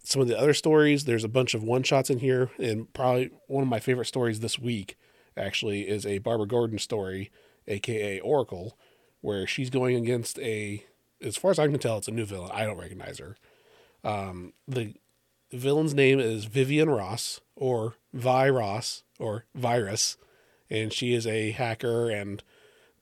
Some 0.03 0.20
of 0.20 0.28
the 0.28 0.38
other 0.38 0.55
stories, 0.55 1.05
there's 1.05 1.24
a 1.24 1.28
bunch 1.28 1.55
of 1.55 1.62
one 1.62 1.82
shots 1.82 2.11
in 2.11 2.18
here, 2.18 2.50
and 2.59 2.92
probably 2.92 3.30
one 3.46 3.62
of 3.62 3.68
my 3.68 3.78
favorite 3.78 4.07
stories 4.07 4.40
this 4.40 4.59
week 4.59 4.96
actually 5.36 5.88
is 5.88 6.05
a 6.05 6.18
Barbara 6.18 6.46
Gordon 6.46 6.78
story, 6.78 7.30
aka 7.68 8.18
Oracle, 8.20 8.76
where 9.20 9.46
she's 9.46 9.70
going 9.70 9.96
against 9.96 10.38
a, 10.40 10.84
as 11.20 11.36
far 11.36 11.53
as 11.53 11.59
I 11.59 11.68
can 11.68 11.78
tell, 11.78 11.98
it's 11.98 12.09
a 12.09 12.12
new 12.12 12.24
villain. 12.24 12.50
I 12.53 12.64
don't 12.64 12.78
recognize 12.78 13.18
her. 13.18 13.36
Um, 14.03 14.53
the 14.66 14.94
villain's 15.53 15.94
name 15.94 16.18
is 16.18 16.46
Vivian 16.46 16.90
Ross 16.90 17.40
or 17.55 17.94
Vi 18.12 18.50
Ross 18.50 19.05
or 19.20 19.44
Virus, 19.55 20.16
and 20.68 20.92
she 20.92 21.14
is 21.14 21.26
a 21.26 21.53
hacker 21.53 22.11
and 22.11 22.42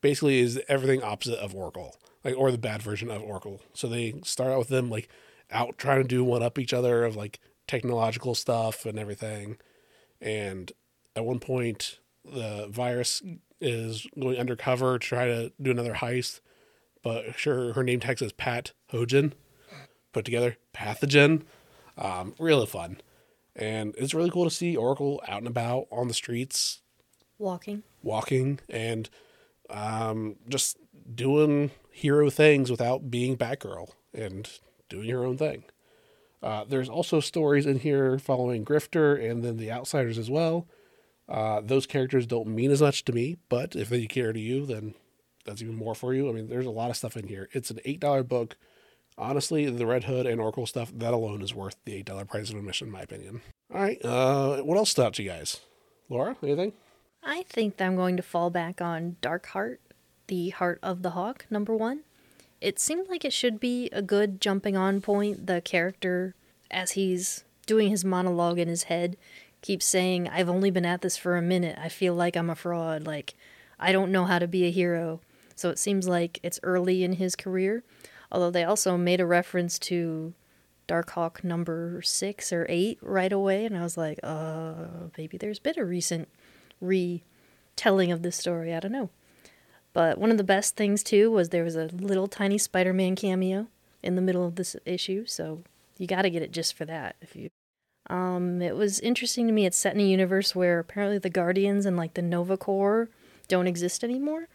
basically 0.02 0.40
is 0.40 0.60
everything 0.68 1.02
opposite 1.02 1.38
of 1.38 1.54
Oracle, 1.54 1.96
like 2.24 2.36
or 2.36 2.50
the 2.50 2.58
bad 2.58 2.82
version 2.82 3.10
of 3.10 3.22
Oracle. 3.22 3.62
So 3.72 3.88
they 3.88 4.20
start 4.22 4.50
out 4.50 4.58
with 4.58 4.68
them 4.68 4.90
like 4.90 5.08
out 5.50 5.78
trying 5.78 6.02
to 6.02 6.08
do 6.08 6.24
one 6.24 6.42
up 6.42 6.58
each 6.58 6.72
other 6.72 7.04
of 7.04 7.16
like 7.16 7.40
technological 7.66 8.34
stuff 8.34 8.84
and 8.86 8.98
everything. 8.98 9.56
And 10.20 10.72
at 11.16 11.24
one 11.24 11.38
point, 11.40 11.98
the 12.24 12.68
virus 12.70 13.22
is 13.60 14.06
going 14.18 14.38
undercover 14.38 14.98
to 14.98 15.06
try 15.06 15.26
to 15.26 15.52
do 15.60 15.70
another 15.70 15.94
heist, 15.94 16.40
but 17.02 17.38
sure, 17.38 17.72
her 17.74 17.82
name 17.82 18.00
tag 18.00 18.22
is 18.22 18.32
Pat 18.32 18.72
Hogan. 18.88 19.34
Put 20.12 20.24
together, 20.24 20.56
pathogen. 20.74 21.42
Um, 21.96 22.34
really 22.38 22.66
fun, 22.66 23.00
and 23.54 23.94
it's 23.98 24.14
really 24.14 24.30
cool 24.30 24.44
to 24.44 24.50
see 24.50 24.76
Oracle 24.76 25.20
out 25.28 25.38
and 25.38 25.46
about 25.46 25.86
on 25.92 26.08
the 26.08 26.14
streets, 26.14 26.80
Walking. 27.38 27.82
walking 28.02 28.60
and 28.68 29.08
um, 29.68 30.36
just 30.48 30.78
doing 31.14 31.70
hero 31.90 32.30
things 32.30 32.70
without 32.70 33.10
being 33.10 33.36
Batgirl 33.36 33.90
and 34.14 34.48
doing 34.90 35.08
her 35.08 35.24
own 35.24 35.38
thing. 35.38 35.64
Uh, 36.42 36.64
there's 36.68 36.88
also 36.88 37.20
stories 37.20 37.66
in 37.66 37.78
here 37.78 38.18
following 38.18 38.64
Grifter 38.64 39.22
and 39.22 39.42
then 39.42 39.56
the 39.56 39.70
Outsiders 39.70 40.18
as 40.18 40.30
well. 40.30 40.66
Uh, 41.28 41.60
those 41.60 41.86
characters 41.86 42.26
don't 42.26 42.48
mean 42.48 42.70
as 42.70 42.82
much 42.82 43.04
to 43.04 43.12
me, 43.12 43.36
but 43.48 43.76
if 43.76 43.88
they 43.88 44.06
care 44.06 44.32
to 44.32 44.40
you, 44.40 44.66
then 44.66 44.94
that's 45.44 45.62
even 45.62 45.76
more 45.76 45.94
for 45.94 46.12
you. 46.12 46.28
I 46.28 46.32
mean, 46.32 46.48
there's 46.48 46.66
a 46.66 46.70
lot 46.70 46.90
of 46.90 46.96
stuff 46.96 47.16
in 47.16 47.28
here. 47.28 47.48
It's 47.52 47.70
an 47.70 47.78
$8 47.86 48.26
book. 48.26 48.56
Honestly, 49.16 49.68
the 49.68 49.86
Red 49.86 50.04
Hood 50.04 50.26
and 50.26 50.40
Oracle 50.40 50.66
stuff, 50.66 50.90
that 50.96 51.12
alone 51.12 51.42
is 51.42 51.54
worth 51.54 51.76
the 51.84 52.02
$8 52.02 52.28
price 52.28 52.50
of 52.50 52.56
admission, 52.56 52.88
in 52.88 52.92
my 52.92 53.02
opinion. 53.02 53.42
All 53.72 53.80
right. 53.80 54.02
Uh, 54.04 54.62
what 54.62 54.78
else 54.78 54.90
stood 54.90 55.18
you 55.18 55.28
guys? 55.28 55.60
Laura, 56.08 56.36
anything? 56.42 56.72
I 57.22 57.42
think 57.42 57.76
that 57.76 57.86
I'm 57.86 57.96
going 57.96 58.16
to 58.16 58.22
fall 58.22 58.50
back 58.50 58.80
on 58.80 59.16
Darkhawk, 59.22 59.76
the 60.26 60.48
Heart 60.50 60.80
of 60.82 61.02
the 61.02 61.10
Hawk, 61.10 61.46
number 61.50 61.76
one. 61.76 62.00
It 62.60 62.78
seemed 62.78 63.08
like 63.08 63.24
it 63.24 63.32
should 63.32 63.58
be 63.58 63.88
a 63.90 64.02
good 64.02 64.40
jumping 64.40 64.76
on 64.76 65.00
point. 65.00 65.46
The 65.46 65.60
character, 65.60 66.34
as 66.70 66.92
he's 66.92 67.44
doing 67.66 67.88
his 67.88 68.04
monologue 68.04 68.58
in 68.58 68.68
his 68.68 68.84
head, 68.84 69.16
keeps 69.62 69.86
saying, 69.86 70.28
I've 70.28 70.48
only 70.48 70.70
been 70.70 70.86
at 70.86 71.00
this 71.00 71.16
for 71.16 71.36
a 71.36 71.42
minute. 71.42 71.78
I 71.80 71.88
feel 71.88 72.14
like 72.14 72.36
I'm 72.36 72.50
a 72.50 72.54
fraud. 72.54 73.06
Like, 73.06 73.34
I 73.78 73.92
don't 73.92 74.12
know 74.12 74.24
how 74.24 74.38
to 74.38 74.46
be 74.46 74.66
a 74.66 74.70
hero. 74.70 75.20
So 75.54 75.70
it 75.70 75.78
seems 75.78 76.08
like 76.08 76.38
it's 76.42 76.60
early 76.62 77.02
in 77.04 77.14
his 77.14 77.34
career. 77.36 77.82
Although 78.32 78.50
they 78.50 78.64
also 78.64 78.96
made 78.96 79.20
a 79.20 79.26
reference 79.26 79.78
to 79.80 80.34
Darkhawk 80.86 81.44
number 81.44 82.00
six 82.02 82.52
or 82.52 82.66
eight 82.68 82.98
right 83.00 83.32
away, 83.32 83.64
and 83.64 83.76
I 83.76 83.82
was 83.82 83.96
like, 83.96 84.20
uh, 84.22 84.74
maybe 85.16 85.36
there's 85.36 85.58
been 85.58 85.78
a 85.78 85.84
recent 85.84 86.28
retelling 86.80 88.12
of 88.12 88.22
this 88.22 88.36
story. 88.36 88.74
I 88.74 88.80
don't 88.80 88.92
know. 88.92 89.10
But 89.92 90.18
one 90.18 90.30
of 90.30 90.36
the 90.36 90.44
best 90.44 90.76
things 90.76 91.02
too 91.02 91.30
was 91.30 91.48
there 91.48 91.64
was 91.64 91.76
a 91.76 91.90
little 91.92 92.28
tiny 92.28 92.58
Spider-Man 92.58 93.16
cameo 93.16 93.66
in 94.02 94.14
the 94.14 94.22
middle 94.22 94.46
of 94.46 94.56
this 94.56 94.76
issue, 94.84 95.26
so 95.26 95.62
you 95.98 96.06
got 96.06 96.22
to 96.22 96.30
get 96.30 96.42
it 96.42 96.52
just 96.52 96.74
for 96.74 96.84
that. 96.84 97.16
If 97.20 97.34
you, 97.34 97.50
um, 98.08 98.62
it 98.62 98.76
was 98.76 99.00
interesting 99.00 99.46
to 99.46 99.52
me. 99.52 99.66
It's 99.66 99.76
set 99.76 99.94
in 99.94 100.00
a 100.00 100.04
universe 100.04 100.54
where 100.54 100.78
apparently 100.78 101.18
the 101.18 101.28
Guardians 101.30 101.86
and 101.86 101.96
like 101.96 102.14
the 102.14 102.22
Nova 102.22 102.56
Corps 102.56 103.08
don't 103.48 103.66
exist 103.66 104.04
anymore, 104.04 104.48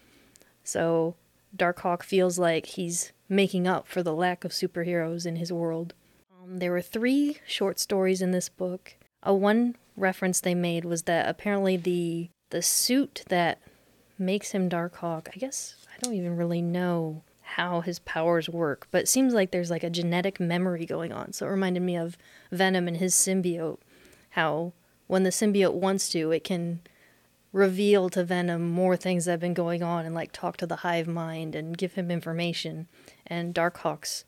so 0.64 1.16
Darkhawk 1.56 2.04
feels 2.04 2.40
like 2.40 2.66
he's 2.66 3.12
making 3.28 3.68
up 3.68 3.88
for 3.88 4.04
the 4.04 4.14
lack 4.14 4.46
of 4.46 4.52
superheroes 4.52 5.26
in 5.26 5.36
his 5.36 5.52
world. 5.52 5.94
Um, 6.32 6.60
there 6.60 6.72
were 6.72 6.82
three 6.82 7.40
short 7.46 7.80
stories 7.80 8.22
in 8.22 8.32
this 8.32 8.50
book. 8.50 8.96
A 9.22 9.34
one 9.34 9.76
reference 9.98 10.40
they 10.40 10.56
made 10.56 10.86
was 10.86 11.04
that 11.04 11.28
apparently 11.28 11.78
the 11.78 12.30
the 12.52 12.62
suit 12.62 13.24
that 13.28 13.60
makes 14.18 14.51
him 14.51 14.70
Darkhawk. 14.70 15.28
I 15.34 15.38
guess 15.38 15.76
I 15.88 15.99
don't 16.01 16.13
even 16.13 16.36
really 16.36 16.61
know 16.61 17.24
how 17.41 17.82
his 17.82 17.99
powers 17.99 18.49
work, 18.49 18.88
but 18.91 19.03
it 19.03 19.07
seems 19.07 19.34
like 19.34 19.51
there's 19.51 19.70
like 19.70 19.84
a 19.84 19.89
genetic 19.89 20.39
memory 20.39 20.86
going 20.86 21.11
on. 21.11 21.34
So 21.34 21.45
it 21.45 21.49
reminded 21.49 21.84
me 21.84 21.95
of 21.95 22.18
Venom 22.51 22.88
and 22.88 22.97
his 22.97 23.13
symbiote. 23.13 23.80
How 24.32 24.74
when 25.07 25.24
the 25.24 25.30
symbiote 25.30 25.74
wants 25.74 26.09
to, 26.09 26.32
it 26.32 26.43
can 26.43 26.82
reveal 27.53 28.09
to 28.09 28.24
Venom 28.24 28.70
more 28.70 28.97
things 28.97 29.26
that 29.26 29.32
have 29.32 29.39
been 29.39 29.53
going 29.53 29.82
on 29.82 30.05
and 30.05 30.13
like 30.13 30.32
talk 30.32 30.57
to 30.57 30.68
the 30.68 30.78
hive 30.78 31.07
mind 31.07 31.55
and 31.55 31.78
give 31.78 31.93
him 31.93 32.11
information. 32.11 32.88
And 33.26 33.55
Darkhawk's 33.55 34.26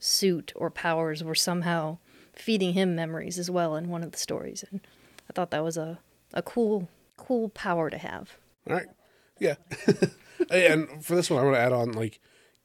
suit 0.00 0.52
or 0.56 0.70
powers 0.70 1.22
were 1.22 1.36
somehow 1.36 1.98
feeding 2.32 2.72
him 2.72 2.96
memories 2.96 3.38
as 3.38 3.50
well 3.50 3.76
in 3.76 3.88
one 3.88 4.02
of 4.02 4.10
the 4.10 4.18
stories. 4.18 4.64
And 4.70 4.80
I 5.30 5.32
thought 5.32 5.52
that 5.52 5.62
was 5.62 5.76
a, 5.76 6.00
a 6.32 6.42
cool 6.42 6.88
cool 7.16 7.48
power 7.50 7.90
to 7.90 7.98
have. 7.98 8.36
All 8.68 8.76
right. 8.76 8.86
Yeah. 9.44 9.54
and 10.50 11.04
for 11.04 11.14
this 11.14 11.30
one, 11.30 11.40
I 11.40 11.44
want 11.44 11.56
to 11.56 11.60
add 11.60 11.72
on 11.72 11.92
like, 11.92 12.20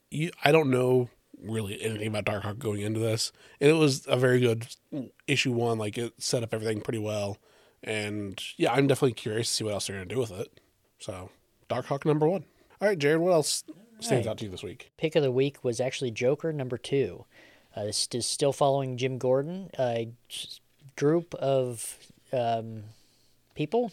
you, 0.10 0.32
I 0.44 0.52
don't 0.52 0.72
know 0.72 1.10
really 1.42 1.82
anything 1.82 2.08
about 2.08 2.26
Darkhawk 2.26 2.60
going 2.60 2.82
into 2.82 3.00
this, 3.00 3.32
and 3.60 3.70
it 3.70 3.74
was 3.74 4.06
a 4.08 4.18
very 4.18 4.40
good 4.40 4.68
issue 5.28 5.52
one. 5.52 5.78
Like 5.78 5.98
it 5.98 6.14
set 6.18 6.44
up 6.44 6.54
everything 6.54 6.82
pretty 6.82 7.00
well, 7.00 7.38
and 7.84 8.42
yeah, 8.58 8.74
I'm 8.74 8.88
definitely 8.88 9.14
curious 9.14 9.48
to 9.50 9.54
see 9.54 9.64
what 9.64 9.74
else 9.74 9.88
they're 9.88 9.98
going 9.98 10.08
to 10.10 10.16
do 10.16 10.20
with 10.20 10.32
it. 10.32 10.60
So, 11.00 11.30
Darkhawk 11.70 12.06
number 12.06 12.28
one. 12.28 12.46
All 12.82 12.88
right, 12.88 12.98
Jared, 12.98 13.20
what 13.20 13.32
else 13.32 13.64
stands 14.00 14.26
right. 14.26 14.32
out 14.32 14.38
to 14.40 14.46
you 14.46 14.52
this 14.52 14.64
week? 14.64 14.92
Pick 14.98 15.16
of 15.16 15.24
the 15.24 15.32
week 15.32 15.64
was 15.64 15.80
actually 15.80 16.12
Joker 16.12 16.54
number 16.54 16.78
two. 16.78 17.26
Uh, 17.76 17.86
this 17.86 18.08
is 18.14 18.26
still 18.26 18.54
following 18.54 18.98
Jim 18.98 19.18
Gordon, 19.18 19.70
a 19.78 20.10
group 20.96 21.36
of 21.36 21.98
um, 22.34 22.84
people 23.54 23.92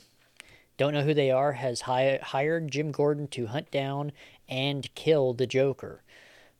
don't 0.76 0.92
know 0.92 1.02
who 1.02 1.14
they 1.14 1.30
are, 1.30 1.52
has 1.52 1.82
hi- 1.82 2.20
hired 2.22 2.70
Jim 2.70 2.92
Gordon 2.92 3.28
to 3.28 3.46
hunt 3.46 3.70
down 3.70 4.12
and 4.48 4.94
kill 4.94 5.32
the 5.32 5.46
Joker. 5.46 6.02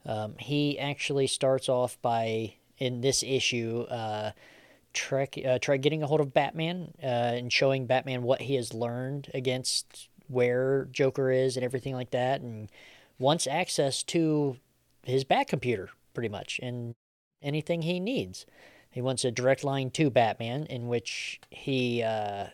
Um, 0.05 0.37
he 0.39 0.79
actually 0.79 1.27
starts 1.27 1.69
off 1.69 2.01
by, 2.01 2.55
in 2.79 3.01
this 3.01 3.23
issue, 3.23 3.87
uh, 3.91 4.31
uh, 5.13 5.59
try 5.61 5.77
getting 5.77 6.03
a 6.03 6.07
hold 6.07 6.21
of 6.21 6.33
Batman 6.33 6.95
uh, 7.03 7.07
and 7.07 7.53
showing 7.53 7.87
Batman 7.87 8.23
what 8.23 8.43
he 8.43 8.55
has 8.55 8.73
learned 8.73 9.31
against 9.35 10.09
where 10.29 10.89
Joker 10.91 11.31
is 11.31 11.57
and 11.57 11.65
everything 11.65 11.95
like 11.95 12.11
that, 12.11 12.41
and 12.41 12.71
wants 13.19 13.47
access 13.47 14.03
to 14.05 14.57
his 15.03 15.25
Bat 15.25 15.49
computer, 15.49 15.91
pretty 16.15 16.29
much, 16.29 16.59
and 16.63 16.95
anything 17.43 17.83
he 17.83 18.01
needs. 18.01 18.47
He 18.91 19.03
wants 19.03 19.25
a 19.25 19.31
direct 19.31 19.63
line 19.63 19.91
to 19.91 20.09
Batman 20.09 20.65
in 20.67 20.89
which 20.89 21.41
he 21.51 22.03
uh, 22.03 22.47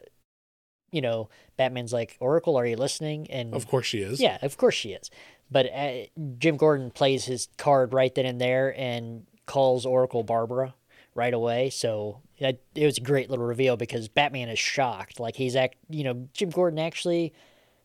you 0.93 1.01
know, 1.01 1.29
Batman's 1.57 1.93
like, 1.93 2.17
Oracle, 2.21 2.57
are 2.57 2.67
you 2.67 2.77
listening? 2.77 3.29
And 3.31 3.53
Of 3.55 3.67
course 3.67 3.87
she 3.87 3.99
is. 3.99 4.21
yeah, 4.21 4.39
of 4.43 4.57
course 4.57 4.75
she 4.77 4.91
is. 4.93 5.11
But 5.51 5.67
uh, 5.73 5.93
Jim 6.39 6.57
Gordon 6.57 6.91
plays 6.93 7.25
his 7.25 7.49
card 7.59 7.93
right 7.93 8.15
then 8.15 8.25
and 8.27 8.41
there 8.41 8.73
and 8.79 9.27
calls 9.47 9.85
Oracle 9.85 10.23
Barbara 10.23 10.75
right 11.15 11.35
away. 11.35 11.69
So 11.71 12.21
it, 12.39 12.63
it 12.75 12.87
was 12.87 12.97
a 12.99 13.03
great 13.03 13.29
little 13.29 13.45
reveal 13.45 13.77
because 13.77 14.09
Batman 14.09 14.49
is 14.49 14.59
shocked. 14.59 15.19
Like 15.21 15.37
he's 15.37 15.57
act, 15.57 15.77
you 15.91 16.05
know, 16.05 16.29
Jim 16.33 16.51
Gordon 16.51 16.79
actually 16.79 17.35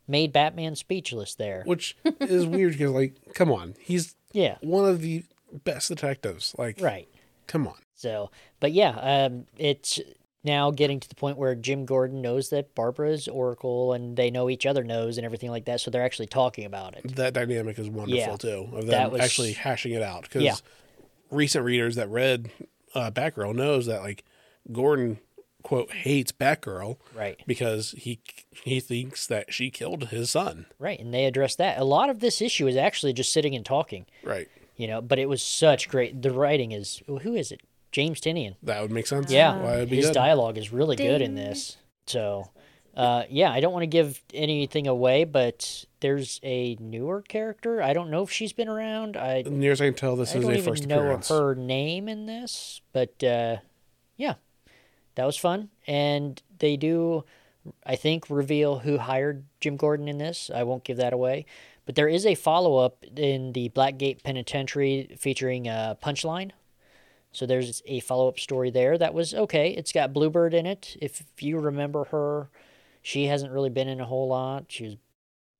made 0.08 0.32
Batman 0.32 0.76
speechless 0.76 1.36
there. 1.36 1.64
Which 1.66 1.98
is 2.22 2.46
weird 2.48 2.74
because, 2.74 2.92
like, 2.92 3.16
come 3.34 3.52
on, 3.52 3.76
he's 3.80 4.16
Yeah, 4.32 4.58
one 4.62 4.86
of 4.88 5.02
the 5.02 5.26
best 5.66 5.90
detectives. 5.90 6.56
Like, 6.58 6.80
right. 6.80 7.08
come 7.48 7.68
on. 7.68 7.76
So, 7.96 8.32
but 8.62 8.72
yeah, 8.72 8.92
um, 9.26 9.46
it's 9.58 10.00
now 10.48 10.72
getting 10.72 11.00
to 11.00 11.08
the 11.08 11.14
point 11.14 11.38
where 11.38 11.54
Jim 11.54 11.86
Gordon 11.86 12.24
knows 12.24 12.50
that 12.50 12.74
Barbara's 12.74 13.28
Oracle 13.28 13.94
and 13.94 14.18
they 14.18 14.32
know 14.32 14.50
each 14.50 14.66
other 14.66 14.84
knows 14.84 15.18
and 15.20 15.26
everything 15.26 15.52
like 15.52 15.66
that. 15.66 15.80
So 15.82 15.92
they're 15.92 16.04
actually 16.04 16.26
talking 16.28 16.66
about 16.66 16.96
it. 16.98 17.16
That 17.16 17.34
dynamic 17.34 17.78
is 17.78 17.88
wonderful 17.90 18.18
Yeah. 18.18 18.36
too. 18.38 18.70
Of 18.74 18.82
them 18.82 18.88
That 18.88 19.12
was- 19.12 19.22
actually 19.22 19.52
hashing 19.54 19.92
it 19.94 20.02
out 20.02 20.24
because 20.24 20.42
Yeah. 20.44 20.56
recent 21.30 21.64
readers 21.64 21.96
that 21.98 22.10
read 22.10 22.50
uh, 22.96 23.12
Batgirl 23.12 23.54
knows 23.54 23.86
that 23.86 24.02
like 24.02 24.24
Gordon 24.72 25.20
quote 25.62 25.92
hates 25.92 26.32
Batgirl 26.32 26.98
Right. 27.14 27.38
because 27.46 27.92
he 27.98 28.20
he 28.64 28.80
thinks 28.80 29.28
that 29.28 29.54
she 29.54 29.70
killed 29.70 30.06
his 30.08 30.32
son. 30.32 30.66
Right. 30.80 31.00
And 31.00 31.14
they 31.14 31.26
address 31.26 31.56
that. 31.56 31.78
A 31.78 31.84
lot 31.84 32.10
of 32.10 32.22
this 32.22 32.42
issue 32.42 32.66
is 32.68 32.76
actually 32.78 33.14
just 33.14 33.32
sitting 33.32 33.54
and 33.54 33.66
talking, 33.66 34.06
Right. 34.24 34.48
you 34.78 34.88
know, 34.88 35.02
but 35.02 35.20
it 35.20 35.28
was 35.30 35.44
such 35.44 35.90
great. 35.90 36.22
The 36.22 36.32
writing 36.32 36.72
is, 36.72 37.04
who 37.08 37.36
is 37.36 37.52
it? 37.52 37.60
James 37.92 38.20
Tynion. 38.22 38.56
That 38.64 38.82
would 38.82 38.92
make 38.92 39.08
sense. 39.08 39.32
Yeah. 39.32 39.58
Why 39.58 39.76
it'd 39.78 39.90
be 39.90 39.98
His 39.98 40.08
good. 40.08 40.14
dialogue 40.14 40.58
is 40.58 40.72
really 40.72 40.96
good 40.96 41.22
in 41.22 41.36
this. 41.36 41.78
So, 42.06 42.50
uh, 42.96 43.24
yeah, 43.30 43.52
I 43.52 43.60
don't 43.60 43.74
want 43.74 43.84
to 43.84 43.88
give 43.88 44.22
anything 44.34 44.88
away, 44.88 45.24
but 45.24 45.86
there's 46.00 46.40
a 46.44 46.76
newer 46.80 47.22
character. 47.22 47.82
I 47.82 47.94
don't 47.94 48.10
know 48.10 48.24
if 48.24 48.32
she's 48.32 48.54
been 48.54 48.68
around. 48.68 49.18
I, 49.18 49.44
Near 49.46 49.72
as 49.72 49.82
I 49.82 49.86
can 49.86 49.94
tell, 49.94 50.16
this 50.16 50.34
I 50.34 50.38
is 50.40 50.44
don't 50.44 50.54
a 50.54 50.58
even 50.58 50.66
first 50.72 50.88
know 50.88 51.00
appearance. 51.00 51.30
her 51.30 51.56
name 51.56 52.08
in 52.08 52.26
this, 52.26 52.82
but 52.94 53.24
uh, 53.24 53.58
yeah, 54.16 54.36
that 55.16 55.26
was 55.26 55.38
fun. 55.38 55.70
And 55.86 56.42
they 56.60 56.76
do, 56.78 57.24
I 57.86 57.96
think, 57.96 58.30
reveal 58.30 58.80
who 58.80 58.98
hired 58.98 59.46
Jim 59.60 59.76
Gordon 59.78 60.08
in 60.08 60.18
this. 60.18 60.50
I 60.54 60.64
won't 60.64 60.84
give 60.84 60.98
that 60.98 61.14
away. 61.14 61.46
But 61.86 61.96
there 61.96 62.10
is 62.10 62.26
a 62.26 62.36
follow 62.36 62.78
up 62.78 63.04
in 63.16 63.54
the 63.54 63.70
Blackgate 63.70 64.22
Penitentiary 64.24 65.16
featuring 65.18 65.70
uh, 65.70 65.96
Punchline. 66.04 66.52
So 67.38 67.46
there's 67.46 67.84
a 67.86 68.00
follow 68.00 68.28
up 68.28 68.40
story 68.40 68.72
there 68.72 68.98
that 68.98 69.14
was 69.14 69.36
okay. 69.36 69.70
It's 69.70 69.92
got 69.92 70.12
Bluebird 70.12 70.56
in 70.56 70.66
it. 70.66 70.98
If 71.00 71.22
you 71.40 71.60
remember 71.60 72.06
her, 72.06 72.50
she 73.04 73.28
hasn't 73.28 73.52
really 73.52 73.70
been 73.70 73.88
in 73.88 74.02
a 74.02 74.06
whole 74.06 74.28
lot. 74.28 74.66
She 74.70 74.84
was 74.86 74.96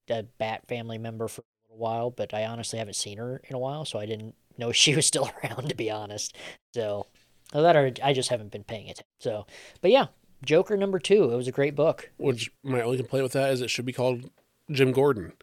a 0.10 0.24
Bat 0.24 0.68
family 0.68 0.98
member 0.98 1.28
for 1.28 1.42
a 1.42 1.46
little 1.70 1.78
while, 1.78 2.10
but 2.10 2.34
I 2.34 2.48
honestly 2.48 2.80
haven't 2.80 2.96
seen 2.96 3.20
her 3.20 3.44
in 3.48 3.56
a 3.56 3.60
while, 3.60 3.86
so 3.86 4.00
I 4.00 4.08
didn't 4.08 4.34
know 4.58 4.72
she 4.72 4.96
was 4.96 5.06
still 5.06 5.30
around, 5.44 5.70
to 5.70 5.76
be 5.76 5.92
honest. 5.92 6.36
So 6.74 7.06
that 7.54 7.76
or 7.76 7.92
I 8.04 8.12
just 8.12 8.30
haven't 8.30 8.52
been 8.52 8.64
paying 8.64 8.86
attention. 8.86 9.06
So, 9.20 9.46
but 9.80 9.92
yeah, 9.92 10.08
Joker 10.44 10.78
number 10.78 10.98
two. 10.98 11.32
It 11.32 11.36
was 11.36 11.48
a 11.48 11.52
great 11.52 11.76
book. 11.76 12.10
Which 12.18 12.50
my 12.64 12.82
only 12.82 12.98
complaint 12.98 13.22
with 13.22 13.34
that 13.34 13.52
is 13.52 13.62
it 13.62 13.70
should 13.70 13.86
be 13.86 13.94
called 13.94 14.32
Jim 14.72 14.94
Gordon, 14.94 15.34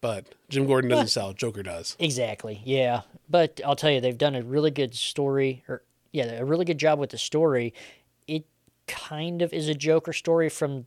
but 0.00 0.26
Jim 0.48 0.66
Gordon 0.66 0.90
doesn't 0.90 1.08
sell. 1.08 1.32
Joker 1.32 1.62
does. 1.62 1.96
Exactly. 1.98 2.60
Yeah. 2.64 3.02
But 3.28 3.60
I'll 3.64 3.76
tell 3.76 3.90
you, 3.90 4.00
they've 4.00 4.16
done 4.16 4.34
a 4.34 4.42
really 4.42 4.70
good 4.70 4.94
story, 4.94 5.64
or 5.68 5.82
yeah, 6.12 6.24
a 6.38 6.44
really 6.44 6.64
good 6.64 6.78
job 6.78 6.98
with 6.98 7.10
the 7.10 7.18
story. 7.18 7.74
It 8.26 8.44
kind 8.86 9.42
of 9.42 9.52
is 9.52 9.68
a 9.68 9.74
Joker 9.74 10.12
story 10.12 10.48
from 10.48 10.86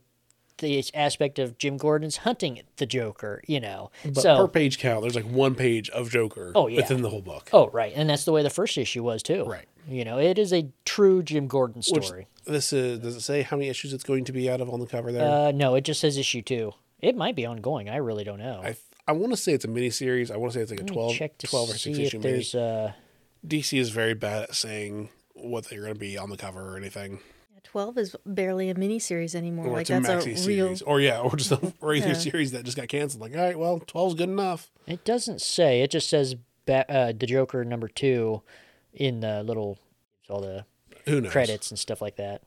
the 0.58 0.84
aspect 0.94 1.38
of 1.40 1.58
Jim 1.58 1.76
Gordon's 1.76 2.18
hunting 2.18 2.60
the 2.76 2.86
Joker, 2.86 3.42
you 3.46 3.58
know. 3.58 3.90
But 4.04 4.16
so, 4.22 4.36
per 4.36 4.48
page 4.48 4.78
count, 4.78 5.02
there's 5.02 5.14
like 5.16 5.24
one 5.24 5.54
page 5.54 5.88
of 5.90 6.10
Joker 6.10 6.52
Oh, 6.54 6.68
yeah. 6.68 6.76
within 6.76 7.02
the 7.02 7.10
whole 7.10 7.22
book. 7.22 7.48
oh, 7.52 7.68
right. 7.70 7.92
And 7.96 8.08
that's 8.08 8.24
the 8.24 8.32
way 8.32 8.42
the 8.42 8.50
first 8.50 8.78
issue 8.78 9.02
was, 9.02 9.22
too. 9.22 9.44
Right. 9.44 9.66
You 9.88 10.04
know, 10.04 10.18
it 10.18 10.38
is 10.38 10.52
a 10.52 10.68
true 10.84 11.22
Jim 11.24 11.48
Gordon 11.48 11.82
Which 11.90 12.04
story. 12.06 12.28
this 12.44 12.72
is 12.72 13.00
does 13.00 13.16
it 13.16 13.22
say 13.22 13.42
how 13.42 13.56
many 13.56 13.68
issues 13.68 13.92
it's 13.92 14.04
going 14.04 14.24
to 14.26 14.32
be 14.32 14.48
out 14.48 14.60
of 14.60 14.70
on 14.70 14.78
the 14.78 14.86
cover 14.86 15.10
there? 15.10 15.28
Uh, 15.28 15.50
no, 15.52 15.74
it 15.74 15.80
just 15.82 16.00
says 16.00 16.16
issue 16.16 16.42
two. 16.42 16.72
It 17.00 17.16
might 17.16 17.34
be 17.34 17.44
ongoing. 17.46 17.88
I 17.88 17.96
really 17.96 18.22
don't 18.22 18.38
know. 18.38 18.60
I 18.62 18.76
I 19.06 19.12
want 19.12 19.32
to 19.32 19.36
say 19.36 19.52
it's 19.52 19.64
a 19.64 19.68
mini 19.68 19.90
series. 19.90 20.30
I 20.30 20.36
want 20.36 20.52
to 20.52 20.58
say 20.58 20.62
it's 20.62 20.70
like 20.70 20.80
a 20.80 20.84
Let 20.84 20.92
12, 20.92 21.14
check 21.14 21.38
12 21.38 21.70
or 21.70 21.72
6 21.72 21.82
see 21.82 22.04
issue 22.04 22.18
mini. 22.18 22.30
there's 22.32 22.54
uh, 22.54 22.92
DC 23.46 23.78
is 23.78 23.90
very 23.90 24.14
bad 24.14 24.44
at 24.44 24.54
saying 24.54 25.08
what 25.34 25.64
they're 25.68 25.80
going 25.82 25.94
to 25.94 25.98
be 25.98 26.16
on 26.16 26.30
the 26.30 26.36
cover 26.36 26.72
or 26.74 26.76
anything. 26.76 27.18
Twelve 27.64 27.96
is 27.96 28.14
barely 28.26 28.68
a 28.70 28.74
miniseries 28.74 29.34
anymore. 29.34 29.68
Or 29.68 29.72
like 29.72 29.82
it's 29.82 29.90
a 29.90 30.00
that's 30.00 30.26
a 30.26 30.28
maxi 30.30 30.46
real. 30.46 30.76
Or 30.84 31.00
yeah, 31.00 31.20
or 31.20 31.34
just 31.36 31.52
a 31.52 31.72
regular 31.80 32.12
Yeah. 32.12 32.18
series 32.18 32.52
that 32.52 32.64
just 32.64 32.76
got 32.76 32.88
canceled. 32.88 33.22
Like, 33.22 33.34
all 33.34 33.40
right, 33.42 33.58
well, 33.58 33.78
12's 33.80 34.14
good 34.14 34.28
enough. 34.28 34.70
It 34.86 35.04
doesn't 35.04 35.40
say. 35.40 35.80
It 35.80 35.90
just 35.90 36.10
says 36.10 36.34
ba- 36.66 36.90
uh, 36.92 37.12
the 37.12 37.24
Joker 37.26 37.64
number 37.64 37.88
two 37.88 38.42
in 38.92 39.20
the 39.20 39.42
little 39.42 39.78
all 40.28 40.40
the 40.42 40.66
Who 41.06 41.20
knows? 41.22 41.32
credits 41.32 41.70
and 41.70 41.78
stuff 41.78 42.02
like 42.02 42.16
that. 42.16 42.42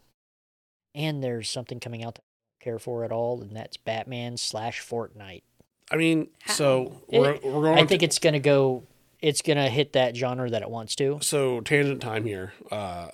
And 0.94 1.24
there's 1.24 1.50
something 1.50 1.80
coming 1.80 2.04
out 2.04 2.16
that 2.16 2.22
I 2.22 2.30
don't 2.60 2.74
care 2.74 2.80
for 2.80 3.04
at 3.04 3.12
all, 3.12 3.42
and 3.42 3.56
that's 3.56 3.78
Batman 3.78 4.38
slash 4.38 4.82
Fortnite. 4.82 5.44
I 5.92 5.98
mean, 5.98 6.30
so 6.48 7.02
we're, 7.08 7.32
It- 7.34 7.44
we're 7.44 7.62
going. 7.62 7.78
I 7.78 7.82
to- 7.82 7.88
think 7.88 8.04
it's 8.04 8.20
gonna 8.20 8.40
go. 8.40 8.84
It's 9.22 9.42
gonna 9.42 9.70
hit 9.70 9.94
that 9.94 10.16
genre 10.16 10.50
that 10.50 10.62
it 10.62 10.70
wants 10.70 10.96
to. 10.98 11.20
so 11.22 11.62
tangent 11.62 12.02
time 12.02 12.26
here. 12.26 12.54
Uh, 12.72 13.10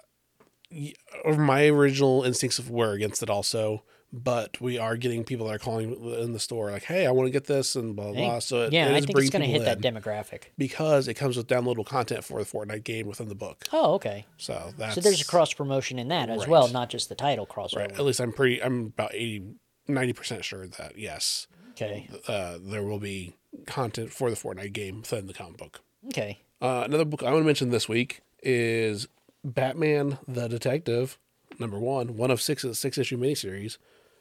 my 1.37 1.67
original 1.67 2.23
instincts 2.23 2.59
were 2.67 2.93
against 2.93 3.21
it 3.21 3.29
also, 3.29 3.83
but 4.13 4.59
we 4.61 4.77
are 4.77 4.95
getting 4.97 5.23
people 5.23 5.47
that 5.47 5.55
are 5.55 5.59
calling 5.59 5.93
in 6.19 6.31
the 6.33 6.39
store 6.39 6.71
like, 6.71 6.83
"Hey, 6.83 7.05
I 7.05 7.11
want 7.11 7.27
to 7.27 7.31
get 7.31 7.45
this," 7.45 7.75
and 7.75 7.95
blah 7.95 8.05
blah. 8.11 8.13
blah. 8.13 8.39
So 8.39 8.63
it, 8.63 8.73
yeah, 8.73 8.87
it 8.87 8.95
I 8.95 9.01
think 9.01 9.17
it's 9.17 9.29
gonna 9.29 9.45
hit 9.45 9.63
that 9.65 9.79
demographic. 9.81 10.43
because 10.57 11.07
it 11.07 11.15
comes 11.15 11.37
with 11.37 11.47
downloadable 11.47 11.85
content 11.85 12.23
for 12.23 12.43
the 12.43 12.49
Fortnite 12.49 12.83
game 12.83 13.07
within 13.07 13.27
the 13.29 13.35
book. 13.35 13.65
Oh, 13.73 13.93
okay. 13.95 14.25
So 14.37 14.73
that's 14.77 14.95
So 14.95 15.01
there's 15.01 15.21
a 15.21 15.25
cross 15.25 15.53
promotion 15.53 15.99
in 15.99 16.07
that 16.09 16.29
as 16.29 16.39
Right. 16.41 16.47
well, 16.49 16.67
not 16.69 16.89
just 16.89 17.09
the 17.09 17.15
title 17.15 17.45
crossover. 17.45 17.77
Right. 17.77 17.91
At 17.91 17.99
least 18.05 18.19
I'm 18.21 18.31
pretty. 18.33 18.61
I'm 18.63 18.87
about 18.87 19.13
80, 19.13 19.43
90 19.87 20.13
percent 20.13 20.45
sure 20.45 20.67
that 20.67 20.97
yes, 20.97 21.47
Okay. 21.71 22.09
uh, 22.27 22.57
there 22.61 22.83
will 22.83 22.99
be 22.99 23.33
content 23.65 24.11
for 24.11 24.29
the 24.29 24.35
Fortnite 24.35 24.73
game 24.73 25.01
within 25.01 25.27
the 25.27 25.33
comic 25.33 25.57
book. 25.57 25.81
Okay. 26.07 26.39
Uh, 26.61 26.83
another 26.85 27.05
book 27.05 27.23
I 27.23 27.31
want 27.31 27.41
to 27.41 27.45
mention 27.45 27.69
this 27.69 27.89
week 27.89 28.21
is 28.43 29.07
Batman 29.43 30.19
the 30.27 30.47
Detective, 30.47 31.17
number 31.59 31.79
one, 31.79 32.15
one 32.17 32.31
of 32.31 32.41
six 32.41 32.65
six 32.73 32.97
issue 32.97 33.17
miniseries. 33.17 33.77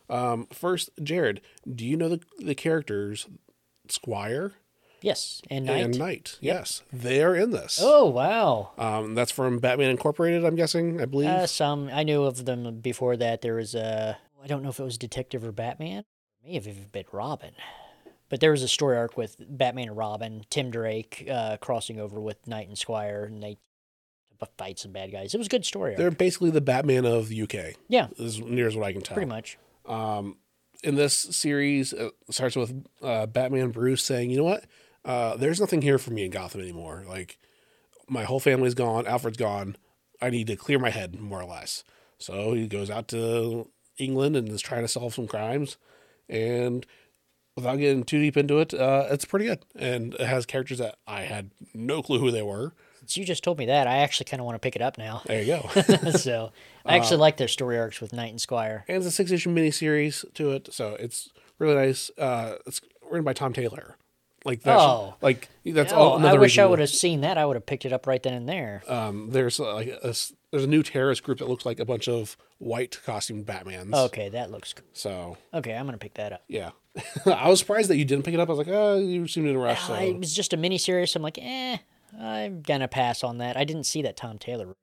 Um, 0.09 0.47
first, 0.53 0.91
Jared, 1.03 1.41
do 1.73 1.85
you 1.87 1.97
know 1.97 2.09
the 2.09 2.21
the 2.39 2.55
characters 2.55 3.27
Squire 3.89 4.53
Yes. 5.03 5.41
And 5.51 5.65
Knight. 5.65 5.85
and 5.85 5.99
Knight? 5.99 6.37
Yes, 6.43 6.83
they 6.93 7.23
are 7.23 7.35
in 7.35 7.53
this. 7.53 7.79
Oh 7.83 8.05
wow. 8.07 8.73
Um, 8.77 9.15
that's 9.15 9.31
from 9.33 9.59
Batman 9.59 9.91
Incorporated, 9.91 10.45
I'm 10.45 10.57
guessing. 10.57 11.01
I 11.01 11.07
believe. 11.07 11.29
Uh, 11.31 11.47
some 11.47 11.89
I 11.93 12.03
knew 12.03 12.23
of 12.25 12.45
them 12.45 12.81
before 12.81 13.17
that. 13.17 13.41
There 13.41 13.55
was 13.55 13.75
a 13.75 14.19
I 14.43 14.47
don't 14.47 14.63
know 14.63 14.69
if 14.69 14.79
it 14.81 14.85
was 14.85 14.99
Detective 14.99 15.45
or 15.45 15.53
Batman. 15.53 16.05
May 16.45 16.55
have 16.55 16.67
even 16.67 16.87
been 16.93 17.05
Robin. 17.13 17.53
But 18.29 18.41
there 18.41 18.53
was 18.53 18.63
a 18.63 18.69
story 18.69 18.97
arc 18.97 19.17
with 19.17 19.37
Batman 19.49 19.89
and 19.89 19.97
Robin, 19.97 20.45
Tim 20.51 20.71
Drake 20.71 21.27
uh, 21.31 21.57
crossing 21.59 21.99
over 22.01 22.21
with 22.21 22.47
Knight 22.47 22.69
and 22.69 22.79
Squire, 22.79 23.25
and 23.25 23.43
they 23.43 23.59
fight 24.57 24.79
some 24.79 24.93
bad 24.93 25.13
guys. 25.13 25.35
It 25.35 25.39
was 25.39 25.49
a 25.49 25.51
good 25.51 25.67
story 25.67 25.91
arc. 25.93 25.99
They're 25.99 26.11
basically 26.11 26.51
the 26.51 26.61
Batman 26.61 27.05
of 27.05 27.29
the 27.29 27.43
UK, 27.43 27.75
yeah, 27.89 28.09
as 28.19 28.41
near 28.41 28.69
as 28.69 28.77
what 28.77 28.87
I 28.87 28.93
can 28.93 29.03
tell. 29.03 29.15
pretty 29.15 29.29
much. 29.29 29.59
Um, 29.85 30.37
in 30.83 30.95
this 30.95 31.15
series, 31.15 31.93
it 31.93 32.13
starts 32.31 32.57
with 32.57 32.87
uh, 33.03 33.27
Batman 33.27 33.71
Bruce 33.71 34.03
saying, 34.03 34.31
"You 34.31 34.39
know 34.39 34.45
what? 34.45 34.65
Uh, 35.05 35.37
there's 35.37 35.61
nothing 35.61 35.83
here 35.83 35.99
for 35.99 36.13
me 36.13 36.25
in 36.25 36.31
Gotham 36.31 36.61
anymore. 36.61 37.05
Like 37.09 37.39
my 38.09 38.25
whole 38.25 38.41
family's 38.41 38.75
gone. 38.75 39.07
Alfred's 39.07 39.37
gone. 39.37 39.77
I 40.23 40.31
need 40.31 40.47
to 40.47 40.57
clear 40.57 40.79
my 40.79 40.91
head, 40.91 41.19
more 41.19 41.41
or 41.41 41.47
less." 41.47 41.85
So 42.19 42.53
he 42.53 42.67
goes 42.69 42.91
out 42.91 43.09
to 43.09 43.69
England 43.99 44.37
and 44.37 44.49
is 44.49 44.63
trying 44.63 44.83
to 44.83 44.89
solve 44.89 45.15
some 45.15 45.27
crimes, 45.27 45.77
and 46.31 46.87
without 47.57 47.77
getting 47.77 48.05
too 48.05 48.21
deep 48.21 48.37
into 48.37 48.59
it, 48.61 48.73
uh, 48.73 49.07
it's 49.11 49.25
pretty 49.25 49.47
good. 49.47 49.65
And 49.77 50.15
it 50.15 50.21
has 50.27 50.47
characters 50.47 50.79
that 50.79 50.97
I 51.07 51.23
had 51.23 51.51
no 51.75 52.03
clue 52.03 52.19
who 52.19 52.31
they 52.31 52.43
were. 52.43 52.73
Since 53.01 53.17
you 53.17 53.25
just 53.25 53.43
told 53.43 53.59
me 53.59 53.67
that, 53.67 53.87
I 53.87 53.99
actually 53.99 54.27
kind 54.27 54.41
of 54.41 54.45
want 54.47 54.55
to 54.55 54.61
pick 54.61 54.77
it 54.77 54.83
up 54.83 54.97
now. 54.97 55.23
There 55.27 55.43
you 55.43 55.47
go. 55.75 56.11
so 56.13 56.53
I 56.87 56.97
actually 56.97 57.17
like 57.17 57.37
their 57.39 57.49
story 57.49 57.79
arcs 57.79 58.01
with 58.01 58.13
Knight 58.13 58.31
and 58.31 58.41
Squire. 58.41 58.85
and 58.89 58.97
it's 58.99 59.07
a 59.07 59.11
six 59.11 59.31
issue 59.33 59.51
miniseries 59.51 60.25
to 60.35 60.53
it, 60.53 60.69
so 60.73 60.95
it's 61.01 61.29
really 61.59 61.75
nice. 61.75 62.11
Uh, 62.17 62.55
it's 62.67 62.81
written 63.11 63.25
by 63.25 63.33
Tom 63.33 63.53
Taylor. 63.53 63.97
Like 64.45 64.63
that's 64.63 64.81
Oh. 64.83 65.17
like 65.21 65.49
that's 65.67 65.93
Oh, 65.93 65.97
all. 65.97 66.27
I 66.27 66.35
wish 66.35 66.59
I 66.59 66.65
would 66.65 66.79
have 66.79 66.89
seen 66.89 67.21
that. 67.23 67.37
I 67.37 67.45
would 67.45 67.57
have 67.57 67.67
picked 67.67 67.85
it 67.85 67.93
up 67.93 68.07
right 68.07 68.23
then 68.23 68.33
and 68.33 68.49
there. 68.49 68.83
Um, 68.89 69.31
there's 69.33 69.59
uh, 69.61 69.75
like 69.75 69.89
a, 69.89 70.15
there's 70.51 70.65
a 70.65 70.67
new 70.67 70.83
terrorist 70.83 71.23
group 71.25 71.39
that 71.41 71.49
looks 71.49 71.67
like 71.67 71.79
a 71.81 71.85
bunch 71.85 72.09
of 72.09 72.37
white 72.61 73.01
costume 73.05 73.45
Batmans. 73.45 73.93
Okay, 73.95 74.29
that 74.29 74.51
looks 74.53 74.73
good. 74.73 74.85
So 74.93 75.37
Okay, 75.53 75.75
I'm 75.75 75.87
gonna 75.87 75.99
pick 75.99 76.15
that 76.15 76.33
up. 76.33 76.45
yeah, 76.47 76.71
I 77.27 77.49
was 77.49 77.59
surprised 77.59 77.91
that 77.91 77.97
you 77.97 78.05
didn't 78.05 78.25
pick 78.25 78.35
it 78.35 78.39
up. 78.41 78.49
I 78.49 78.53
was 78.53 78.59
like, 78.59 78.69
oh, 78.71 78.99
you 78.99 79.27
seemed 79.27 79.49
in 79.49 79.57
a 79.57 79.59
rush. 79.59 79.83
So 79.85 79.95
Uh, 79.95 80.01
it 80.01 80.19
was 80.19 80.33
just 80.33 80.53
a 80.53 80.57
mini 80.57 80.79
series. 80.79 81.17
I'm 81.17 81.23
like, 81.23 81.39
eh, 81.41 81.79
I'm 82.19 82.63
gonna 82.63 82.87
pass 82.89 83.25
on 83.25 83.39
that. 83.39 83.57
I 83.57 83.65
didn't 83.65 83.85
see 83.85 84.03
that 84.03 84.17
Tom 84.17 84.39
Taylor. 84.39 84.75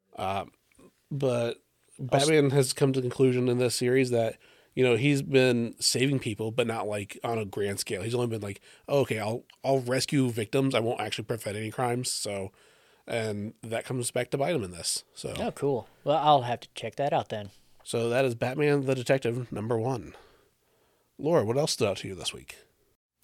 but 1.11 1.61
Batman 1.99 2.49
has 2.51 2.73
come 2.73 2.93
to 2.93 2.99
the 3.01 3.07
conclusion 3.07 3.47
in 3.47 3.57
this 3.57 3.75
series 3.75 4.09
that 4.11 4.38
you 4.75 4.84
know 4.84 4.95
he's 4.95 5.21
been 5.21 5.73
saving 5.80 6.19
people, 6.19 6.51
but 6.51 6.67
not 6.67 6.88
like 6.88 7.17
on 7.23 7.38
a 7.38 7.45
grand 7.45 7.80
scale. 7.80 8.01
He's 8.03 8.13
only 8.15 8.28
been 8.28 8.41
like, 8.41 8.61
oh, 8.88 8.99
okay, 9.01 9.19
I'll 9.19 9.43
I'll 9.63 9.80
rescue 9.80 10.30
victims. 10.30 10.75
I 10.75 10.80
won't 10.80 10.99
actually 11.01 11.25
prevent 11.25 11.57
any 11.57 11.71
crimes. 11.71 12.11
So, 12.11 12.51
and 13.07 13.53
that 13.63 13.86
comes 13.86 14.11
back 14.11 14.30
to 14.32 14.38
bite 14.38 14.53
him 14.55 14.63
in 14.63 14.71
this. 14.71 15.03
So, 15.15 15.34
Oh, 15.39 15.51
cool. 15.51 15.88
Well, 16.03 16.17
I'll 16.17 16.43
have 16.43 16.59
to 16.61 16.67
check 16.75 16.95
that 16.97 17.13
out 17.13 17.30
then. 17.30 17.49
So 17.88 18.09
that 18.09 18.25
is 18.25 18.35
Batman 18.35 18.85
the 18.85 18.95
Detective 18.95 19.49
number 19.49 19.77
one. 19.77 20.13
Laura, 21.17 21.45
what 21.45 21.55
else 21.55 21.71
stood 21.71 21.88
out 21.88 21.95
to 21.99 22.09
you 22.09 22.15
this 22.15 22.33
week? 22.33 22.57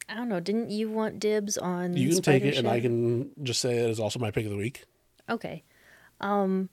I 0.08 0.16
don't 0.16 0.30
know. 0.30 0.40
Didn't 0.40 0.70
you 0.70 0.90
want 0.90 1.20
dibs 1.20 1.58
on? 1.58 1.98
You 1.98 2.14
can 2.14 2.22
take 2.22 2.44
it, 2.44 2.58
and 2.58 2.66
I 2.66 2.80
can 2.80 3.32
just 3.44 3.60
say 3.60 3.76
it 3.76 3.90
is 3.90 4.00
also 4.00 4.20
my 4.20 4.32
pick 4.32 4.46
of 4.46 4.52
the 4.52 4.58
week. 4.58 4.86
Okay. 5.30 5.64
Um, 6.22 6.70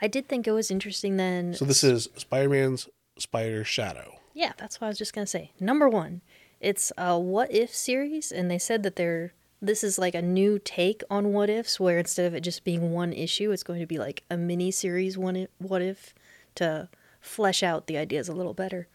I 0.00 0.08
did 0.08 0.26
think 0.26 0.46
it 0.46 0.52
was 0.52 0.70
interesting 0.70 1.18
then. 1.18 1.52
So 1.52 1.66
this 1.66 1.84
is 1.84 2.08
Spider 2.16 2.48
Man's 2.48 2.88
Spider 3.18 3.62
Shadow. 3.62 4.14
Yeah, 4.32 4.52
that's 4.56 4.80
what 4.80 4.86
I 4.86 4.88
was 4.88 4.96
just 4.96 5.12
gonna 5.12 5.26
say. 5.26 5.52
Number 5.60 5.86
one, 5.86 6.22
it's 6.62 6.92
a 6.96 7.18
what 7.18 7.52
if 7.52 7.74
series, 7.74 8.32
and 8.32 8.50
they 8.50 8.58
said 8.58 8.82
that 8.84 8.96
they're 8.96 9.34
this 9.60 9.84
is 9.84 9.98
like 9.98 10.14
a 10.14 10.22
new 10.22 10.58
take 10.58 11.02
on 11.10 11.34
what 11.34 11.50
ifs, 11.50 11.78
where 11.78 11.98
instead 11.98 12.24
of 12.24 12.32
it 12.32 12.40
just 12.40 12.64
being 12.64 12.90
one 12.92 13.12
issue, 13.12 13.50
it's 13.50 13.62
going 13.62 13.80
to 13.80 13.86
be 13.86 13.98
like 13.98 14.24
a 14.30 14.38
mini 14.38 14.70
series 14.70 15.18
one 15.18 15.36
if, 15.36 15.50
what 15.58 15.82
if 15.82 16.14
to 16.54 16.88
flesh 17.28 17.62
out 17.62 17.86
the 17.86 17.96
ideas 17.96 18.28
a 18.28 18.34
little 18.34 18.54
better. 18.54 18.88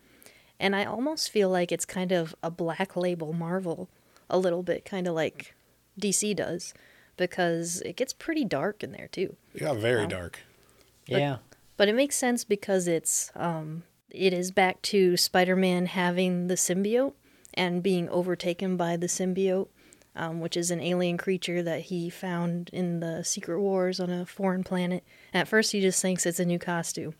And 0.60 0.76
I 0.76 0.86
almost 0.86 1.32
feel 1.32 1.50
like 1.50 1.72
it's 1.72 1.86
kind 1.86 2.12
of 2.12 2.36
a 2.42 2.52
black 2.52 2.96
label 2.96 3.34
Marvel, 3.34 3.90
a 4.30 4.38
little 4.38 4.64
bit, 4.64 4.86
kind 4.86 5.08
of 5.08 5.16
like 5.16 5.56
DC 6.00 6.36
does, 6.36 6.74
because 7.18 7.82
it 7.82 7.96
gets 7.96 8.14
pretty 8.14 8.46
dark 8.46 8.84
in 8.84 8.92
there 8.92 9.08
too. 9.08 9.36
It 9.54 9.60
got 9.60 9.78
very 9.78 10.08
dark. 10.08 10.40
Yeah. 11.06 11.38
But 11.76 11.90
it 11.90 11.96
makes 11.96 12.16
sense 12.16 12.44
because 12.44 12.88
it's 12.88 13.32
um 13.36 13.84
it 14.10 14.32
is 14.32 14.52
back 14.52 14.82
to 14.84 15.18
Spider-Man 15.18 15.88
having 15.88 16.48
the 16.48 16.54
symbiote 16.54 17.14
and 17.56 17.82
being 17.82 18.08
overtaken 18.10 18.78
by 18.78 18.96
the 18.96 19.08
symbiote, 19.08 19.68
um, 20.16 20.40
which 20.40 20.56
is 20.56 20.70
an 20.70 20.80
alien 20.80 21.18
creature 21.18 21.64
that 21.64 21.82
he 21.82 22.10
found 22.10 22.70
in 22.72 23.00
the 23.00 23.24
Secret 23.24 23.60
Wars 23.60 24.00
on 24.00 24.12
a 24.12 24.26
foreign 24.26 24.64
planet. 24.64 25.04
At 25.34 25.48
first, 25.48 25.72
he 25.72 25.82
just 25.82 26.02
thinks 26.02 26.26
it's 26.26 26.40
a 26.40 26.46
new 26.46 26.60
costume, 26.60 27.16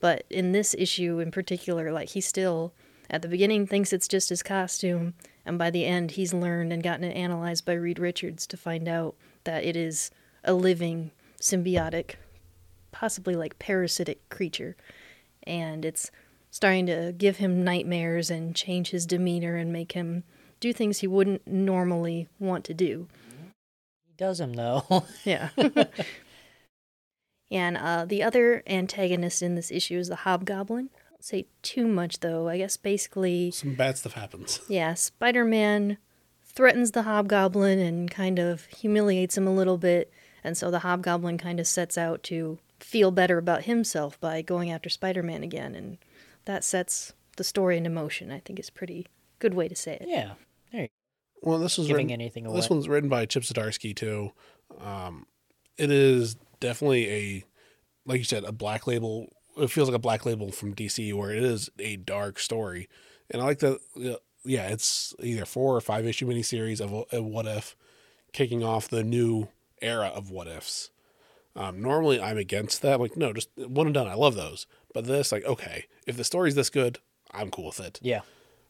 but 0.00 0.24
in 0.30 0.52
this 0.52 0.74
issue 0.78 1.18
in 1.18 1.30
particular, 1.30 1.92
like 1.92 2.10
he 2.10 2.20
still 2.20 2.72
at 3.08 3.22
the 3.22 3.28
beginning 3.28 3.66
thinks 3.66 3.92
it's 3.92 4.08
just 4.08 4.28
his 4.28 4.42
costume, 4.42 5.14
and 5.44 5.58
by 5.58 5.70
the 5.70 5.84
end, 5.84 6.12
he's 6.12 6.34
learned 6.34 6.72
and 6.72 6.82
gotten 6.82 7.04
it 7.04 7.16
analyzed 7.16 7.64
by 7.64 7.74
Reed 7.74 7.98
Richards 7.98 8.46
to 8.48 8.56
find 8.56 8.88
out 8.88 9.14
that 9.44 9.64
it 9.64 9.76
is 9.76 10.10
a 10.44 10.52
living 10.52 11.12
symbiotic 11.40 12.16
possibly 12.96 13.34
like 13.34 13.58
parasitic 13.58 14.26
creature. 14.30 14.74
And 15.42 15.84
it's 15.84 16.10
starting 16.50 16.86
to 16.86 17.14
give 17.16 17.36
him 17.36 17.62
nightmares 17.62 18.30
and 18.30 18.56
change 18.56 18.90
his 18.90 19.04
demeanor 19.04 19.56
and 19.56 19.70
make 19.70 19.92
him 19.92 20.24
do 20.60 20.72
things 20.72 20.98
he 20.98 21.06
wouldn't 21.06 21.46
normally 21.46 22.28
want 22.38 22.64
to 22.64 22.74
do. 22.74 23.06
He 24.06 24.14
does 24.16 24.40
him 24.40 24.54
though. 24.54 25.04
yeah 25.24 25.50
and 27.50 27.76
uh, 27.76 28.04
the 28.04 28.22
other 28.22 28.62
antagonist 28.66 29.42
in 29.42 29.54
this 29.54 29.70
issue 29.70 29.98
is 29.98 30.08
the 30.08 30.16
hobgoblin 30.16 30.90
I 30.94 31.12
won't 31.12 31.24
say 31.24 31.46
too 31.62 31.86
much 31.86 32.20
though 32.20 32.48
i 32.48 32.58
guess 32.58 32.76
basically 32.76 33.50
Some 33.50 33.74
bad 33.74 33.98
stuff 33.98 34.12
happens. 34.14 34.60
yeah, 34.68 34.94
Spider 34.94 35.44
Man 35.44 35.98
threatens 36.56 36.92
the 36.92 37.02
Hobgoblin 37.02 37.78
and 37.78 38.10
kind 38.10 38.38
of 38.38 38.64
humiliates 38.66 39.36
him 39.36 39.46
a 39.46 39.54
little 39.54 39.76
bit. 39.76 40.10
And 40.42 40.56
so 40.56 40.70
the 40.70 40.78
Hobgoblin 40.80 41.36
kind 41.36 41.60
of 41.60 41.66
sets 41.66 41.98
out 41.98 42.22
to 42.24 42.58
feel 42.80 43.10
better 43.10 43.36
about 43.36 43.64
himself 43.64 44.18
by 44.20 44.40
going 44.40 44.70
after 44.70 44.88
Spider 44.88 45.22
Man 45.22 45.42
again. 45.42 45.74
And 45.74 45.98
that 46.46 46.64
sets 46.64 47.12
the 47.36 47.44
story 47.44 47.76
into 47.76 47.90
motion, 47.90 48.32
I 48.32 48.40
think 48.40 48.58
is 48.58 48.70
pretty 48.70 49.06
good 49.38 49.52
way 49.52 49.68
to 49.68 49.76
say 49.76 49.98
it. 50.00 50.04
yeah. 50.08 50.32
There 50.72 50.82
you 50.82 50.88
Well, 51.42 51.58
this 51.58 51.76
was 51.76 51.88
Giving 51.88 52.06
written, 52.06 52.20
anything 52.20 52.52
This 52.54 52.70
one's 52.70 52.88
written 52.88 53.10
by 53.10 53.26
Chip 53.26 53.42
Zdarsky 53.42 53.94
too. 53.94 54.32
Um, 54.80 55.26
it 55.76 55.90
is 55.90 56.36
definitely 56.60 57.10
a, 57.10 57.44
like 58.04 58.18
you 58.18 58.24
said, 58.24 58.44
a 58.44 58.52
black 58.52 58.86
label. 58.86 59.28
It 59.56 59.70
feels 59.70 59.88
like 59.88 59.96
a 59.96 60.00
black 60.00 60.26
label 60.26 60.52
from 60.52 60.74
DC, 60.74 61.12
where 61.14 61.30
it 61.30 61.42
is 61.42 61.70
a 61.78 61.96
dark 61.96 62.38
story, 62.38 62.88
and 63.30 63.40
I 63.40 63.44
like 63.46 63.60
that. 63.60 63.78
Yeah, 64.44 64.68
it's 64.68 65.14
either 65.20 65.44
four 65.44 65.74
or 65.74 65.80
five 65.80 66.06
issue 66.06 66.26
miniseries 66.26 66.80
of 66.80 66.92
a, 66.92 67.16
a 67.16 67.22
What 67.22 67.46
If, 67.46 67.74
kicking 68.32 68.62
off 68.62 68.86
the 68.88 69.02
new 69.02 69.48
era 69.82 70.06
of 70.14 70.30
What 70.30 70.46
Ifs. 70.46 70.90
Um, 71.56 71.80
normally, 71.80 72.20
I'm 72.20 72.36
against 72.36 72.82
that. 72.82 73.00
like, 73.00 73.16
no, 73.16 73.32
just 73.32 73.48
one 73.56 73.86
and 73.86 73.94
done. 73.94 74.06
I 74.06 74.14
love 74.14 74.34
those, 74.36 74.66
but 74.92 75.06
this, 75.06 75.32
like, 75.32 75.44
okay, 75.44 75.86
if 76.06 76.16
the 76.16 76.22
story's 76.22 76.54
this 76.54 76.70
good, 76.70 76.98
I'm 77.32 77.50
cool 77.50 77.66
with 77.66 77.80
it. 77.80 77.98
Yeah. 78.02 78.20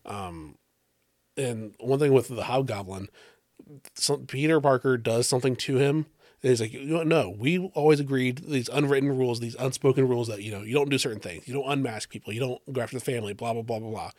Um, 0.06 0.56
And 1.36 1.74
one 1.78 1.98
thing 1.98 2.12
with 2.12 2.28
the 2.28 2.44
Hobgoblin, 2.44 3.08
some, 3.94 4.26
Peter 4.26 4.60
Parker 4.60 4.96
does 4.96 5.28
something 5.28 5.56
to 5.56 5.76
him. 5.76 6.06
And 6.42 6.50
he's 6.50 6.60
like, 6.60 6.72
you 6.72 6.84
know, 6.84 7.02
no, 7.02 7.30
we 7.30 7.58
always 7.74 7.98
agreed 7.98 8.42
these 8.46 8.68
unwritten 8.68 9.16
rules, 9.16 9.40
these 9.40 9.56
unspoken 9.56 10.06
rules 10.06 10.28
that 10.28 10.42
you 10.42 10.52
know 10.52 10.62
you 10.62 10.74
don't 10.74 10.90
do 10.90 10.98
certain 10.98 11.20
things, 11.20 11.48
you 11.48 11.54
don't 11.54 11.70
unmask 11.70 12.10
people, 12.10 12.32
you 12.32 12.40
don't 12.40 12.72
go 12.72 12.82
after 12.82 12.96
the 12.96 13.04
family, 13.04 13.32
blah 13.32 13.52
blah 13.52 13.62
blah 13.62 13.78
blah 13.78 13.90
blah. 13.90 14.10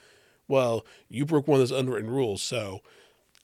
Well, 0.47 0.85
you 1.09 1.25
broke 1.25 1.47
one 1.47 1.61
of 1.61 1.67
those 1.67 1.77
unwritten 1.77 2.09
rules, 2.09 2.41
so 2.41 2.81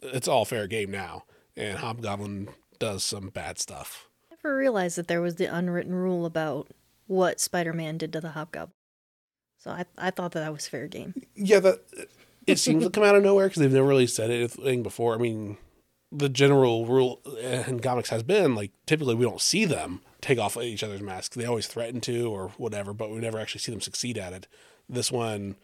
it's 0.01 0.27
all 0.27 0.45
fair 0.45 0.67
game 0.67 0.91
now, 0.91 1.23
and 1.55 1.77
Hobgoblin 1.77 2.49
does 2.79 3.03
some 3.03 3.29
bad 3.29 3.59
stuff. 3.59 4.07
I 4.31 4.35
never 4.43 4.57
realized 4.57 4.97
that 4.97 5.07
there 5.07 5.21
was 5.21 5.35
the 5.35 5.45
unwritten 5.45 5.93
rule 5.93 6.25
about 6.25 6.69
what 7.07 7.39
Spider-Man 7.39 7.97
did 7.97 8.11
to 8.13 8.21
the 8.21 8.31
Hobgoblin. 8.31 8.73
So 9.59 9.71
I 9.71 9.85
I 9.97 10.09
thought 10.11 10.31
that 10.33 10.39
that 10.39 10.51
was 10.51 10.67
fair 10.67 10.87
game. 10.87 11.13
Yeah, 11.35 11.59
that 11.59 11.79
it 12.47 12.59
seems 12.59 12.83
to 12.83 12.89
come 12.89 13.03
out 13.03 13.15
of 13.15 13.23
nowhere 13.23 13.47
because 13.47 13.61
they've 13.61 13.71
never 13.71 13.87
really 13.87 14.07
said 14.07 14.29
anything 14.31 14.83
before. 14.83 15.15
I 15.15 15.17
mean, 15.17 15.57
the 16.15 16.29
general 16.29 16.85
rule 16.85 17.19
in 17.41 17.79
comics 17.79 18.09
has 18.09 18.23
been 18.23 18.55
like 18.55 18.71
typically 18.85 19.15
we 19.15 19.25
don't 19.25 19.41
see 19.41 19.65
them 19.65 20.01
take 20.21 20.37
off 20.37 20.57
each 20.57 20.83
other's 20.83 21.01
masks. 21.01 21.35
They 21.35 21.45
always 21.45 21.67
threaten 21.67 21.99
to 22.01 22.31
or 22.31 22.49
whatever, 22.57 22.93
but 22.93 23.11
we 23.11 23.17
never 23.17 23.39
actually 23.39 23.61
see 23.61 23.71
them 23.71 23.81
succeed 23.81 24.17
at 24.17 24.31
it. 24.33 24.47
This 24.87 25.11
one, 25.11 25.55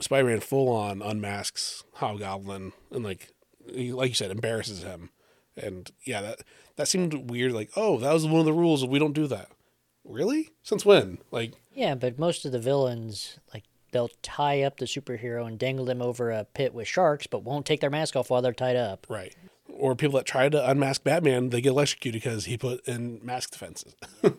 Spider 0.00 0.28
Man 0.28 0.40
full 0.40 0.68
on 0.68 1.02
unmasks 1.02 1.84
Hobgoblin 1.94 2.72
and 2.90 3.04
like 3.04 3.28
like 3.72 4.08
you 4.08 4.14
said, 4.14 4.30
embarrasses 4.30 4.82
him. 4.82 5.10
And 5.56 5.90
yeah, 6.04 6.22
that 6.22 6.40
that 6.76 6.88
seemed 6.88 7.30
weird. 7.30 7.52
Like, 7.52 7.70
oh, 7.76 7.98
that 7.98 8.12
was 8.12 8.26
one 8.26 8.40
of 8.40 8.46
the 8.46 8.52
rules. 8.52 8.84
We 8.86 8.98
don't 8.98 9.12
do 9.12 9.26
that. 9.26 9.50
Really? 10.04 10.50
Since 10.62 10.86
when? 10.86 11.18
Like, 11.30 11.52
Yeah, 11.74 11.94
but 11.94 12.18
most 12.18 12.46
of 12.46 12.52
the 12.52 12.58
villains, 12.58 13.38
like, 13.52 13.64
they'll 13.92 14.10
tie 14.22 14.62
up 14.62 14.78
the 14.78 14.86
superhero 14.86 15.46
and 15.46 15.58
dangle 15.58 15.84
them 15.84 16.00
over 16.00 16.30
a 16.30 16.44
pit 16.44 16.72
with 16.72 16.88
sharks, 16.88 17.26
but 17.26 17.44
won't 17.44 17.66
take 17.66 17.80
their 17.80 17.90
mask 17.90 18.16
off 18.16 18.30
while 18.30 18.40
they're 18.40 18.54
tied 18.54 18.76
up. 18.76 19.06
right. 19.10 19.36
Or 19.80 19.96
people 19.96 20.18
that 20.18 20.26
try 20.26 20.48
to 20.48 20.70
unmask 20.70 21.02
Batman, 21.02 21.48
they 21.50 21.60
get 21.60 21.70
electrocuted 21.70 22.20
because 22.22 22.44
he 22.44 22.56
put 22.58 22.86
in 22.86 23.18
mask 23.24 23.50
defenses. 23.52 23.94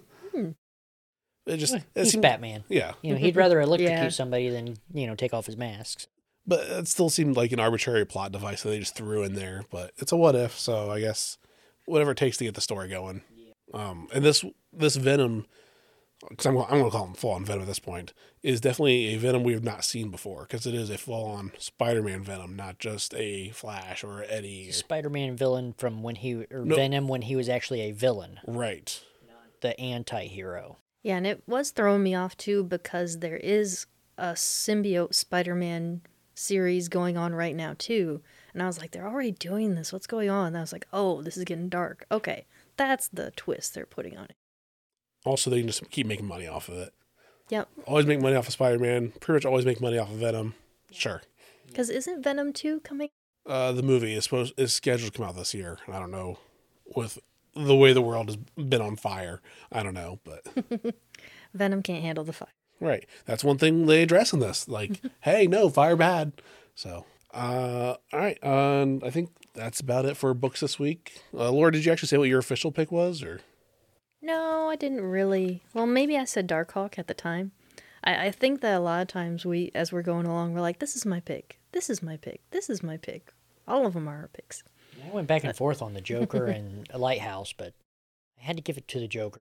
It 1.47 1.57
just 1.57 1.73
it 1.73 1.83
He's 1.95 2.11
seemed, 2.11 2.21
Batman. 2.21 2.63
Yeah, 2.69 2.93
You 3.01 3.13
know, 3.13 3.17
he'd 3.19 3.35
rather 3.35 3.59
electrocute 3.59 3.97
Yeah. 4.03 4.09
somebody 4.09 4.49
than, 4.49 4.77
you 4.93 5.07
know, 5.07 5.15
take 5.15 5.33
off 5.33 5.47
his 5.47 5.57
masks. 5.57 6.07
but 6.45 6.59
it 6.67 6.87
still 6.87 7.09
seemed 7.09 7.35
like 7.35 7.51
an 7.51 7.59
arbitrary 7.59 8.05
plot 8.05 8.31
device 8.31 8.61
that 8.61 8.69
they 8.69 8.79
just 8.79 8.95
threw 8.95 9.23
in 9.23 9.33
there. 9.33 9.63
But 9.71 9.91
it's 9.97 10.11
a 10.11 10.15
what 10.17 10.35
if, 10.35 10.57
so 10.57 10.91
I 10.91 10.99
guess 10.99 11.39
whatever 11.87 12.11
it 12.11 12.17
takes 12.17 12.37
to 12.37 12.43
get 12.43 12.53
the 12.53 12.61
story 12.61 12.89
going. 12.89 13.23
Um, 13.73 14.07
and 14.13 14.23
this 14.23 14.45
this 14.71 14.95
Venom, 14.97 15.47
because 16.29 16.45
I'm 16.45 16.57
I'm 16.57 16.67
going 16.69 16.85
to 16.85 16.89
call 16.89 17.07
him 17.07 17.13
full 17.13 17.31
on 17.31 17.45
Venom 17.45 17.61
at 17.61 17.67
this 17.67 17.79
point, 17.79 18.13
is 18.43 18.61
definitely 18.61 19.13
a 19.13 19.17
Venom 19.17 19.43
we 19.43 19.53
have 19.53 19.63
not 19.63 19.83
seen 19.83 20.09
before 20.09 20.43
because 20.43 20.65
it 20.65 20.73
is 20.73 20.89
a 20.89 20.97
full 20.97 21.25
on 21.25 21.51
Spider-Man 21.57 22.23
Venom, 22.23 22.55
not 22.55 22.79
just 22.79 23.13
a 23.15 23.49
Flash 23.49 24.03
or 24.03 24.23
Eddie. 24.27 24.69
Or, 24.69 24.73
Spider-Man 24.73 25.35
villain 25.35 25.73
from 25.77 26.03
when 26.03 26.15
he, 26.15 26.45
or 26.51 26.65
No. 26.65 26.75
Venom 26.75 27.07
when 27.07 27.23
he 27.23 27.35
was 27.35 27.49
actually 27.49 27.81
a 27.81 27.91
villain, 27.91 28.39
right. 28.47 29.03
the 29.61 29.79
anti-hero. 29.79 30.77
Yeah, 31.03 31.17
and 31.17 31.25
it 31.25 31.43
was 31.47 31.71
throwing 31.71 32.03
me 32.03 32.13
off 32.15 32.37
too 32.37 32.63
because 32.63 33.19
there 33.19 33.37
is 33.37 33.87
a 34.17 34.33
symbiote 34.33 35.15
Spider-Man 35.15 36.01
series 36.35 36.89
going 36.89 37.17
on 37.17 37.33
right 37.33 37.55
now 37.55 37.75
too. 37.77 38.21
And 38.53 38.61
I 38.61 38.67
was 38.67 38.79
like, 38.79 38.91
they're 38.91 39.07
already 39.07 39.31
doing 39.31 39.75
this. 39.75 39.93
What's 39.93 40.07
going 40.07 40.29
on? 40.29 40.47
And 40.47 40.57
I 40.57 40.61
was 40.61 40.73
like, 40.73 40.87
oh, 40.91 41.21
this 41.21 41.37
is 41.37 41.43
getting 41.43 41.69
dark. 41.69 42.05
Okay, 42.11 42.45
that's 42.77 43.07
the 43.07 43.31
twist 43.31 43.73
they're 43.73 43.85
putting 43.85 44.17
on 44.17 44.25
it. 44.25 44.35
Also, 45.25 45.49
they 45.49 45.59
can 45.59 45.67
just 45.67 45.89
keep 45.91 46.07
making 46.07 46.25
money 46.25 46.47
off 46.47 46.67
of 46.69 46.77
it. 46.77 46.93
Yep. 47.49 47.67
Always 47.85 48.05
make 48.05 48.21
money 48.21 48.35
off 48.35 48.47
of 48.47 48.53
Spider-Man. 48.53 49.13
Pretty 49.19 49.37
much 49.37 49.45
always 49.45 49.65
make 49.65 49.81
money 49.81 49.97
off 49.97 50.09
of 50.09 50.17
Venom. 50.17 50.55
Sure. 50.91 51.21
Because 51.67 51.89
isn't 51.89 52.23
Venom 52.23 52.53
2 52.53 52.79
coming? 52.81 53.09
Uh, 53.45 53.71
the 53.71 53.83
movie 53.83 54.13
is 54.13 54.23
supposed 54.25 54.53
is 54.57 54.73
scheduled 54.73 55.11
to 55.13 55.17
come 55.17 55.27
out 55.27 55.35
this 55.35 55.53
year. 55.53 55.77
I 55.87 55.99
don't 55.99 56.11
know 56.11 56.37
with 56.95 57.17
the 57.55 57.75
way 57.75 57.91
the 57.93 58.01
world 58.01 58.27
has 58.27 58.37
been 58.37 58.81
on 58.81 58.95
fire. 58.95 59.41
I 59.71 59.83
don't 59.83 59.93
know, 59.93 60.19
but 60.23 60.45
Venom 61.53 61.81
can't 61.81 62.03
handle 62.03 62.23
the 62.23 62.33
fire. 62.33 62.53
right. 62.79 63.05
That's 63.25 63.43
one 63.43 63.57
thing 63.57 63.85
they 63.85 64.03
address 64.03 64.31
in 64.33 64.39
this. 64.39 64.67
Like, 64.67 65.01
hey, 65.21 65.47
no, 65.47 65.69
fire 65.69 65.95
bad. 65.95 66.33
So, 66.75 67.05
uh, 67.33 67.95
all 68.13 68.19
right. 68.19 68.41
Um, 68.43 69.01
I 69.03 69.09
think 69.09 69.29
that's 69.53 69.79
about 69.79 70.05
it 70.05 70.15
for 70.17 70.33
books 70.33 70.59
this 70.61 70.77
week. 70.79 71.19
Uh, 71.33 71.51
Laura, 71.51 71.71
did 71.71 71.83
you 71.85 71.91
actually 71.91 72.07
say 72.07 72.17
what 72.17 72.29
your 72.29 72.39
official 72.39 72.71
pick 72.71 72.91
was, 72.91 73.23
or 73.23 73.41
No, 74.21 74.69
I 74.69 74.75
didn't 74.75 75.01
really. 75.01 75.63
Well, 75.73 75.87
maybe 75.87 76.17
I 76.17 76.25
said 76.25 76.47
Darkhawk 76.47 76.99
at 76.99 77.07
the 77.07 77.13
time. 77.13 77.51
I, 78.03 78.27
I 78.27 78.31
think 78.31 78.61
that 78.61 78.75
a 78.75 78.79
lot 78.79 79.01
of 79.01 79.07
times 79.07 79.45
we, 79.45 79.71
as 79.73 79.91
we're 79.91 80.01
going 80.01 80.25
along, 80.25 80.53
we're 80.53 80.61
like, 80.61 80.79
this 80.79 80.95
is 80.95 81.05
my 81.05 81.19
pick. 81.19 81.59
This 81.71 81.89
is 81.89 82.03
my 82.03 82.17
pick. 82.17 82.41
This 82.51 82.69
is 82.69 82.83
my 82.83 82.97
pick. 82.97 83.33
All 83.67 83.85
of 83.85 83.93
them 83.93 84.07
are 84.07 84.17
our 84.17 84.29
picks. 84.33 84.63
I 85.03 85.13
went 85.13 85.27
back 85.27 85.43
and 85.43 85.51
uh, 85.51 85.55
forth 85.55 85.81
on 85.81 85.93
the 85.93 86.01
Joker 86.01 86.45
and 86.47 86.87
Lighthouse, 86.93 87.53
but 87.53 87.73
I 88.39 88.43
had 88.43 88.57
to 88.57 88.63
give 88.63 88.77
it 88.77 88.87
to 88.89 88.99
the 88.99 89.07
Joker. 89.07 89.39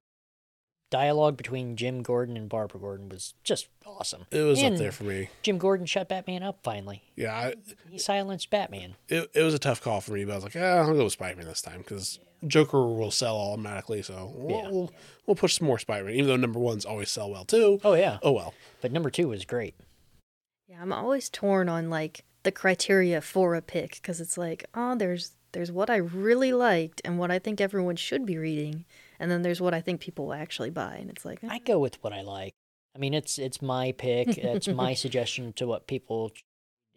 Dialogue 0.90 1.36
between 1.36 1.76
Jim 1.76 2.02
Gordon 2.02 2.36
and 2.36 2.48
Barbara 2.48 2.80
Gordon 2.80 3.08
was 3.08 3.34
just 3.44 3.68
awesome. 3.86 4.26
it 4.30 4.40
was 4.42 4.60
And 4.62 4.74
up 4.74 4.78
there 4.80 4.92
for 4.92 5.04
me? 5.04 5.28
Jim 5.42 5.56
Gordon 5.58 5.86
shut 5.86 6.08
Batman 6.08 6.42
up 6.42 6.58
finally. 6.62 7.02
Yeah, 7.16 7.32
I, 7.34 7.54
He 7.88 7.98
silenced 7.98 8.50
Batman. 8.50 8.96
it 9.08 9.30
it 9.34 9.42
was 9.42 9.54
a 9.54 9.58
tough 9.58 9.80
call 9.80 10.00
for 10.00 10.12
me, 10.12 10.24
but 10.24 10.32
I 10.32 10.34
was 10.36 10.44
like, 10.44 10.56
ah, 10.56 10.78
I'll 10.80 10.94
go 10.94 11.04
with 11.04 11.12
Spider 11.12 11.36
Man 11.36 11.46
this 11.46 11.62
time 11.62 11.78
because 11.78 12.18
Joker 12.46 12.86
will 12.86 13.10
sell 13.10 13.36
automatically. 13.36 14.02
So 14.02 14.32
we'll, 14.34 14.56
Yeah. 14.56 14.68
we'll 14.70 14.92
we'll 15.26 15.36
push 15.36 15.58
some 15.58 15.66
more 15.68 15.78
Spider 15.78 16.04
Man, 16.06 16.14
even 16.14 16.26
though 16.26 16.36
number 16.36 16.58
ones 16.58 16.84
always 16.84 17.10
sell 17.10 17.30
well 17.30 17.44
too. 17.44 17.80
Oh 17.84 17.94
yeah, 17.94 18.18
Oh 18.22 18.32
well. 18.32 18.52
but 18.80 18.90
number 18.92 19.10
two 19.10 19.28
was 19.28 19.44
great. 19.44 19.74
Yeah, 20.68 20.82
I'm 20.82 20.92
always 20.92 21.28
torn 21.28 21.68
on 21.68 21.88
like 21.90 22.24
the 22.42 22.52
criteria 22.52 23.20
for 23.20 23.54
a 23.54 23.62
pick 23.62 23.92
because 23.94 24.20
it's 24.20 24.38
like, 24.38 24.64
oh, 24.74 24.94
there's 24.96 25.32
there's 25.52 25.70
what 25.70 25.90
I 25.90 25.96
really 25.96 26.52
liked 26.52 27.00
and 27.04 27.18
what 27.18 27.30
I 27.30 27.38
think 27.38 27.60
everyone 27.60 27.96
should 27.96 28.24
be 28.24 28.38
reading, 28.38 28.84
and 29.20 29.30
then 29.30 29.42
there's 29.42 29.60
what 29.60 29.74
I 29.74 29.80
think 29.80 30.00
people 30.00 30.26
will 30.26 30.34
actually 30.34 30.70
buy, 30.70 30.96
and 30.96 31.10
it's 31.10 31.24
like, 31.24 31.44
eh, 31.44 31.48
I 31.48 31.58
go 31.58 31.78
with 31.78 32.02
what 32.02 32.12
I 32.12 32.22
like. 32.22 32.54
I 32.96 32.98
mean, 32.98 33.14
it's 33.14 33.38
it's 33.38 33.62
my 33.62 33.92
pick. 33.92 34.36
It's 34.36 34.66
my 34.66 34.94
suggestion 35.04 35.52
to 35.52 35.66
what 35.66 35.86
people, 35.86 36.32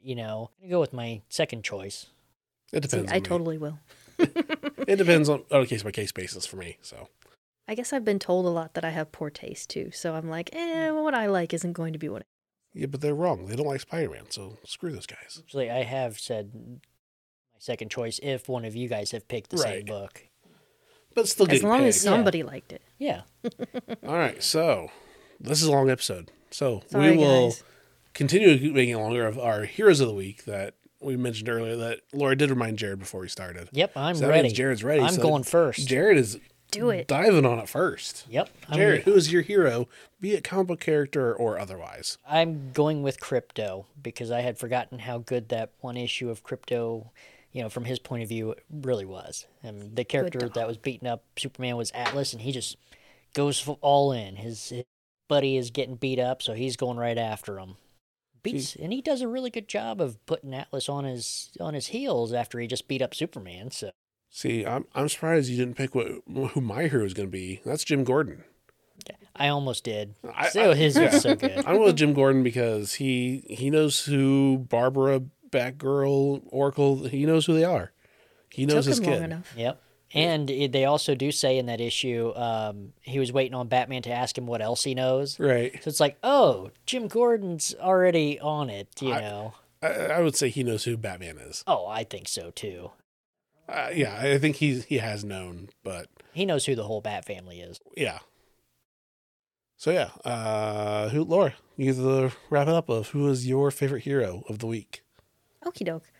you 0.01 0.15
know. 0.15 0.49
I 0.63 0.69
go 0.69 0.79
with 0.79 0.93
my 0.93 1.21
second 1.29 1.63
choice. 1.63 2.07
It 2.71 2.83
see, 2.83 2.89
depends. 2.89 3.11
I 3.11 3.15
me. 3.15 3.21
totally 3.21 3.57
will. 3.59 3.77
It 4.87 4.97
depends 4.97 5.29
on, 5.29 5.43
on 5.51 5.61
a 5.61 5.65
case 5.65 5.83
by 5.83 5.91
case 5.91 6.11
basis 6.11 6.45
for 6.45 6.57
me. 6.57 6.77
So 6.81 7.09
I 7.67 7.75
guess 7.75 7.93
I've 7.93 8.05
been 8.05 8.19
told 8.19 8.45
a 8.45 8.49
lot 8.49 8.73
that 8.73 8.85
I 8.85 8.89
have 8.89 9.11
poor 9.11 9.29
taste 9.29 9.69
too, 9.69 9.91
so 9.91 10.15
I'm 10.15 10.29
like, 10.29 10.49
eh, 10.53 10.91
what 10.91 11.13
I 11.13 11.27
like 11.27 11.53
isn't 11.53 11.73
going 11.73 11.93
to 11.93 11.99
be 11.99 12.09
what. 12.09 12.23
I... 12.23 12.25
yeah, 12.73 12.87
but 12.87 13.01
they're 13.01 13.13
wrong. 13.13 13.45
They 13.45 13.55
don't 13.55 13.67
like 13.67 13.81
Spider 13.81 14.09
Man. 14.09 14.29
So 14.29 14.57
screw 14.65 14.91
those 14.91 15.05
guys. 15.05 15.39
Actually, 15.39 15.69
I 15.69 15.83
have 15.83 16.19
said 16.19 16.51
my 16.53 17.59
second 17.59 17.91
choice 17.91 18.19
if 18.23 18.49
one 18.49 18.65
of 18.65 18.75
you 18.75 18.87
guys 18.87 19.11
have 19.11 19.27
picked 19.27 19.51
the 19.51 19.57
same 19.57 19.85
book. 19.85 20.29
But 21.15 21.27
still 21.27 21.45
As 21.45 21.51
getting 21.53 21.67
long 21.69 21.83
as 21.85 21.95
picked. 21.95 22.03
somebody 22.03 22.43
liked 22.43 22.71
it. 22.73 22.81
Yeah. 22.97 23.21
All 24.07 24.17
right. 24.17 24.41
So 24.41 24.89
this 25.39 25.61
is 25.61 25.67
a 25.67 25.71
long 25.71 25.89
episode. 25.89 26.31
So 26.51 26.83
Sorry, 26.87 27.11
we 27.11 27.17
will 27.17 27.49
guys. 27.49 27.63
continue 28.13 28.71
making 28.73 28.95
it 28.95 28.97
longer 28.97 29.25
of 29.27 29.37
our 29.39 29.63
heroes 29.65 29.99
of 29.99 30.07
the 30.07 30.13
week 30.13 30.45
that 30.45 30.75
we 30.99 31.15
mentioned 31.17 31.49
earlier. 31.49 31.75
That 31.75 31.99
Laura 32.13 32.35
did 32.35 32.49
remind 32.49 32.77
Jared 32.77 32.99
before 32.99 33.21
we 33.21 33.27
started. 33.27 33.69
Yep, 33.71 33.91
I'm 33.95 34.15
So 34.15 34.21
that 34.21 34.29
ready. 34.29 34.43
means 34.43 34.53
Jared's 34.53 34.83
ready. 34.83 35.01
I'm 35.01 35.13
so 35.13 35.21
going 35.21 35.43
first. 35.43 35.87
Jared 35.87 36.17
is 36.17 36.39
Do 36.71 36.89
it. 36.89 37.07
diving 37.07 37.45
on 37.45 37.59
it 37.59 37.69
first. 37.69 38.25
Yep. 38.29 38.49
I'm, 38.69 38.77
Jared, 38.77 39.03
who 39.03 39.13
is 39.13 39.31
your 39.31 39.41
hero, 39.43 39.87
be 40.21 40.33
it 40.33 40.43
comic 40.43 40.67
book 40.67 40.79
character 40.79 41.33
or 41.35 41.59
otherwise? 41.59 42.17
I'm 42.27 42.71
going 42.71 43.03
with 43.03 43.19
Krypto 43.19 43.85
because 44.01 44.31
I 44.31 44.41
had 44.41 44.57
forgotten 44.57 44.99
how 44.99 45.17
good 45.19 45.49
that 45.49 45.71
one 45.81 45.97
issue 45.97 46.29
of 46.29 46.43
Krypto, 46.43 47.09
you 47.53 47.61
know, 47.61 47.69
from 47.69 47.85
his 47.85 47.99
point 47.99 48.23
of 48.23 48.29
view, 48.29 48.51
it 48.51 48.63
really 48.69 49.05
was. 49.05 49.45
And 49.63 49.95
the 49.95 50.03
character 50.03 50.49
that 50.49 50.67
was 50.67 50.77
beating 50.77 51.07
up 51.07 51.23
Superman 51.37 51.77
was 51.77 51.91
Atlas, 51.91 52.33
and 52.33 52.41
he 52.41 52.51
just 52.51 52.75
goes 53.33 53.67
all 53.81 54.11
in. 54.11 54.35
His, 54.35 54.69
his 54.69 54.83
buddy 55.29 55.55
is 55.55 55.69
getting 55.69 55.95
beat 55.95 56.19
up, 56.19 56.41
so 56.41 56.53
he's 56.53 56.75
going 56.75 56.97
right 56.97 57.17
after 57.17 57.59
him. 57.59 57.75
Beats, 58.41 58.75
and 58.75 58.91
he 58.91 59.01
does 59.01 59.21
a 59.21 59.27
really 59.29 59.49
good 59.49 59.69
job 59.69 60.01
of 60.01 60.23
putting 60.25 60.53
Atlas 60.53 60.89
on 60.89 61.05
his 61.05 61.51
on 61.61 61.73
his 61.73 61.87
heels 61.87 62.33
after 62.33 62.59
he 62.59 62.67
just 62.67 62.89
beat 62.89 63.01
up 63.01 63.15
Superman. 63.15 63.71
So 63.71 63.91
See, 64.29 64.65
I'm 64.65 64.85
I'm 64.93 65.07
surprised 65.07 65.49
you 65.49 65.55
didn't 65.55 65.77
pick 65.77 65.95
what 65.95 66.07
who 66.27 66.59
my 66.59 66.87
hero 66.87 67.05
is 67.05 67.13
going 67.13 67.29
to 67.29 67.31
be. 67.31 67.61
That's 67.65 67.85
Jim 67.85 68.03
Gordon. 68.03 68.43
I 69.35 69.47
almost 69.47 69.83
did. 69.85 70.15
I- 70.35 70.49
Still, 70.49 70.71
I- 70.71 70.75
his 70.75 70.97
yeah. 70.97 71.13
was 71.13 71.21
so 71.21 71.35
good. 71.35 71.63
I'm 71.65 71.79
with 71.79 71.95
Jim 71.95 72.13
Gordon 72.13 72.43
because 72.43 72.95
he 72.95 73.45
he 73.49 73.69
knows 73.69 74.03
who 74.05 74.65
Barbara, 74.69 75.21
Batgirl, 75.53 76.41
Oracle. 76.47 77.05
He 77.05 77.25
knows 77.25 77.45
who 77.45 77.53
they 77.53 77.63
are. 77.63 77.91
He 78.49 78.65
knows 78.65 78.85
Took 78.85 78.89
his 78.91 78.99
him 78.99 79.05
kid. 79.05 79.21
enough. 79.23 79.53
Yep. 79.57 79.81
And 80.15 80.49
it, 80.49 80.71
they 80.71 80.85
also 80.85 81.15
do 81.15 81.31
say 81.31 81.57
in 81.57 81.65
that 81.67 81.81
issue, 81.81 82.33
um, 82.35 82.93
he 83.01 83.17
was 83.17 83.31
waiting 83.31 83.55
on 83.55 83.67
Batman 83.67 84.03
to 84.03 84.11
ask 84.11 84.37
him 84.37 84.45
what 84.45 84.61
else 84.61 84.83
he 84.83 84.93
knows. 84.93 85.39
Right. 85.39 85.73
So 85.83 85.87
it's 85.89 85.99
like, 85.99 86.17
oh, 86.23 86.69
Jim 86.85 87.07
Gordon's 87.07 87.73
already 87.79 88.39
on 88.39 88.69
it, 88.69 88.89
you 89.01 89.11
I- 89.13 89.21
know. 89.21 89.53
I, 89.81 89.87
I 89.87 90.19
would 90.21 90.35
say 90.35 90.49
he 90.49 90.63
knows 90.63 90.83
who 90.85 90.95
Batman 90.97 91.37
is. 91.39 91.63
Oh, 91.67 91.87
I 91.87 92.03
think 92.05 92.27
so 92.29 92.51
too. 92.51 92.91
Uh, 93.67 93.89
yeah, 93.93 94.17
I 94.21 94.37
think 94.37 94.57
he 94.57 94.79
he 94.81 94.97
has 94.99 95.23
known, 95.25 95.69
but 95.83 96.07
He 96.33 96.45
knows 96.45 96.65
who 96.65 96.75
the 96.75 96.83
whole 96.83 97.01
Bat 97.01 97.25
family 97.25 97.59
is. 97.61 97.79
yeah. 97.97 98.19
So 99.77 99.91
yeah, 99.91 100.11
uh, 100.23 101.09
who 101.09 101.23
Laura? 101.25 101.53
You 101.75 101.85
get 101.91 101.95
to 102.01 102.31
wrap 102.49 102.67
it 102.67 102.73
up 102.73 102.87
of 102.89 103.09
who 103.09 103.27
is 103.27 103.47
your 103.47 103.71
favorite 103.71 104.03
hero 104.03 104.43
of 104.47 104.59
the 104.59 104.67
week? 104.67 105.02
Okie 105.65 105.85
doke. 105.85 106.11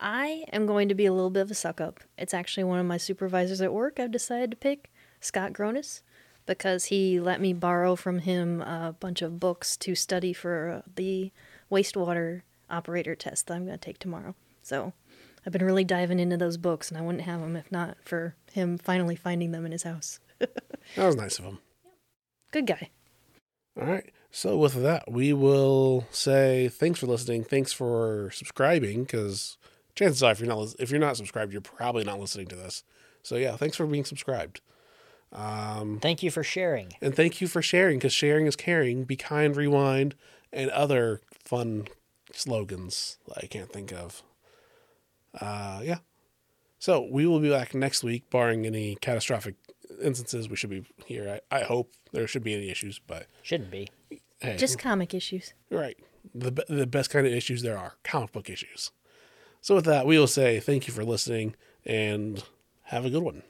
I 0.00 0.44
am 0.52 0.66
going 0.66 0.88
to 0.88 0.94
be 0.94 1.06
a 1.06 1.12
little 1.12 1.30
bit 1.30 1.42
of 1.42 1.50
a 1.50 1.54
suck 1.54 1.80
up. 1.80 2.00
It's 2.18 2.34
actually 2.34 2.64
one 2.64 2.78
of 2.78 2.86
my 2.86 2.96
supervisors 2.96 3.60
at 3.60 3.72
work 3.72 4.00
I've 4.00 4.10
decided 4.10 4.50
to 4.50 4.56
pick, 4.56 4.90
Scott 5.20 5.52
Gronis, 5.52 6.02
because 6.44 6.86
he 6.86 7.20
let 7.20 7.40
me 7.40 7.52
borrow 7.52 7.94
from 7.94 8.18
him 8.18 8.60
a 8.62 8.96
bunch 8.98 9.22
of 9.22 9.38
books 9.38 9.76
to 9.78 9.94
study 9.94 10.32
for 10.32 10.82
the 10.96 11.30
wastewater 11.70 12.42
operator 12.68 13.14
test 13.14 13.46
that 13.46 13.54
I'm 13.54 13.66
going 13.66 13.78
to 13.78 13.84
take 13.84 13.98
tomorrow. 13.98 14.34
So 14.62 14.92
I've 15.46 15.52
been 15.52 15.64
really 15.64 15.84
diving 15.84 16.18
into 16.18 16.36
those 16.36 16.56
books, 16.56 16.88
and 16.90 16.98
I 16.98 17.02
wouldn't 17.02 17.24
have 17.24 17.40
them 17.40 17.56
if 17.56 17.70
not 17.70 17.96
for 18.04 18.34
him 18.52 18.78
finally 18.78 19.16
finding 19.16 19.52
them 19.52 19.64
in 19.64 19.72
his 19.72 19.82
house. 19.84 20.18
That 20.96 21.06
was 21.06 21.14
nice 21.14 21.38
of 21.38 21.44
him. 21.44 21.58
Good 22.50 22.66
guy. 22.66 22.90
All 23.80 23.86
right. 23.86 24.12
So 24.34 24.56
with 24.56 24.82
that, 24.82 25.12
we 25.12 25.34
will 25.34 26.06
say 26.10 26.68
thanks 26.68 26.98
for 26.98 27.06
listening. 27.06 27.44
Thanks 27.44 27.70
for 27.72 28.30
subscribing 28.32 29.02
because 29.02 29.58
chances 29.94 30.22
are 30.22 30.32
if 30.32 30.40
you're 30.40 30.48
not 30.48 30.74
if 30.78 30.90
you're 30.90 30.98
not 30.98 31.18
subscribed, 31.18 31.52
you're 31.52 31.60
probably 31.60 32.02
not 32.02 32.18
listening 32.18 32.46
to 32.48 32.56
this. 32.56 32.82
So 33.22 33.36
yeah, 33.36 33.56
thanks 33.56 33.76
for 33.76 33.86
being 33.86 34.06
subscribed. 34.06 34.62
Thank 36.00 36.22
you 36.22 36.30
for 36.30 36.42
sharing. 36.42 36.94
And 37.02 37.14
thank 37.14 37.42
you 37.42 37.46
for 37.46 37.60
sharing 37.60 37.98
because 37.98 38.14
sharing 38.14 38.46
is 38.46 38.56
caring. 38.56 39.04
Be 39.04 39.16
kind, 39.16 39.54
rewind, 39.54 40.14
and 40.50 40.70
other 40.70 41.20
fun 41.44 41.88
slogans 42.32 43.18
that 43.28 43.44
I 43.44 43.46
can't 43.46 43.70
think 43.70 43.92
of. 43.92 44.22
Uh, 45.38 45.80
yeah. 45.84 45.98
So 46.78 47.06
we 47.10 47.26
will 47.26 47.38
be 47.38 47.50
back 47.50 47.74
next 47.74 48.02
week, 48.02 48.28
barring 48.30 48.66
any 48.66 48.96
catastrophic 48.96 49.56
instances. 50.02 50.48
We 50.48 50.56
should 50.56 50.70
be 50.70 50.84
here. 51.06 51.40
I, 51.50 51.58
I 51.58 51.62
hope 51.64 51.92
there 52.12 52.26
should 52.26 52.42
be 52.42 52.54
any 52.54 52.70
issues, 52.70 52.98
but 52.98 53.26
Shouldn't 53.42 53.70
be. 53.70 53.88
Hey, 54.42 54.56
Just 54.56 54.78
comic 54.78 55.14
issues. 55.14 55.54
right. 55.70 55.96
The 56.34 56.52
the 56.68 56.86
best 56.86 57.10
kind 57.10 57.26
of 57.26 57.32
issues 57.32 57.62
there 57.62 57.76
are 57.76 57.94
comic 58.04 58.32
book 58.32 58.48
issues. 58.48 58.90
So 59.60 59.74
with 59.76 59.84
that, 59.86 60.06
we 60.06 60.18
will 60.18 60.26
say 60.28 60.60
thank 60.60 60.86
you 60.86 60.94
for 60.94 61.04
listening 61.04 61.56
and 61.84 62.42
have 62.84 63.04
a 63.04 63.10
good 63.10 63.22
one. 63.22 63.42